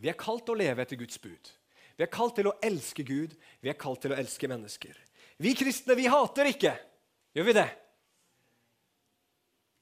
Vi 0.00 0.10
er 0.10 0.18
kalt 0.18 0.46
til 0.46 0.56
å 0.56 0.62
leve 0.62 0.82
etter 0.82 0.98
Guds 0.98 1.20
bud. 1.22 1.50
Vi 1.94 2.02
er 2.02 2.10
kalt 2.10 2.34
til 2.38 2.48
å 2.50 2.56
elske 2.64 3.04
Gud, 3.06 3.34
vi 3.62 3.70
er 3.70 3.78
kalt 3.78 4.02
til 4.02 4.14
å 4.14 4.18
elske 4.18 4.50
mennesker. 4.50 4.96
Vi 5.38 5.54
kristne 5.58 5.96
vi 5.98 6.08
hater 6.10 6.50
ikke. 6.50 6.74
Gjør 7.34 7.48
vi 7.48 7.56
det? 7.58 7.68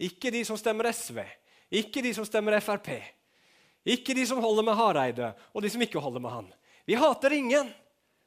Ikke 0.08 0.32
de 0.34 0.42
som 0.48 0.58
stemmer 0.58 0.90
SV, 0.92 1.20
ikke 1.72 2.02
de 2.04 2.12
som 2.16 2.26
stemmer 2.26 2.58
Frp. 2.64 2.90
Ikke 3.82 4.14
de 4.14 4.24
som 4.26 4.40
holder 4.42 4.66
med 4.66 4.78
Hareide, 4.78 5.32
og 5.50 5.64
de 5.64 5.70
som 5.72 5.82
ikke 5.82 6.02
holder 6.02 6.22
med 6.22 6.30
han. 6.30 6.50
Vi 6.86 6.98
hater 6.98 7.34
ingen, 7.34 7.70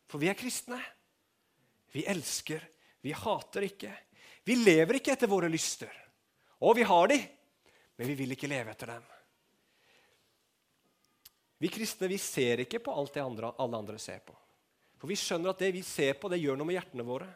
for 0.10 0.20
vi 0.20 0.30
er 0.32 0.38
kristne. 0.38 0.80
Vi 1.96 2.04
elsker, 2.12 2.64
vi 3.02 3.14
hater 3.16 3.68
ikke. 3.70 3.92
Vi 4.46 4.58
lever 4.60 5.00
ikke 5.00 5.14
etter 5.16 5.32
våre 5.32 5.50
lyster. 5.52 5.92
Og 6.60 6.76
vi 6.78 6.84
har 6.88 7.08
de, 7.12 7.20
men 7.96 8.10
vi 8.12 8.18
vil 8.20 8.36
ikke 8.36 8.52
leve 8.52 8.74
etter 8.76 8.92
dem. 8.96 9.06
Vi 11.64 11.72
kristne 11.72 12.10
vi 12.12 12.20
ser 12.20 12.66
ikke 12.66 12.82
på 12.84 12.94
alt 12.94 13.16
det 13.16 13.24
andre, 13.24 13.54
alle 13.58 13.80
andre 13.80 14.00
ser 14.02 14.20
på. 14.28 14.36
For 15.00 15.08
vi 15.08 15.18
skjønner 15.20 15.54
at 15.54 15.62
det 15.64 15.72
vi 15.76 15.84
ser 15.88 16.18
på, 16.20 16.30
det 16.32 16.42
gjør 16.42 16.60
noe 16.60 16.68
med 16.68 16.78
hjertene 16.78 17.06
våre. 17.08 17.30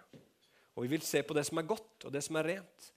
Og 0.76 0.84
vi 0.86 0.92
vil 0.92 1.04
se 1.04 1.24
på 1.24 1.36
det 1.36 1.46
som 1.48 1.60
er 1.60 1.68
godt, 1.68 2.08
og 2.08 2.14
det 2.14 2.22
som 2.26 2.38
er 2.40 2.52
rent. 2.54 2.92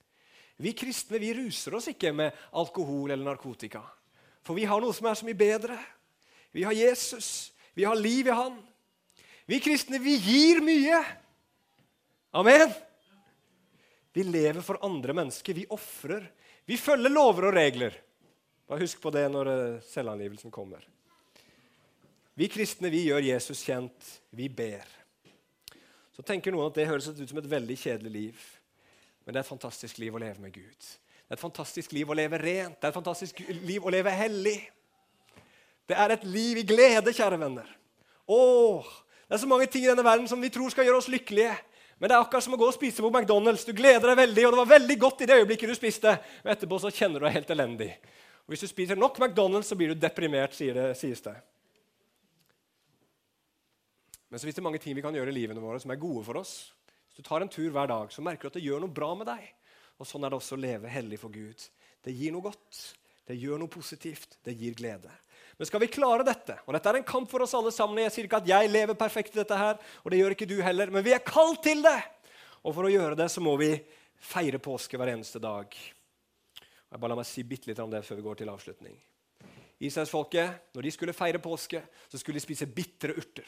Vi 0.63 0.75
kristne 0.77 1.19
vi 1.19 1.33
ruser 1.35 1.75
oss 1.79 1.89
ikke 1.91 2.11
med 2.15 2.35
alkohol 2.59 3.11
eller 3.11 3.25
narkotika. 3.25 3.81
For 4.43 4.57
vi 4.57 4.67
har 4.67 4.81
noe 4.83 4.95
som 4.95 5.07
er 5.07 5.17
så 5.17 5.27
mye 5.27 5.39
bedre. 5.39 5.77
Vi 6.53 6.65
har 6.67 6.75
Jesus. 6.75 7.51
Vi 7.73 7.85
har 7.87 7.95
liv 7.95 8.27
i 8.27 8.35
Han. 8.35 8.57
Vi 9.45 9.59
kristne, 9.59 9.99
vi 9.99 10.15
gir 10.19 10.61
mye. 10.63 10.99
Amen. 12.31 12.71
Vi 14.13 14.23
lever 14.23 14.61
for 14.61 14.79
andre 14.85 15.13
mennesker. 15.13 15.53
Vi 15.53 15.67
ofrer. 15.69 16.25
Vi 16.65 16.77
følger 16.77 17.11
lover 17.11 17.49
og 17.49 17.55
regler. 17.57 17.95
Bare 18.69 18.85
husk 18.85 19.01
på 19.03 19.11
det 19.11 19.25
når 19.31 19.49
eh, 19.51 19.79
selvangivelsen 19.89 20.53
kommer. 20.53 20.85
Vi 22.33 22.47
kristne 22.49 22.89
vi 22.93 23.03
gjør 23.09 23.25
Jesus 23.25 23.63
kjent. 23.65 24.11
Vi 24.29 24.47
ber. 24.49 24.87
Så 26.13 26.23
tenker 26.25 26.53
noen 26.53 26.69
at 26.69 26.77
det 26.77 26.87
høres 26.87 27.09
ut 27.09 27.21
som 27.29 27.41
et 27.41 27.49
veldig 27.49 27.77
kjedelig 27.77 28.13
liv. 28.13 28.45
Men 29.23 29.33
det 29.33 29.41
er 29.41 29.45
et 29.45 29.53
fantastisk 29.53 29.99
liv 30.01 30.15
å 30.15 30.21
leve 30.21 30.41
med 30.43 30.53
Gud. 30.55 30.89
Det 31.23 31.35
er 31.35 31.39
et 31.39 31.43
fantastisk 31.43 31.93
liv 31.95 32.09
å 32.09 32.17
leve 32.17 32.37
rent. 32.41 32.75
Det 32.77 32.87
er 32.87 32.91
et 32.91 32.97
fantastisk 32.97 33.39
liv 33.63 33.85
å 33.85 33.93
leve 33.93 34.11
hellig. 34.13 34.57
Det 35.89 35.95
er 35.99 36.15
et 36.15 36.25
liv 36.27 36.59
i 36.61 36.65
glede, 36.67 37.13
kjære 37.15 37.39
venner. 37.41 37.69
Åh, 38.27 38.89
det 39.27 39.35
er 39.35 39.41
så 39.41 39.49
mange 39.49 39.67
ting 39.71 39.85
i 39.85 39.89
denne 39.91 40.05
verden 40.05 40.27
som 40.29 40.41
vi 40.41 40.51
tror 40.53 40.71
skal 40.71 40.87
gjøre 40.87 40.99
oss 41.01 41.11
lykkelige. 41.11 41.55
Men 41.99 42.09
det 42.09 42.15
er 42.15 42.25
akkurat 42.25 42.43
som 42.43 42.55
å 42.55 42.59
gå 42.59 42.67
og 42.67 42.75
spise 42.75 43.03
på 43.03 43.09
McDonald's. 43.11 43.63
Du 43.63 43.71
gleder 43.75 44.09
deg 44.11 44.19
veldig, 44.19 44.45
og 44.45 44.53
det 44.53 44.59
var 44.59 44.71
veldig 44.73 44.97
godt 44.99 45.23
i 45.23 45.29
det 45.29 45.39
øyeblikket 45.39 45.71
du 45.71 45.77
spiste. 45.77 46.17
Men 46.43 46.55
etterpå 46.55 46.79
så 46.83 46.91
kjenner 46.91 47.21
du 47.21 47.27
deg 47.27 47.37
helt 47.37 47.53
elendig. 47.55 47.89
Og 48.43 48.53
Hvis 48.53 48.65
du 48.65 48.67
spiser 48.67 48.99
nok 48.99 49.19
McDonald's, 49.21 49.71
så 49.71 49.77
blir 49.79 49.93
du 49.93 49.99
deprimert, 49.99 50.55
sier 50.57 50.75
det, 50.75 50.87
sies 50.99 51.23
det. 51.23 51.35
Men 54.27 54.41
så 54.41 54.49
hvis 54.49 54.57
det 54.57 54.65
mange 54.65 54.81
ting 54.83 54.97
vi 54.97 55.03
kan 55.05 55.15
gjøre 55.15 55.31
i 55.31 55.35
livene 55.35 55.61
våre 55.61 55.79
som 55.79 55.91
er 55.93 56.01
gode 56.01 56.25
for 56.25 56.41
oss. 56.41 56.73
Hvis 57.07 57.21
du 57.21 57.27
tar 57.27 57.45
en 57.45 57.51
tur 57.53 57.69
hver 57.69 57.87
dag, 57.87 58.11
så 58.11 58.23
merker 58.25 58.47
du 58.47 58.51
at 58.51 58.55
det 58.57 58.65
gjør 58.65 58.81
noe 58.81 58.91
bra 58.91 59.11
med 59.15 59.29
deg. 59.29 59.45
Og 60.01 60.09
Sånn 60.09 60.25
er 60.25 60.33
det 60.33 60.39
også 60.39 60.57
å 60.57 60.63
leve 60.63 60.91
hellig 60.91 61.19
for 61.21 61.33
Gud. 61.33 61.67
Det 62.03 62.13
gir 62.15 62.33
noe 62.33 62.45
godt. 62.45 62.81
Det 63.27 63.37
gjør 63.39 63.61
noe 63.61 63.71
positivt. 63.71 64.37
Det 64.43 64.55
gir 64.59 64.75
glede. 64.75 65.11
Men 65.57 65.69
skal 65.69 65.83
vi 65.83 65.91
klare 65.93 66.25
dette, 66.25 66.57
og 66.65 66.73
dette 66.73 66.89
er 66.89 66.97
en 66.97 67.05
kamp 67.05 67.29
for 67.29 67.45
oss 67.45 67.53
alle 67.53 67.71
sammen 67.71 68.01
Jeg 68.01 68.13
sier 68.15 68.25
ikke 68.25 68.39
at 68.41 68.49
jeg 68.49 68.71
lever 68.71 68.97
perfekt 68.97 69.35
i 69.35 69.41
dette, 69.43 69.57
her, 69.57 69.77
og 70.01 70.11
det 70.11 70.17
gjør 70.17 70.33
ikke 70.33 70.49
du 70.49 70.55
heller, 70.65 70.89
men 70.89 71.05
vi 71.05 71.13
er 71.13 71.21
kalt 71.21 71.61
til 71.63 71.83
det. 71.85 71.99
Og 72.65 72.73
for 72.73 72.87
å 72.87 72.91
gjøre 72.91 73.17
det 73.19 73.27
så 73.29 73.43
må 73.43 73.53
vi 73.61 73.69
feire 74.23 74.59
påske 74.63 74.97
hver 74.97 75.13
eneste 75.13 75.41
dag. 75.43 75.69
Og 75.69 76.95
jeg 76.95 77.01
bare 77.03 77.13
La 77.13 77.19
meg 77.19 77.29
si 77.29 77.45
bitte 77.45 77.69
litt 77.69 77.81
om 77.83 77.91
det 77.91 78.01
før 78.05 78.19
vi 78.19 78.25
går 78.25 78.41
til 78.41 78.51
avslutning. 78.53 78.97
Israelsfolket, 79.83 80.73
når 80.73 80.87
de 80.87 80.93
skulle 80.95 81.15
feire 81.17 81.41
påske, 81.43 81.81
så 82.09 82.19
skulle 82.19 82.39
de 82.39 82.45
spise 82.45 82.69
bitre 82.71 83.15
urter. 83.19 83.47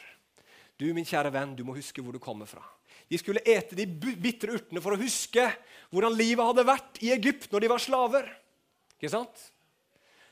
Du, 0.76 0.86
min 0.92 1.06
kjære 1.08 1.32
venn, 1.32 1.54
du 1.56 1.64
må 1.64 1.74
huske 1.76 2.02
hvor 2.04 2.12
du 2.12 2.20
kommer 2.22 2.48
fra. 2.50 2.62
De 3.06 3.18
skulle 3.20 3.44
ete 3.46 3.76
de 3.78 3.86
bitre 3.86 4.56
urtene 4.56 4.82
for 4.82 4.96
å 4.96 5.00
huske 5.00 5.44
hvordan 5.94 6.16
livet 6.18 6.48
hadde 6.48 6.66
vært 6.66 7.00
i 7.06 7.12
Egypt 7.14 7.52
når 7.52 7.62
de 7.62 7.70
var 7.70 7.82
slaver. 7.82 8.30
Ikke 8.96 9.12
sant? 9.12 9.44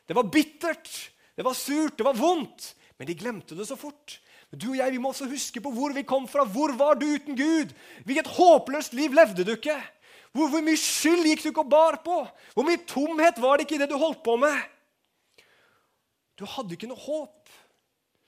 Det 0.04 0.16
var 0.16 0.28
bittert, 0.28 0.90
det 1.36 1.44
var 1.46 1.56
surt, 1.56 1.96
det 1.98 2.06
var 2.06 2.18
vondt, 2.18 2.72
men 2.98 3.08
de 3.08 3.16
glemte 3.18 3.56
det 3.56 3.66
så 3.68 3.78
fort. 3.78 4.18
Du 4.54 4.68
og 4.72 4.78
jeg 4.78 4.94
vi 4.94 5.00
må 5.02 5.10
også 5.10 5.26
huske 5.30 5.62
på 5.62 5.72
hvor 5.74 5.94
vi 5.94 6.04
kom 6.06 6.26
fra. 6.30 6.44
Hvor 6.46 6.74
var 6.78 6.98
du 6.98 7.06
uten 7.08 7.38
Gud? 7.38 7.72
Hvilket 8.06 8.30
håpløst 8.36 8.94
liv 8.94 9.14
levde 9.16 9.46
du 9.46 9.54
ikke? 9.56 9.78
Hvor, 10.34 10.50
hvor 10.50 10.62
mye 10.66 10.78
skyld 10.78 11.26
gikk 11.30 11.44
du 11.44 11.48
ikke 11.50 11.64
og 11.64 11.72
bar 11.72 11.98
på? 12.04 12.20
Hvor 12.54 12.66
mye 12.66 12.82
tomhet 12.86 13.38
var 13.42 13.58
det 13.58 13.66
ikke 13.66 13.78
i 13.78 13.82
det 13.82 13.90
du 13.90 13.96
holdt 13.98 14.22
på 14.26 14.36
med? 14.42 14.58
Du 16.38 16.46
hadde 16.50 16.74
ikke 16.74 16.90
noe 16.90 16.98
håp. 16.98 17.50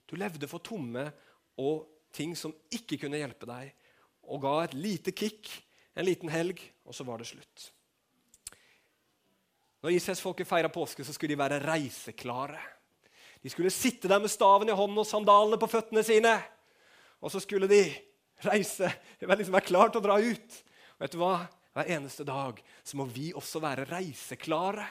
Du 0.06 0.14
levde 0.18 0.46
for 0.50 0.62
tomme 0.62 1.08
og 1.58 1.86
ting 2.14 2.36
som 2.38 2.54
ikke 2.72 2.98
kunne 3.02 3.18
hjelpe 3.18 3.48
deg, 3.48 3.72
og 4.26 4.42
ga 4.42 4.58
et 4.64 4.74
lite 4.76 5.14
kick 5.16 5.50
en 5.96 6.04
liten 6.04 6.30
helg, 6.30 6.60
og 6.84 6.94
så 6.94 7.06
var 7.08 7.20
det 7.20 7.30
slutt. 7.30 7.70
Når 9.84 9.94
Israelsfolket 9.96 10.48
feira 10.48 10.68
påske, 10.72 11.04
så 11.04 11.14
skulle 11.14 11.32
de 11.32 11.40
være 11.40 11.62
reiseklare. 11.64 12.60
De 13.40 13.52
skulle 13.52 13.72
sitte 13.72 14.10
der 14.10 14.20
med 14.20 14.32
staven 14.32 14.68
i 14.68 14.76
hånden 14.76 15.00
og 15.00 15.08
sandalene 15.08 15.58
på 15.60 15.70
føttene 15.70 16.02
sine. 16.04 16.34
Og 17.22 17.32
så 17.32 17.40
skulle 17.40 17.68
de 17.70 17.80
reise, 18.44 18.90
liksom 19.20 19.56
være 19.56 19.68
klare 19.68 19.94
til 19.94 20.02
å 20.02 20.06
dra 20.08 20.18
ut. 20.20 20.60
Og 20.96 21.04
vet 21.04 21.16
du 21.16 21.20
hva? 21.22 21.34
Hver 21.76 21.90
eneste 21.96 22.24
dag 22.24 22.60
så 22.84 22.96
må 22.96 23.04
vi 23.08 23.30
også 23.36 23.60
være 23.60 23.88
reiseklare. 23.88 24.84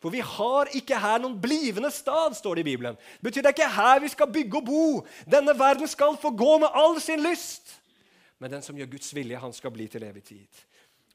For 0.00 0.12
vi 0.12 0.20
har 0.20 0.70
ikke 0.76 0.98
her 1.00 1.20
noen 1.20 1.38
blivende 1.40 1.90
stad, 1.92 2.36
står 2.36 2.58
det 2.58 2.64
i 2.64 2.70
Bibelen. 2.70 2.98
Betyr 3.24 3.44
det 3.44 3.54
ikke 3.56 3.72
her 3.76 4.00
vi 4.04 4.12
skal 4.12 4.32
bygge 4.32 4.60
og 4.60 4.68
bo. 4.68 4.86
Denne 5.28 5.56
verden 5.56 5.88
skal 5.88 6.18
få 6.20 6.32
gå 6.36 6.58
med 6.64 6.76
all 6.76 7.00
sin 7.00 7.24
lyst. 7.24 7.78
Men 8.38 8.52
den 8.52 8.62
som 8.62 8.76
gjør 8.76 8.90
Guds 8.92 9.12
vilje, 9.16 9.40
han 9.40 9.54
skal 9.56 9.72
bli 9.74 9.88
til 9.88 10.04
evig 10.04 10.24
tid. 10.28 10.62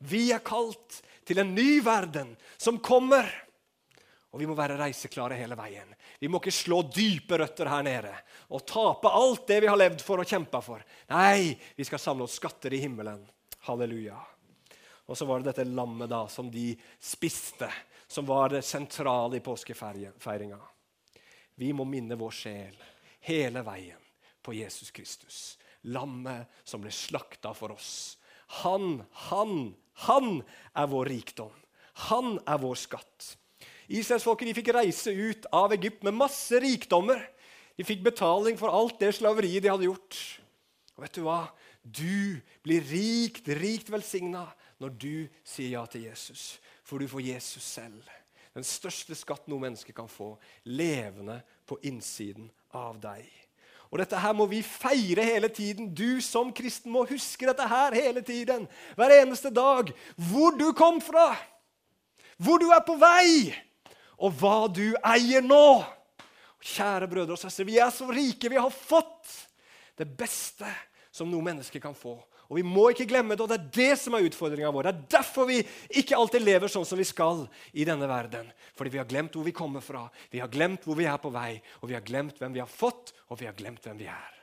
Vi 0.02 0.32
er 0.34 0.42
kalt 0.46 1.02
til 1.28 1.42
en 1.42 1.54
ny 1.56 1.82
verden 1.86 2.34
som 2.58 2.80
kommer. 2.82 3.30
Og 4.32 4.40
vi 4.40 4.48
må 4.48 4.56
være 4.56 4.78
reiseklare 4.80 5.36
hele 5.36 5.58
veien. 5.60 5.90
Vi 6.20 6.30
må 6.32 6.40
ikke 6.40 6.54
slå 6.56 6.80
dype 6.88 7.38
røtter 7.42 7.68
her 7.68 7.84
nede 7.84 8.14
og 8.56 8.64
tape 8.68 9.12
alt 9.12 9.44
det 9.50 9.60
vi 9.66 9.70
har 9.70 9.80
levd 9.80 10.04
for 10.06 10.24
og 10.24 10.28
kjempa 10.28 10.62
for. 10.64 10.84
Nei, 11.12 11.52
vi 11.76 11.88
skal 11.88 12.00
samle 12.00 12.26
oss 12.26 12.40
skatter 12.40 12.74
i 12.74 12.80
himmelen. 12.86 13.26
Halleluja. 13.68 14.18
Og 15.12 15.18
så 15.20 15.28
var 15.28 15.42
det 15.42 15.52
dette 15.52 15.68
lammet 15.68 16.10
da, 16.10 16.24
som 16.32 16.48
de 16.52 16.72
spiste, 17.04 17.68
som 18.08 18.26
var 18.26 18.56
det 18.56 18.64
sentrale 18.64 19.38
i 19.38 19.44
påskefeiringa. 19.44 20.62
Vi 21.60 21.74
må 21.76 21.84
minne 21.86 22.16
vår 22.16 22.32
sjel 22.32 22.78
hele 23.28 23.66
veien 23.68 24.00
på 24.42 24.56
Jesus 24.56 24.92
Kristus. 24.96 25.60
Lammet 25.90 26.50
som 26.68 26.84
ble 26.84 26.92
slakta 26.94 27.54
for 27.58 27.74
oss. 27.74 28.18
Han, 28.62 29.02
han, 29.30 29.74
han 30.06 30.42
er 30.78 30.90
vår 30.92 31.10
rikdom. 31.14 31.54
Han 32.10 32.38
er 32.46 32.60
vår 32.62 32.78
skatt. 32.80 33.32
Israelsfolket 33.92 34.56
fikk 34.56 34.72
reise 34.76 35.12
ut 35.12 35.48
av 35.56 35.74
Egypt 35.76 36.06
med 36.08 36.16
masse 36.16 36.60
rikdommer. 36.64 37.24
De 37.76 37.86
fikk 37.88 38.04
betaling 38.06 38.60
for 38.60 38.72
alt 38.72 39.00
det 39.02 39.14
slaveriet 39.18 39.64
de 39.64 39.72
hadde 39.72 39.88
gjort. 39.90 40.20
Og 40.96 41.06
vet 41.06 41.18
du 41.18 41.24
hva? 41.26 41.42
Du 41.82 42.40
blir 42.64 42.84
rikt, 42.86 43.48
rikt 43.58 43.90
velsigna 43.92 44.46
når 44.82 44.98
du 45.02 45.16
sier 45.48 45.78
ja 45.80 45.86
til 45.90 46.06
Jesus. 46.08 46.60
For 46.86 47.02
du 47.02 47.10
får 47.10 47.26
Jesus 47.26 47.66
selv. 47.66 48.06
Den 48.54 48.68
største 48.68 49.16
skatt 49.16 49.48
noe 49.48 49.64
menneske 49.64 49.96
kan 49.96 50.10
få, 50.12 50.34
levende 50.68 51.40
på 51.66 51.80
innsiden 51.88 52.50
av 52.76 53.00
deg. 53.02 53.26
Og 53.92 54.00
Dette 54.00 54.20
her 54.24 54.32
må 54.34 54.46
vi 54.48 54.62
feire 54.64 55.24
hele 55.28 55.50
tiden. 55.52 55.90
Du 55.92 56.22
som 56.24 56.54
kristen 56.56 56.94
må 56.94 57.04
huske 57.10 57.48
dette 57.50 57.66
her 57.68 57.96
hele 57.98 58.24
tiden. 58.24 58.70
Hver 58.96 59.12
eneste 59.18 59.52
dag. 59.52 59.92
Hvor 60.16 60.56
du 60.56 60.70
kom 60.72 61.02
fra. 61.04 61.34
Hvor 62.40 62.62
du 62.62 62.70
er 62.72 62.84
på 62.88 62.96
vei 63.00 63.52
og 64.22 64.38
hva 64.38 64.70
du 64.72 64.94
eier 65.02 65.44
nå. 65.44 65.82
Kjære 66.62 67.10
brødre 67.10 67.36
og 67.36 67.42
søstre, 67.42 67.66
vi 67.66 67.80
er 67.82 67.90
så 67.94 68.06
rike. 68.08 68.50
Vi 68.50 68.60
har 68.60 68.72
fått 68.72 69.30
det 69.98 70.08
beste 70.18 70.70
som 71.12 71.30
noe 71.30 71.44
menneske 71.44 71.82
kan 71.82 71.98
få. 71.98 72.16
Og 72.52 72.58
Vi 72.60 72.66
må 72.68 72.90
ikke 72.92 73.08
glemme 73.08 73.38
det, 73.38 73.46
og 73.46 73.48
det 73.48 73.58
er 73.62 73.68
det 73.78 73.94
som 74.02 74.18
er 74.18 74.26
utfordringa 74.28 74.74
vår. 74.76 74.84
Det 74.84 74.92
er 74.92 75.14
derfor 75.14 75.48
vi 75.48 75.62
ikke 76.02 76.18
alltid 76.20 76.44
lever 76.44 76.72
sånn 76.72 76.84
som 76.88 77.00
vi 77.00 77.06
skal 77.08 77.46
i 77.72 77.86
denne 77.88 78.10
verden. 78.12 78.50
Fordi 78.76 78.92
vi 78.92 79.00
har 79.00 79.08
glemt 79.08 79.38
hvor 79.38 79.46
vi 79.48 79.54
kommer 79.56 79.84
fra, 79.86 80.02
vi 80.34 80.42
har 80.44 80.52
glemt 80.52 80.84
hvor 80.84 80.98
vi 81.00 81.08
er 81.08 81.16
på 81.24 81.32
vei, 81.32 81.54
og 81.80 81.88
vi 81.88 81.96
har 81.96 82.04
glemt 82.04 82.42
hvem 82.42 82.58
vi 82.58 82.60
har 82.60 82.68
fått, 82.68 83.14
og 83.32 83.40
vi 83.40 83.48
har 83.48 83.56
glemt 83.56 83.88
hvem 83.88 84.02
vi 84.02 84.10
er. 84.12 84.34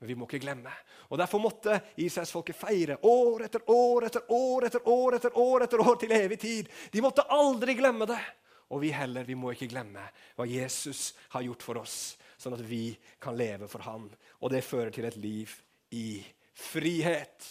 Men 0.00 0.10
vi 0.10 0.16
må 0.20 0.28
ikke 0.28 0.42
glemme. 0.42 0.72
Og 1.08 1.16
Derfor 1.20 1.40
måtte 1.40 1.78
Israelsfolket 2.00 2.56
feire 2.56 2.98
år 3.08 3.46
etter 3.46 3.64
år 3.72 4.06
etter 4.10 4.34
år 4.36 4.66
etter 4.68 4.90
år 4.92 5.16
etter 5.16 5.38
år 5.40 5.64
etter 5.64 5.82
år 5.84 5.96
til 6.02 6.12
evig 6.16 6.38
tid. 6.44 6.68
De 6.92 7.04
måtte 7.04 7.24
aldri 7.24 7.76
glemme 7.78 8.08
det. 8.08 8.20
Og 8.68 8.84
vi 8.84 8.92
heller, 8.92 9.24
vi 9.24 9.36
må 9.36 9.54
ikke 9.56 9.70
glemme 9.72 10.04
hva 10.36 10.44
Jesus 10.48 11.14
har 11.32 11.44
gjort 11.48 11.64
for 11.64 11.80
oss, 11.80 11.96
sånn 12.36 12.54
at 12.56 12.62
vi 12.68 12.92
kan 13.20 13.36
leve 13.36 13.64
for 13.68 13.80
ham. 13.88 14.10
Og 14.44 14.52
det 14.52 14.60
fører 14.64 14.92
til 14.92 15.08
et 15.08 15.18
liv 15.20 15.56
i 15.96 16.20
frihet. 16.60 17.48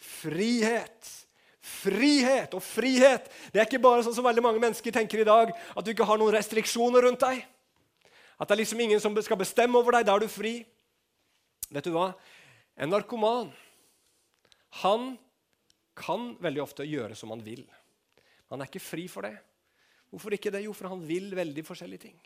Frihet! 0.00 1.16
Frihet 1.60 2.54
og 2.56 2.62
frihet! 2.64 3.28
Det 3.52 3.60
er 3.60 3.68
ikke 3.68 3.82
bare 3.82 4.04
sånn 4.04 4.16
som 4.16 4.26
veldig 4.26 4.44
mange 4.44 4.62
mennesker 4.62 4.94
tenker 4.94 5.22
i 5.22 5.28
dag, 5.28 5.52
at 5.52 5.86
du 5.86 5.92
ikke 5.92 6.08
har 6.08 6.20
noen 6.20 6.34
restriksjoner 6.34 7.06
rundt 7.06 7.22
deg. 7.22 7.44
At 8.40 8.48
det 8.48 8.56
er 8.56 8.62
liksom 8.62 8.80
ingen 8.80 9.02
som 9.02 9.16
skal 9.22 9.38
bestemme 9.40 9.78
over 9.78 9.98
deg. 9.98 10.06
Da 10.08 10.16
er 10.16 10.24
du 10.24 10.32
fri. 10.32 10.54
Vet 11.70 11.86
du 11.86 11.92
hva? 11.94 12.10
En 12.80 12.90
narkoman 12.90 13.50
han 14.80 15.12
kan 15.98 16.32
veldig 16.40 16.62
ofte 16.62 16.86
gjøre 16.86 17.16
som 17.18 17.32
han 17.34 17.42
vil. 17.44 17.64
Han 18.50 18.62
er 18.62 18.70
ikke 18.70 18.82
fri 18.82 19.06
for 19.10 19.26
det. 19.26 19.36
Hvorfor 20.10 20.34
ikke 20.34 20.52
det? 20.54 20.64
Jo, 20.64 20.72
for 20.74 20.90
han 20.90 21.02
vil 21.06 21.28
veldig 21.36 21.64
forskjellige 21.66 22.06
ting. 22.08 22.16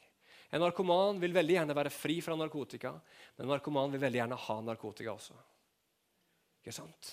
En 0.55 0.63
narkoman 0.63 1.19
vil 1.21 1.35
veldig 1.35 1.57
gjerne 1.59 1.77
være 1.77 1.93
fri 1.93 2.21
fra 2.25 2.37
narkotika, 2.39 2.93
men 3.35 3.47
en 3.47 3.53
narkoman 3.57 3.91
vil 3.93 4.03
veldig 4.05 4.21
gjerne 4.21 4.39
ha 4.45 4.57
narkotika 4.63 5.13
også. 5.17 5.35
Ikke 6.65 6.73
sant? 6.73 7.11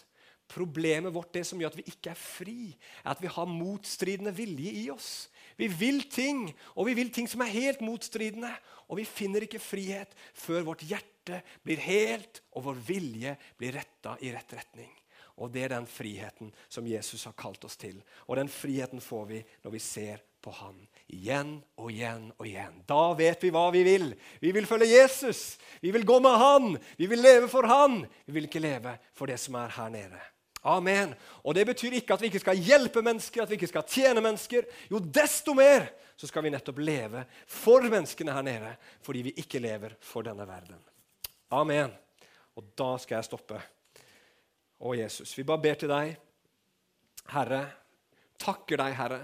Problemet 0.52 1.14
vårt, 1.16 1.34
det 1.36 1.44
som 1.48 1.60
gjør 1.60 1.72
at 1.72 1.80
vi 1.80 1.88
ikke 1.92 2.12
er 2.12 2.20
fri, 2.20 2.72
er 3.04 3.12
at 3.14 3.22
vi 3.24 3.30
har 3.32 3.48
motstridende 3.48 4.34
vilje 4.36 4.72
i 4.82 4.86
oss. 4.92 5.30
Vi 5.60 5.68
vil 5.68 6.04
ting, 6.12 6.46
og 6.76 6.88
vi 6.88 6.96
vil 6.98 7.12
ting 7.14 7.28
som 7.28 7.44
er 7.44 7.52
helt 7.52 7.84
motstridende. 7.84 8.52
Og 8.88 9.00
vi 9.00 9.08
finner 9.08 9.46
ikke 9.46 9.62
frihet 9.64 10.16
før 10.36 10.66
vårt 10.72 10.84
hjerte 10.88 11.42
blir 11.64 11.84
helt, 11.84 12.42
og 12.56 12.66
vår 12.68 12.82
vilje 12.88 13.36
blir 13.60 13.76
retta 13.76 14.18
i 14.24 14.32
rett 14.36 14.56
retning. 14.56 14.92
Og 15.40 15.52
det 15.54 15.66
er 15.66 15.76
den 15.76 15.88
friheten 15.88 16.52
som 16.70 16.88
Jesus 16.88 17.24
har 17.28 17.36
kalt 17.40 17.64
oss 17.68 17.80
til. 17.80 18.00
Og 18.28 18.40
den 18.40 18.52
friheten 18.52 19.04
får 19.04 19.26
vi 19.32 19.44
når 19.64 19.76
vi 19.76 19.84
ser 19.84 20.24
på 20.42 20.52
Han 20.58 20.80
igjen 21.12 21.56
og 21.80 21.92
igjen 21.92 22.30
og 22.38 22.48
igjen. 22.48 22.82
Da 22.88 23.12
vet 23.18 23.44
vi 23.44 23.52
hva 23.54 23.66
vi 23.74 23.84
vil. 23.86 24.12
Vi 24.42 24.54
vil 24.56 24.68
følge 24.70 24.90
Jesus. 24.90 25.58
Vi 25.84 25.92
vil 25.94 26.06
gå 26.08 26.20
med 26.24 26.38
Han. 26.40 26.76
Vi 26.98 27.10
vil 27.12 27.22
leve 27.22 27.50
for 27.52 27.68
Han. 27.68 28.02
Vi 28.26 28.36
vil 28.36 28.48
ikke 28.48 28.64
leve 28.64 28.96
for 29.18 29.32
det 29.32 29.40
som 29.42 29.58
er 29.60 29.74
her 29.76 29.92
nede. 29.94 30.22
Amen. 30.62 31.16
Og 31.42 31.56
Det 31.58 31.66
betyr 31.66 31.98
ikke 31.98 32.14
at 32.14 32.22
vi 32.22 32.30
ikke 32.30 32.44
skal 32.44 32.62
hjelpe 32.62 33.02
mennesker, 33.02 33.42
at 33.42 33.50
vi 33.50 33.58
ikke 33.58 33.72
skal 33.72 33.88
tjene 33.90 34.22
mennesker. 34.22 34.68
Jo, 34.92 35.02
desto 35.02 35.56
mer 35.58 35.90
så 36.16 36.30
skal 36.30 36.46
vi 36.46 36.52
nettopp 36.54 36.78
leve 36.86 37.26
for 37.50 37.82
menneskene 37.90 38.34
her 38.36 38.46
nede, 38.46 38.72
fordi 39.02 39.24
vi 39.26 39.36
ikke 39.42 39.60
lever 39.60 39.96
for 40.06 40.22
denne 40.26 40.46
verden. 40.46 40.78
Amen. 41.52 41.90
Og 42.56 42.68
da 42.78 42.94
skal 43.02 43.18
jeg 43.18 43.30
stoppe. 43.32 43.58
Å, 44.82 44.94
Jesus, 44.98 45.34
vi 45.38 45.46
bare 45.48 45.64
ber 45.64 45.80
til 45.82 45.90
deg. 45.90 46.14
Herre, 47.32 47.64
takker 48.42 48.82
deg, 48.82 48.96
Herre, 48.98 49.22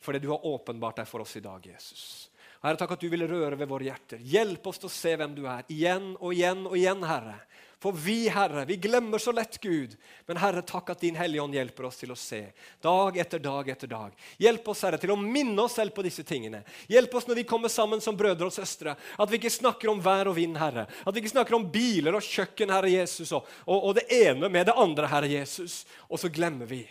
for 0.00 0.12
det 0.12 0.22
du 0.24 0.30
har 0.32 0.46
åpenbart 0.46 1.02
deg 1.02 1.08
for 1.08 1.24
oss 1.24 1.36
i 1.36 1.44
dag, 1.44 1.66
Jesus. 1.66 2.30
Herre, 2.60 2.76
takk 2.76 2.96
at 2.96 3.04
du 3.04 3.08
vil 3.08 3.24
røre 3.28 3.56
ved 3.56 3.68
våre 3.68 3.88
hjerter. 3.88 4.20
Hjelp 4.20 4.66
oss 4.68 4.80
til 4.80 4.90
å 4.90 4.92
se 4.92 5.14
hvem 5.16 5.36
du 5.36 5.46
er, 5.48 5.64
igjen 5.72 6.12
og 6.18 6.34
igjen 6.36 6.66
og 6.68 6.76
igjen, 6.76 7.04
Herre. 7.08 7.38
For 7.80 7.96
vi, 7.96 8.28
Herre, 8.28 8.66
vi 8.68 8.76
glemmer 8.76 9.18
så 9.18 9.32
lett 9.32 9.56
Gud. 9.60 9.94
Men 10.28 10.36
Herre, 10.36 10.60
takk 10.68 10.90
at 10.92 11.00
Din 11.00 11.16
Hellige 11.16 11.40
Ånd 11.40 11.56
hjelper 11.56 11.86
oss 11.88 11.96
til 12.02 12.12
å 12.12 12.16
se. 12.18 12.42
Dag 12.84 13.16
etter 13.16 13.40
dag 13.40 13.70
etter 13.72 13.88
dag. 13.88 14.12
Hjelp 14.36 14.68
oss, 14.68 14.82
Herre, 14.84 14.98
til 15.00 15.14
å 15.14 15.16
minne 15.16 15.64
oss 15.64 15.78
selv 15.80 15.96
på 15.96 16.04
disse 16.04 16.20
tingene. 16.28 16.60
Hjelp 16.92 17.16
oss 17.16 17.24
når 17.30 17.40
vi 17.40 17.46
kommer 17.48 17.72
sammen 17.72 18.04
som 18.04 18.18
brødre 18.20 18.50
og 18.50 18.52
søstre. 18.52 18.92
At 19.16 19.32
vi 19.32 19.40
ikke 19.40 19.54
snakker 19.54 19.88
om 19.88 20.02
vær 20.04 20.28
og 20.28 20.36
vind, 20.36 20.60
Herre. 20.60 20.84
At 20.84 21.16
vi 21.16 21.24
ikke 21.24 21.32
snakker 21.32 21.56
om 21.56 21.64
biler 21.72 22.20
og 22.20 22.26
kjøkken, 22.28 22.74
Herre 22.76 22.92
Jesus, 22.92 23.32
og, 23.32 23.48
og, 23.64 23.78
og 23.88 23.96
det 23.96 24.04
ene 24.12 24.52
med 24.52 24.68
det 24.68 24.76
andre, 24.76 25.08
Herre 25.08 25.32
Jesus. 25.32 25.86
Og 26.12 26.20
så 26.20 26.28
glemmer 26.28 26.68
vi 26.68 26.82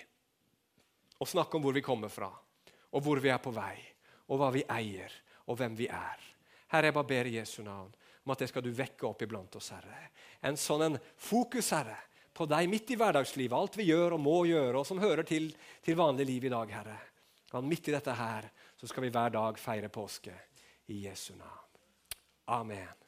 å 1.22 1.30
snakke 1.30 1.60
om 1.60 1.70
hvor 1.70 1.78
vi 1.78 1.86
kommer 1.86 2.10
fra, 2.10 2.32
og 2.92 3.04
hvor 3.06 3.22
vi 3.22 3.32
er 3.32 3.42
på 3.42 3.54
vei, 3.54 3.78
og 4.30 4.42
hva 4.42 4.52
vi 4.54 4.66
eier, 4.70 5.14
og 5.50 5.58
hvem 5.60 5.78
vi 5.78 5.88
er. 5.90 6.28
Herre, 6.70 6.90
jeg 6.90 6.96
bare 6.96 7.10
ber 7.10 7.30
i 7.30 7.38
Jesu 7.40 7.62
navn 7.66 7.90
om 8.26 8.34
at 8.34 8.44
det 8.44 8.50
skal 8.52 8.66
du 8.66 8.70
vekke 8.76 9.08
opp 9.08 9.24
iblant 9.26 9.56
oss, 9.58 9.72
Herre. 9.74 10.10
En 10.46 10.58
sånn 10.60 10.86
en 10.86 10.98
fokus, 11.18 11.72
Herre, 11.74 11.98
på 12.36 12.46
deg 12.50 12.70
midt 12.72 12.94
i 12.94 12.98
hverdagslivet, 13.00 13.56
alt 13.58 13.80
vi 13.80 13.90
gjør 13.90 14.16
og 14.16 14.24
må 14.24 14.38
gjøre, 14.48 14.78
og 14.82 14.86
som 14.88 15.02
hører 15.02 15.26
til, 15.28 15.50
til 15.84 15.98
vanlig 16.00 16.28
liv 16.30 16.46
i 16.48 16.54
dag, 16.54 16.76
Herre. 16.78 17.00
Og 17.58 17.66
midt 17.66 17.90
i 17.90 17.96
dette 17.96 18.14
her 18.14 18.46
så 18.78 18.88
skal 18.88 19.08
vi 19.08 19.12
hver 19.14 19.34
dag 19.34 19.58
feire 19.60 19.90
påske 19.92 20.36
i 20.94 21.02
Jesu 21.08 21.34
navn. 21.34 21.66
Amen. 22.54 22.96